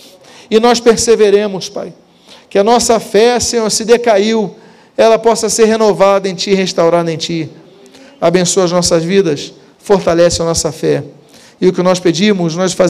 e 0.51 0.59
nós 0.59 0.81
perseveremos, 0.81 1.69
Pai. 1.69 1.93
Que 2.49 2.59
a 2.59 2.65
nossa 2.65 2.99
fé, 2.99 3.39
Senhor, 3.41 3.69
se 3.71 3.85
decaiu, 3.85 4.55
ela 4.97 5.19
possa 5.19 5.49
ser 5.49 5.65
renovada 5.65 6.29
em 6.29 6.35
Ti, 6.35 6.55
restaurada 6.55 7.13
em 7.13 7.17
Ti. 7.17 7.51
Abençoa 8.21 8.65
as 8.65 8.73
nossas 8.73 9.05
vidas, 9.05 9.53
fortalece 9.79 10.41
a 10.41 10.45
nossa 10.45 10.73
fé. 10.73 11.03
E 11.61 11.69
o 11.69 11.73
que 11.73 11.83
nós 11.83 12.01
pedimos, 12.01 12.57
nós 12.57 12.73
fazemos. 12.73 12.83